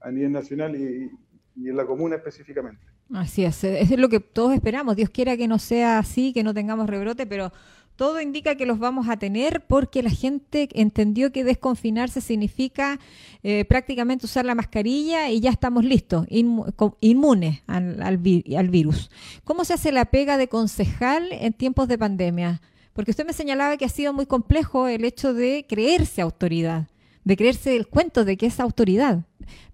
a 0.00 0.10
nivel 0.10 0.32
nacional 0.32 0.74
y, 0.74 1.10
y 1.56 1.68
en 1.68 1.76
la 1.76 1.84
comuna 1.84 2.16
específicamente. 2.16 2.82
Así 3.12 3.44
es, 3.44 3.62
eh, 3.64 3.82
es 3.82 3.90
lo 3.98 4.08
que 4.08 4.20
todos 4.20 4.54
esperamos. 4.54 4.96
Dios 4.96 5.10
quiera 5.10 5.36
que 5.36 5.46
no 5.46 5.58
sea 5.58 5.98
así, 5.98 6.32
que 6.32 6.42
no 6.42 6.54
tengamos 6.54 6.88
rebrote, 6.88 7.26
pero 7.26 7.52
todo 7.96 8.20
indica 8.20 8.56
que 8.56 8.66
los 8.66 8.78
vamos 8.78 9.08
a 9.08 9.16
tener 9.16 9.64
porque 9.66 10.02
la 10.02 10.10
gente 10.10 10.68
entendió 10.72 11.32
que 11.32 11.44
desconfinarse 11.44 12.20
significa 12.20 12.98
eh, 13.42 13.64
prácticamente 13.64 14.26
usar 14.26 14.44
la 14.44 14.54
mascarilla 14.54 15.30
y 15.30 15.40
ya 15.40 15.50
estamos 15.50 15.84
listos, 15.84 16.26
inmunes 16.28 17.62
al 17.66 18.18
virus. 18.18 19.10
¿Cómo 19.44 19.64
se 19.64 19.74
hace 19.74 19.92
la 19.92 20.06
pega 20.06 20.36
de 20.36 20.48
concejal 20.48 21.28
en 21.30 21.52
tiempos 21.52 21.88
de 21.88 21.98
pandemia? 21.98 22.60
Porque 22.92 23.10
usted 23.10 23.26
me 23.26 23.32
señalaba 23.32 23.76
que 23.76 23.84
ha 23.84 23.88
sido 23.88 24.12
muy 24.12 24.26
complejo 24.26 24.88
el 24.88 25.04
hecho 25.04 25.34
de 25.34 25.66
creerse 25.68 26.20
autoridad, 26.20 26.88
de 27.24 27.36
creerse 27.36 27.76
el 27.76 27.88
cuento 27.88 28.24
de 28.24 28.36
que 28.36 28.46
es 28.46 28.60
autoridad. 28.60 29.24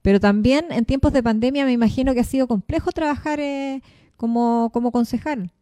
Pero 0.03 0.21
también 0.21 0.67
en 0.71 0.85
tiempos 0.85 1.13
de 1.13 1.23
pandemia 1.23 1.65
me 1.65 1.73
imagino 1.73 2.15
que 2.15 2.21
ha 2.21 2.25
sido 2.25 2.49
complejo 2.49 2.93
trabajar 2.93 3.41
eh, 3.41 3.83
como, 4.17 4.71
como 4.73 4.91
concejal. 4.91 5.53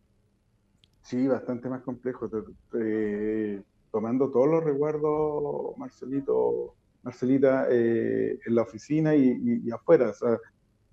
Sí, 1.09 1.27
bastante 1.27 1.71
más 1.71 1.81
complejo. 1.81 2.29
te- 2.29 3.65
tomando 3.91 4.31
todos 4.31 4.47
los 4.47 4.63
resguardos, 4.63 5.75
Marcelito, 5.79 6.75
Marcelita, 7.03 7.67
eh, 7.71 8.39
en 8.45 8.55
la 8.55 8.61
oficina 8.61 9.15
y, 9.15 9.29
y- 9.31 9.63
y 9.67 9.71
afuera. 9.71 10.11
O 10.11 10.13
sea, 10.13 10.39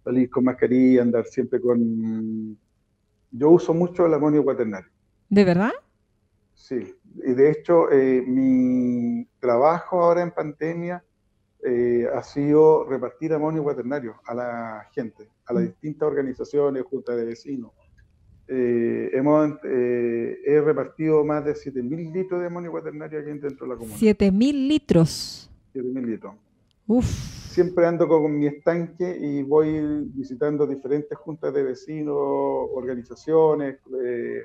salir 0.05 0.29
con 0.29 0.45
mascarilla, 0.45 1.01
andar 1.01 1.25
siempre 1.25 1.59
con... 1.59 2.57
Yo 3.29 3.49
uso 3.49 3.73
mucho 3.73 4.05
el 4.05 4.13
amonio 4.13 4.41
cuaternario. 4.45 4.89
¿De 5.29 5.43
verdad? 5.43 5.71
Sí, 6.53 6.95
y 7.15 7.33
de 7.33 7.51
hecho, 7.51 7.91
eh, 7.91 8.23
mi 8.25 9.27
trabajo 9.41 10.01
ahora 10.01 10.21
en 10.21 10.31
pandemia 10.31 11.03
eh, 11.61 12.07
ha 12.13 12.23
sido 12.23 12.85
repartir 12.85 13.33
amonio 13.33 13.63
cuaternario 13.63 14.15
a 14.25 14.33
la 14.33 14.87
gente, 14.93 15.29
a 15.45 15.53
las 15.53 15.63
distintas 15.63 16.07
organizaciones, 16.07 16.83
juntas 16.83 17.17
de 17.17 17.25
vecinos. 17.25 17.73
Eh, 18.47 19.09
hemos, 19.13 19.53
eh, 19.63 20.37
he 20.45 20.61
repartido 20.61 21.23
más 21.25 21.43
de 21.43 21.53
7.000 21.55 22.11
litros 22.13 22.39
de 22.41 22.47
amonio 22.47 22.71
cuaternario 22.71 23.19
aquí 23.19 23.29
dentro 23.29 23.65
de 23.65 23.73
la 23.73 23.75
comuna. 23.77 23.97
7000 23.97 24.67
litros. 24.67 25.49
7.000 25.73 26.05
litros. 26.05 26.35
Uf. 26.87 27.05
Siempre 27.05 27.85
ando 27.87 28.07
con 28.07 28.37
mi 28.37 28.47
estanque 28.47 29.17
y 29.19 29.41
voy 29.41 30.03
visitando 30.13 30.67
diferentes 30.67 31.17
juntas 31.17 31.53
de 31.53 31.63
vecinos, 31.63 32.15
organizaciones, 32.73 33.77
eh, 34.03 34.41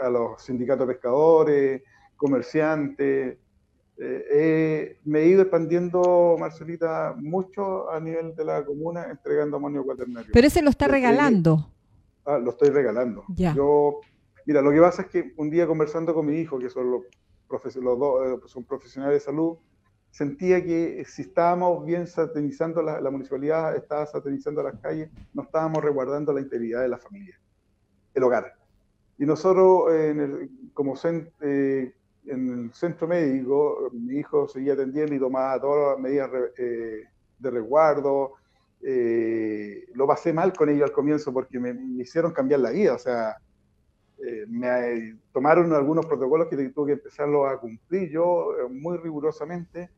a 0.00 0.08
los 0.10 0.42
sindicatos 0.42 0.86
de 0.86 0.94
pescadores, 0.94 1.82
comerciantes. 2.16 3.38
Eh, 3.98 4.96
me 5.04 5.20
he 5.20 5.26
ido 5.28 5.42
expandiendo, 5.42 6.36
Marcelita, 6.38 7.14
mucho 7.18 7.90
a 7.90 8.00
nivel 8.00 8.34
de 8.34 8.44
la 8.44 8.64
comuna, 8.64 9.06
entregando 9.10 9.56
amonio 9.56 9.84
cuaternario. 9.84 10.30
Pero 10.32 10.46
ese 10.46 10.62
lo 10.62 10.70
está 10.70 10.86
estoy- 10.86 11.00
regalando. 11.00 11.68
Ah, 12.24 12.38
lo 12.38 12.50
estoy 12.50 12.70
regalando. 12.70 13.30
Yo, 13.50 14.06
mira, 14.46 14.62
lo 14.62 14.70
que 14.70 14.80
pasa 14.80 15.02
es 15.02 15.08
que 15.08 15.32
un 15.36 15.50
día 15.50 15.66
conversando 15.66 16.14
con 16.14 16.26
mi 16.26 16.38
hijo, 16.40 16.60
que 16.60 16.70
son 16.70 16.90
los, 16.90 17.02
profes- 17.48 17.80
los 17.82 17.98
dos 17.98 18.26
eh, 18.44 18.48
son 18.48 18.64
profesionales 18.64 19.16
de 19.16 19.20
salud, 19.20 19.58
sentía 20.10 20.62
que 20.64 21.04
si 21.06 21.22
estábamos 21.22 21.84
bien 21.84 22.06
satanizando 22.06 22.82
la, 22.82 23.00
la 23.00 23.10
municipalidad, 23.10 23.74
estaba 23.76 24.06
satanizando 24.06 24.62
las 24.62 24.74
calles, 24.80 25.10
no 25.32 25.42
estábamos 25.42 25.82
resguardando 25.82 26.32
la 26.32 26.40
integridad 26.40 26.82
de 26.82 26.88
la 26.88 26.98
familia, 26.98 27.40
el 28.14 28.22
hogar. 28.24 28.52
Y 29.18 29.26
nosotros, 29.26 29.92
eh, 29.92 30.10
en 30.10 30.20
el- 30.20 30.50
como 30.74 30.94
eh, 31.40 31.94
en 32.24 32.48
el 32.66 32.74
centro 32.74 33.06
médico, 33.08 33.90
mi 33.92 34.16
hijo 34.18 34.48
seguía 34.48 34.74
atendiendo 34.74 35.14
y 35.14 35.18
tomaba 35.20 35.60
todas 35.60 35.92
las 35.94 36.00
medidas 36.00 36.30
eh, 36.58 37.04
de 37.38 37.50
resguardo. 37.50 38.34
Eh, 38.82 39.86
lo 39.94 40.06
pasé 40.06 40.32
mal 40.32 40.52
con 40.52 40.68
ellos 40.68 40.88
al 40.88 40.92
comienzo 40.92 41.32
porque 41.32 41.58
me, 41.60 41.74
hicieron 42.02 42.32
cambiar 42.32 42.60
la 42.60 42.70
vida. 42.70 42.94
O 42.94 42.98
sea, 42.98 43.36
eh, 44.18 44.44
me 44.48 45.18
tomaron 45.32 45.72
algunos 45.72 46.06
protocolos 46.06 46.48
que 46.48 46.56
tuve 46.70 46.88
que 46.88 46.92
empezarlos 46.94 47.50
a 47.50 47.58
cumplir 47.58 48.10
yo 48.10 48.52
eh, 48.52 48.68
muy 48.68 48.98
rigurosamente. 48.98 49.90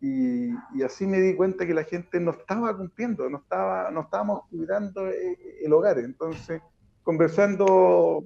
Y, 0.00 0.50
y 0.74 0.82
así 0.84 1.06
me 1.06 1.20
di 1.20 1.34
cuenta 1.34 1.66
que 1.66 1.72
la 1.72 1.84
gente 1.84 2.20
no 2.20 2.32
estaba 2.32 2.76
cumpliendo, 2.76 3.30
no, 3.30 3.38
estaba, 3.38 3.90
no 3.90 4.02
estábamos 4.02 4.42
cuidando 4.50 5.06
el 5.06 5.72
hogar. 5.72 5.98
Entonces, 5.98 6.60
conversando 7.02 8.24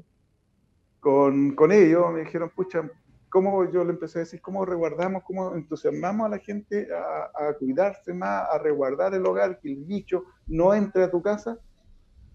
con, 0.98 1.55
con 1.55 1.70
ellos, 1.70 2.12
me 2.12 2.20
dijeron, 2.20 2.51
pucha, 2.51 2.90
¿cómo 3.30 3.70
yo 3.70 3.84
le 3.84 3.92
empecé 3.92 4.18
a 4.18 4.20
decir, 4.20 4.40
cómo 4.42 4.64
resguardamos, 4.66 5.22
cómo 5.24 5.54
entusiasmamos 5.54 6.26
a 6.26 6.30
la 6.30 6.38
gente 6.38 6.88
a, 6.92 7.48
a 7.48 7.54
cuidarse 7.54 8.12
más, 8.12 8.48
a 8.50 8.58
resguardar 8.58 9.14
el 9.14 9.24
hogar, 9.24 9.58
que 9.60 9.72
el 9.72 9.84
bicho 9.84 10.24
no 10.46 10.74
entre 10.74 11.04
a 11.04 11.10
tu 11.10 11.22
casa? 11.22 11.58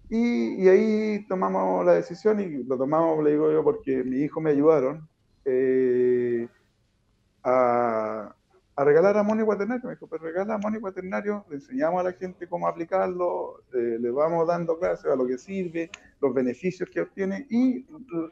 Y, 0.10 0.64
y 0.64 0.70
ahí 0.70 1.26
tomamos 1.28 1.86
la 1.86 1.94
decisión 1.94 2.40
y 2.40 2.64
lo 2.64 2.78
tomamos, 2.78 3.24
le 3.24 3.32
digo 3.32 3.52
yo, 3.52 3.64
porque 3.64 4.04
mi 4.04 4.18
hijo 4.18 4.40
me 4.40 4.52
ayudaron 4.52 5.08
eh, 5.46 6.48
a, 7.44 8.36
a 8.76 8.84
regalar 8.84 9.18
amonio 9.18 9.46
cuaternario. 9.46 9.86
Me 9.86 9.96
dijo, 9.96 10.08
pues 10.08 10.22
regala 10.22 10.56
amonio 10.56 10.82
cuaternario, 10.82 11.46
le 11.50 11.56
enseñamos 11.56 12.02
a 12.02 12.04
la 12.04 12.14
gente 12.14 12.48
cómo 12.48 12.68
aplicarlo, 12.68 13.64
eh, 13.74 13.98
le 14.00 14.12
vamos 14.12 14.48
dando 14.48 14.78
clases 14.78 15.12
a 15.12 15.16
lo 15.16 15.26
que 15.26 15.38
sirve, 15.38 15.90
los 16.22 16.34
beneficios 16.34 16.90
que 16.90 17.02
obtiene 17.02 17.48
y 17.50 17.86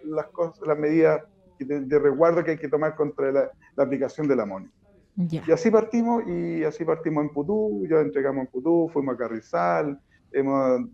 las, 0.03 0.27
cosas, 0.27 0.65
las 0.67 0.77
medidas 0.77 1.23
de, 1.63 1.81
de 1.81 1.99
resguardo 1.99 2.43
que 2.43 2.51
hay 2.51 2.57
que 2.57 2.69
tomar 2.69 2.95
contra 2.95 3.31
la, 3.31 3.51
la 3.75 3.83
aplicación 3.83 4.27
del 4.27 4.39
amonio. 4.39 4.69
Ya. 5.15 5.43
Y 5.47 5.51
así 5.51 5.69
partimos, 5.69 6.23
y 6.27 6.63
así 6.63 6.83
partimos 6.83 7.23
en 7.23 7.29
Putú, 7.29 7.85
ya 7.87 7.99
entregamos 7.99 8.45
en 8.45 8.51
Putú, 8.51 8.89
fuimos 8.91 9.15
a 9.15 9.17
Carrizal, 9.17 9.99
hemos 10.31 10.89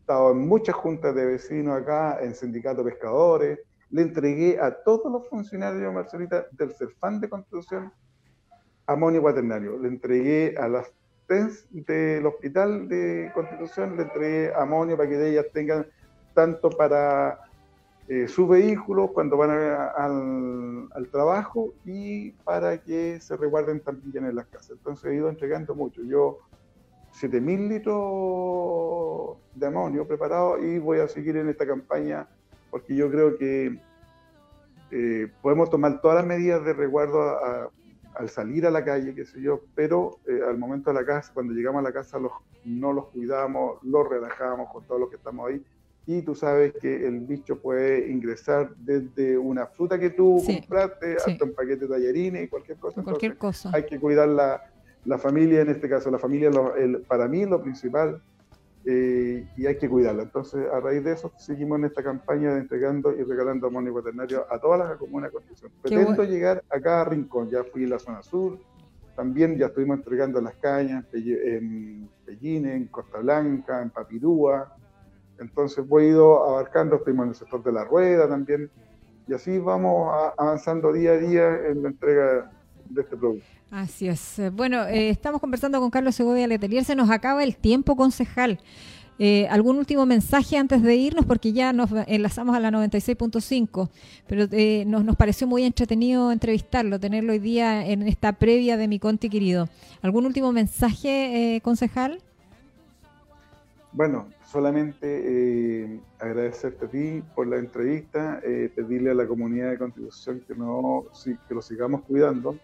estado 0.00 0.32
en 0.32 0.48
muchas 0.48 0.74
juntas 0.74 1.14
de 1.14 1.24
vecinos 1.24 1.80
acá, 1.80 2.18
en 2.20 2.34
sindicatos 2.34 2.84
de 2.84 2.90
pescadores, 2.90 3.58
le 3.90 4.02
entregué 4.02 4.58
a 4.60 4.70
todos 4.82 5.10
los 5.10 5.28
funcionarios, 5.28 5.92
Marcelita, 5.92 6.46
del 6.52 6.72
CERFAN 6.72 7.20
de 7.20 7.28
Constitución, 7.28 7.92
amonio 8.86 9.22
cuaternario. 9.22 9.78
Le 9.78 9.88
entregué 9.88 10.54
a 10.58 10.68
las 10.68 10.92
TENS 11.26 11.68
del 11.70 12.26
Hospital 12.26 12.88
de 12.88 13.30
Constitución, 13.34 13.96
le 13.96 14.02
entregué 14.02 14.52
amonio 14.54 14.96
para 14.96 15.08
que 15.08 15.28
ellas 15.28 15.46
tengan 15.52 15.86
tanto 16.34 16.70
para 16.70 17.38
eh, 18.08 18.26
sus 18.26 18.48
vehículos 18.48 19.10
cuando 19.12 19.36
van 19.36 19.50
al, 19.50 21.08
trabajo 21.12 21.74
y 21.84 22.32
para 22.44 22.78
que 22.78 23.20
se 23.20 23.36
resguarden 23.36 23.80
también 23.80 24.24
en 24.24 24.34
las 24.34 24.46
casas. 24.46 24.70
Entonces 24.70 25.10
he 25.10 25.14
ido 25.16 25.28
entregando 25.28 25.74
mucho. 25.74 26.02
Yo 26.02 26.38
7.000 27.12 27.68
litros 27.68 29.36
de 29.54 29.66
amonio 29.66 30.06
preparado 30.06 30.58
y 30.62 30.78
voy 30.78 31.00
a 31.00 31.08
seguir 31.08 31.36
en 31.36 31.48
esta 31.48 31.66
campaña 31.66 32.28
porque 32.70 32.94
yo 32.94 33.10
creo 33.10 33.36
que 33.36 33.78
eh, 34.90 35.30
podemos 35.42 35.68
tomar 35.70 36.00
todas 36.00 36.16
las 36.16 36.26
medidas 36.26 36.64
de 36.64 36.72
resguardo 36.72 37.20
a- 37.22 37.64
a- 37.64 37.70
al 38.14 38.28
salir 38.30 38.66
a 38.66 38.70
la 38.70 38.84
calle, 38.84 39.14
qué 39.14 39.24
sé 39.24 39.40
yo, 39.40 39.60
pero 39.74 40.18
eh, 40.26 40.40
al 40.48 40.58
momento 40.58 40.90
de 40.90 40.94
la 40.94 41.04
casa, 41.06 41.30
cuando 41.34 41.52
llegamos 41.52 41.80
a 41.80 41.82
la 41.82 41.92
casa, 41.92 42.18
no 42.64 42.92
los 42.92 43.06
cuidamos, 43.08 43.78
los 43.82 44.08
relajamos 44.08 44.70
con 44.72 44.84
todos 44.86 45.00
los 45.00 45.10
que 45.10 45.16
estamos 45.16 45.48
ahí. 45.48 45.62
Y 46.10 46.22
tú 46.22 46.34
sabes 46.34 46.72
que 46.80 47.06
el 47.06 47.20
bicho 47.20 47.60
puede 47.60 48.10
ingresar 48.10 48.74
desde 48.78 49.36
una 49.36 49.66
fruta 49.66 49.98
que 49.98 50.08
tú 50.08 50.42
Sí, 50.42 50.60
compraste 50.60 51.18
sí. 51.18 51.32
hasta 51.32 51.44
un 51.44 51.52
paquete 51.52 51.86
de 51.86 51.88
tallarines 51.88 52.44
y 52.44 52.48
cualquier 52.48 52.78
cosa. 52.78 53.02
Cualquier 53.02 53.32
Entonces, 53.32 53.62
cosa. 53.64 53.76
hay 53.76 53.84
que 53.84 54.00
cuidar 54.00 54.26
la, 54.26 54.62
la 55.04 55.18
familia, 55.18 55.60
en 55.60 55.68
este 55.68 55.86
caso, 55.86 56.10
la 56.10 56.18
familia 56.18 56.48
lo- 56.48 56.74
el- 56.76 57.02
para 57.02 57.28
mí 57.28 57.44
lo 57.44 57.60
principal 57.62 58.22
eh, 58.86 59.46
y 59.54 59.66
hay 59.66 59.76
que 59.76 59.86
cuidarla. 59.86 60.22
Entonces, 60.22 60.66
a 60.72 60.80
raíz 60.80 61.04
de 61.04 61.12
eso, 61.12 61.30
seguimos 61.36 61.78
en 61.78 61.84
esta 61.84 62.02
campaña 62.02 62.54
de 62.54 62.60
entregando 62.60 63.14
y 63.14 63.22
regalando 63.22 63.66
amonio 63.66 63.92
cuaternario 63.92 64.46
a 64.50 64.58
todas 64.58 64.78
las 64.78 64.96
comunas 64.96 65.30
de 65.30 65.38
Pretendo 65.82 66.06
bueno. 66.14 66.22
llegar 66.24 66.64
a 66.70 66.80
cada 66.80 67.04
rincón, 67.04 67.50
ya 67.50 67.64
fui 67.64 67.84
a 67.84 67.88
la 67.88 67.98
zona 67.98 68.22
sur, 68.22 68.58
también 69.14 69.58
ya 69.58 69.66
estuvimos 69.66 69.98
entregando 69.98 70.38
en 70.38 70.44
Las 70.46 70.56
Cañas, 70.56 71.04
en 71.12 72.08
Pellines, 72.24 72.76
en 72.76 72.86
Costa 72.86 73.18
Blanca, 73.18 73.82
en 73.82 73.90
Papirúa. 73.90 74.74
Entonces, 75.40 75.86
voy 75.86 76.06
ido 76.06 76.44
abarcando, 76.44 76.96
estuvimos 76.96 77.24
en 77.24 77.28
el 77.30 77.34
sector 77.36 77.62
de 77.62 77.72
la 77.72 77.84
rueda 77.84 78.28
también, 78.28 78.70
y 79.26 79.34
así 79.34 79.58
vamos 79.58 80.12
avanzando 80.36 80.92
día 80.92 81.12
a 81.12 81.16
día 81.18 81.66
en 81.68 81.82
la 81.82 81.88
entrega 81.90 82.50
de 82.88 83.02
este 83.02 83.16
producto. 83.16 83.46
Así 83.70 84.08
es. 84.08 84.40
Bueno, 84.52 84.86
eh, 84.86 85.10
estamos 85.10 85.40
conversando 85.40 85.78
con 85.80 85.90
Carlos 85.90 86.14
Segovia 86.14 86.46
Letelier. 86.46 86.84
Se 86.84 86.94
nos 86.94 87.10
acaba 87.10 87.44
el 87.44 87.56
tiempo, 87.56 87.96
concejal. 87.96 88.58
Eh, 89.20 89.48
¿Algún 89.48 89.78
último 89.78 90.06
mensaje 90.06 90.56
antes 90.56 90.82
de 90.82 90.94
irnos? 90.94 91.26
Porque 91.26 91.52
ya 91.52 91.72
nos 91.72 91.90
enlazamos 92.06 92.54
a 92.54 92.60
la 92.60 92.70
96.5, 92.70 93.88
pero 94.28 94.46
eh, 94.52 94.84
nos, 94.86 95.04
nos 95.04 95.16
pareció 95.16 95.46
muy 95.46 95.64
entretenido 95.64 96.30
entrevistarlo, 96.30 97.00
tenerlo 97.00 97.32
hoy 97.32 97.40
día 97.40 97.84
en 97.84 98.02
esta 98.02 98.32
previa 98.32 98.76
de 98.76 98.86
mi 98.86 99.00
Conti 99.00 99.28
querido. 99.28 99.68
¿Algún 100.02 100.24
último 100.24 100.52
mensaje, 100.52 101.56
eh, 101.56 101.60
concejal? 101.60 102.20
Bueno, 103.92 104.28
solamente 104.44 105.06
eh, 105.06 106.00
agradecerte 106.18 106.84
a 106.84 106.88
ti 106.88 107.22
por 107.34 107.46
la 107.46 107.56
entrevista, 107.56 108.40
eh, 108.44 108.70
pedirle 108.74 109.10
a 109.10 109.14
la 109.14 109.26
comunidad 109.26 109.70
de 109.70 109.78
Constitución 109.78 110.42
que, 110.46 110.54
no, 110.54 111.04
que 111.48 111.54
lo 111.54 111.62
sigamos 111.62 112.02
cuidando 112.02 112.56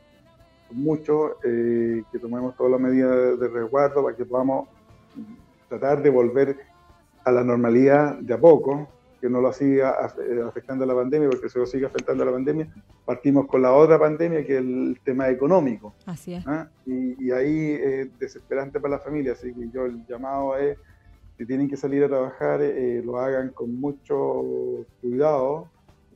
mucho, 0.70 1.36
eh, 1.44 2.02
que 2.10 2.18
tomemos 2.18 2.56
todas 2.56 2.72
las 2.72 2.80
medidas 2.80 3.38
de, 3.38 3.48
resguardo 3.48 4.04
para 4.04 4.16
que 4.16 4.24
podamos 4.24 4.68
tratar 5.68 6.02
de 6.02 6.10
volver 6.10 6.56
a 7.24 7.32
la 7.32 7.44
normalidad 7.44 8.18
de 8.18 8.34
a 8.34 8.38
poco, 8.38 8.88
que 9.20 9.30
no 9.30 9.40
lo 9.40 9.52
siga 9.52 9.96
eh, 10.18 10.42
afectando 10.46 10.84
la 10.84 10.94
pandemia, 10.94 11.30
porque 11.30 11.48
si 11.48 11.58
lo 11.58 11.66
sigue 11.66 11.86
afectando 11.86 12.24
la 12.24 12.32
pandemia, 12.32 12.68
partimos 13.04 13.46
con 13.46 13.62
la 13.62 13.72
otra 13.72 13.98
pandemia, 13.98 14.44
que 14.44 14.54
es 14.54 14.58
el 14.58 15.00
tema 15.02 15.30
económico. 15.30 15.94
Así 16.04 16.34
es. 16.34 16.46
¿ah? 16.46 16.68
Y, 16.84 17.24
y 17.24 17.30
ahí 17.30 17.72
es 17.72 18.18
desesperante 18.18 18.80
para 18.80 18.96
la 18.96 19.00
familia, 19.00 19.32
así 19.32 19.54
que 19.54 19.70
yo 19.70 19.86
el 19.86 20.04
llamado 20.06 20.56
es, 20.58 20.76
si 21.36 21.46
tienen 21.46 21.68
que 21.68 21.76
salir 21.76 22.04
a 22.04 22.08
trabajar, 22.08 22.60
eh, 22.62 23.02
lo 23.04 23.18
hagan 23.18 23.50
con 23.50 23.74
mucho 23.74 24.86
cuidado, 25.00 25.70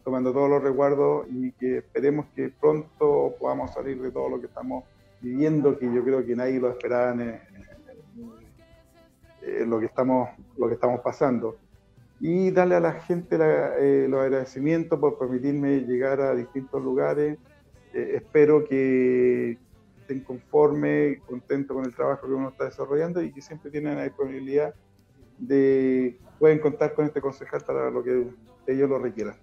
tomando 0.05 0.33
todos 0.33 0.49
los 0.49 0.63
resguardos 0.63 1.27
y 1.31 1.53
que 1.53 1.79
esperemos 1.79 2.27
que 2.35 2.49
pronto 2.61 3.35
podamos 3.39 3.73
salir 3.75 4.01
de 4.01 4.11
todo 4.11 4.29
lo 4.29 4.41
que 4.41 4.47
estamos 4.47 4.85
viviendo, 5.21 5.77
que 5.79 5.93
yo 5.93 6.05
creo 6.05 6.25
que 6.25 6.37
nadie 6.37 6.61
lo 6.61 6.71
esperaba 6.71 7.13
en, 7.13 7.21
en- 7.21 7.41
en 9.43 9.71
lo, 9.71 9.79
que 9.81 9.87
estamos, 9.87 10.29
lo 10.57 10.69
que 10.69 10.75
estamos 10.75 11.01
pasando. 11.01 11.57
Y 12.21 12.51
darle 12.51 12.75
a 12.77 12.81
la 12.81 12.93
gente 12.95 13.39
la- 13.39 13.77
eh, 13.79 14.07
los 14.09 14.21
agradecimientos 14.21 14.99
por 14.99 15.19
permitirme 15.19 15.81
llegar 15.81 16.21
a 16.21 16.35
distintos 16.35 16.83
lugares. 16.83 17.39
Eh, 17.95 18.13
espero 18.17 18.65
que 18.65 19.59
estén 20.01 20.21
conformes, 20.21 21.21
contentos 21.23 21.75
con 21.77 21.85
el 21.85 21.95
trabajo 21.95 22.27
que 22.27 22.33
uno 22.33 22.49
está 22.51 22.65
desarrollando 22.65 23.23
y 23.23 23.33
que 23.33 23.41
siempre 23.41 23.71
tienen 23.71 23.97
la 23.97 24.05
disponibilidad 24.05 24.75
de 25.39 26.19
pueden 26.39 26.59
contar 26.61 26.95
con 26.95 27.07
este 27.07 27.21
concejal 27.21 27.63
para 27.63 27.91
lo 27.91 28.03
que 28.03 28.27
ellos 28.67 28.89
lo 28.89 28.99
requieran. 28.99 29.37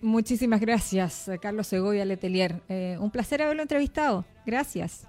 Muchísimas 0.00 0.60
gracias, 0.60 1.28
eh, 1.28 1.38
Carlos 1.38 1.66
Segovia 1.66 2.04
Letelier. 2.04 2.62
Eh, 2.68 2.96
un 3.00 3.10
placer 3.10 3.42
haberlo 3.42 3.62
entrevistado. 3.62 4.24
Gracias. 4.46 5.06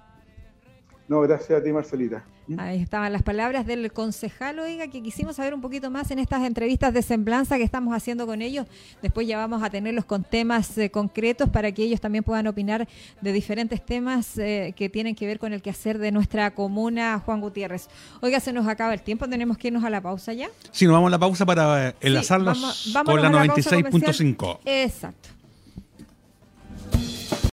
No, 1.06 1.20
gracias 1.20 1.60
a 1.60 1.62
ti, 1.62 1.72
Marcelita. 1.72 2.24
Ahí 2.58 2.80
estaban 2.80 3.12
las 3.12 3.22
palabras 3.22 3.66
del 3.66 3.92
concejal, 3.92 4.58
oiga, 4.58 4.88
que 4.88 5.02
quisimos 5.02 5.36
saber 5.36 5.54
un 5.54 5.60
poquito 5.60 5.90
más 5.90 6.10
en 6.10 6.18
estas 6.18 6.42
entrevistas 6.42 6.92
de 6.92 7.02
semblanza 7.02 7.56
que 7.58 7.62
estamos 7.62 7.94
haciendo 7.94 8.26
con 8.26 8.42
ellos. 8.42 8.66
Después 9.02 9.26
ya 9.26 9.36
vamos 9.38 9.62
a 9.62 9.70
tenerlos 9.70 10.04
con 10.04 10.24
temas 10.24 10.76
eh, 10.78 10.90
concretos 10.90 11.48
para 11.48 11.70
que 11.72 11.82
ellos 11.84 12.00
también 12.00 12.24
puedan 12.24 12.46
opinar 12.46 12.88
de 13.20 13.32
diferentes 13.32 13.84
temas 13.84 14.36
eh, 14.38 14.74
que 14.76 14.88
tienen 14.88 15.14
que 15.14 15.26
ver 15.26 15.38
con 15.38 15.52
el 15.52 15.62
quehacer 15.62 15.98
de 15.98 16.12
nuestra 16.12 16.52
comuna, 16.54 17.22
Juan 17.24 17.40
Gutiérrez. 17.40 17.88
Oiga, 18.20 18.40
se 18.40 18.52
nos 18.52 18.66
acaba 18.66 18.94
el 18.94 19.02
tiempo, 19.02 19.28
tenemos 19.28 19.56
que 19.58 19.68
irnos 19.68 19.84
a 19.84 19.90
la 19.90 20.00
pausa 20.00 20.32
ya. 20.32 20.48
Sí, 20.72 20.86
nos 20.86 20.94
vamos 20.94 21.08
a 21.08 21.10
la 21.12 21.18
pausa 21.18 21.46
para 21.46 21.88
eh, 21.90 21.94
enlazarnos 22.00 22.58
Sí, 22.58 22.92
vamos- 22.92 23.12
con 23.14 23.22
la 23.22 23.30
la 23.30 23.46
pausa 23.46 23.70
96.5. 23.76 24.58
Exacto. 24.64 25.28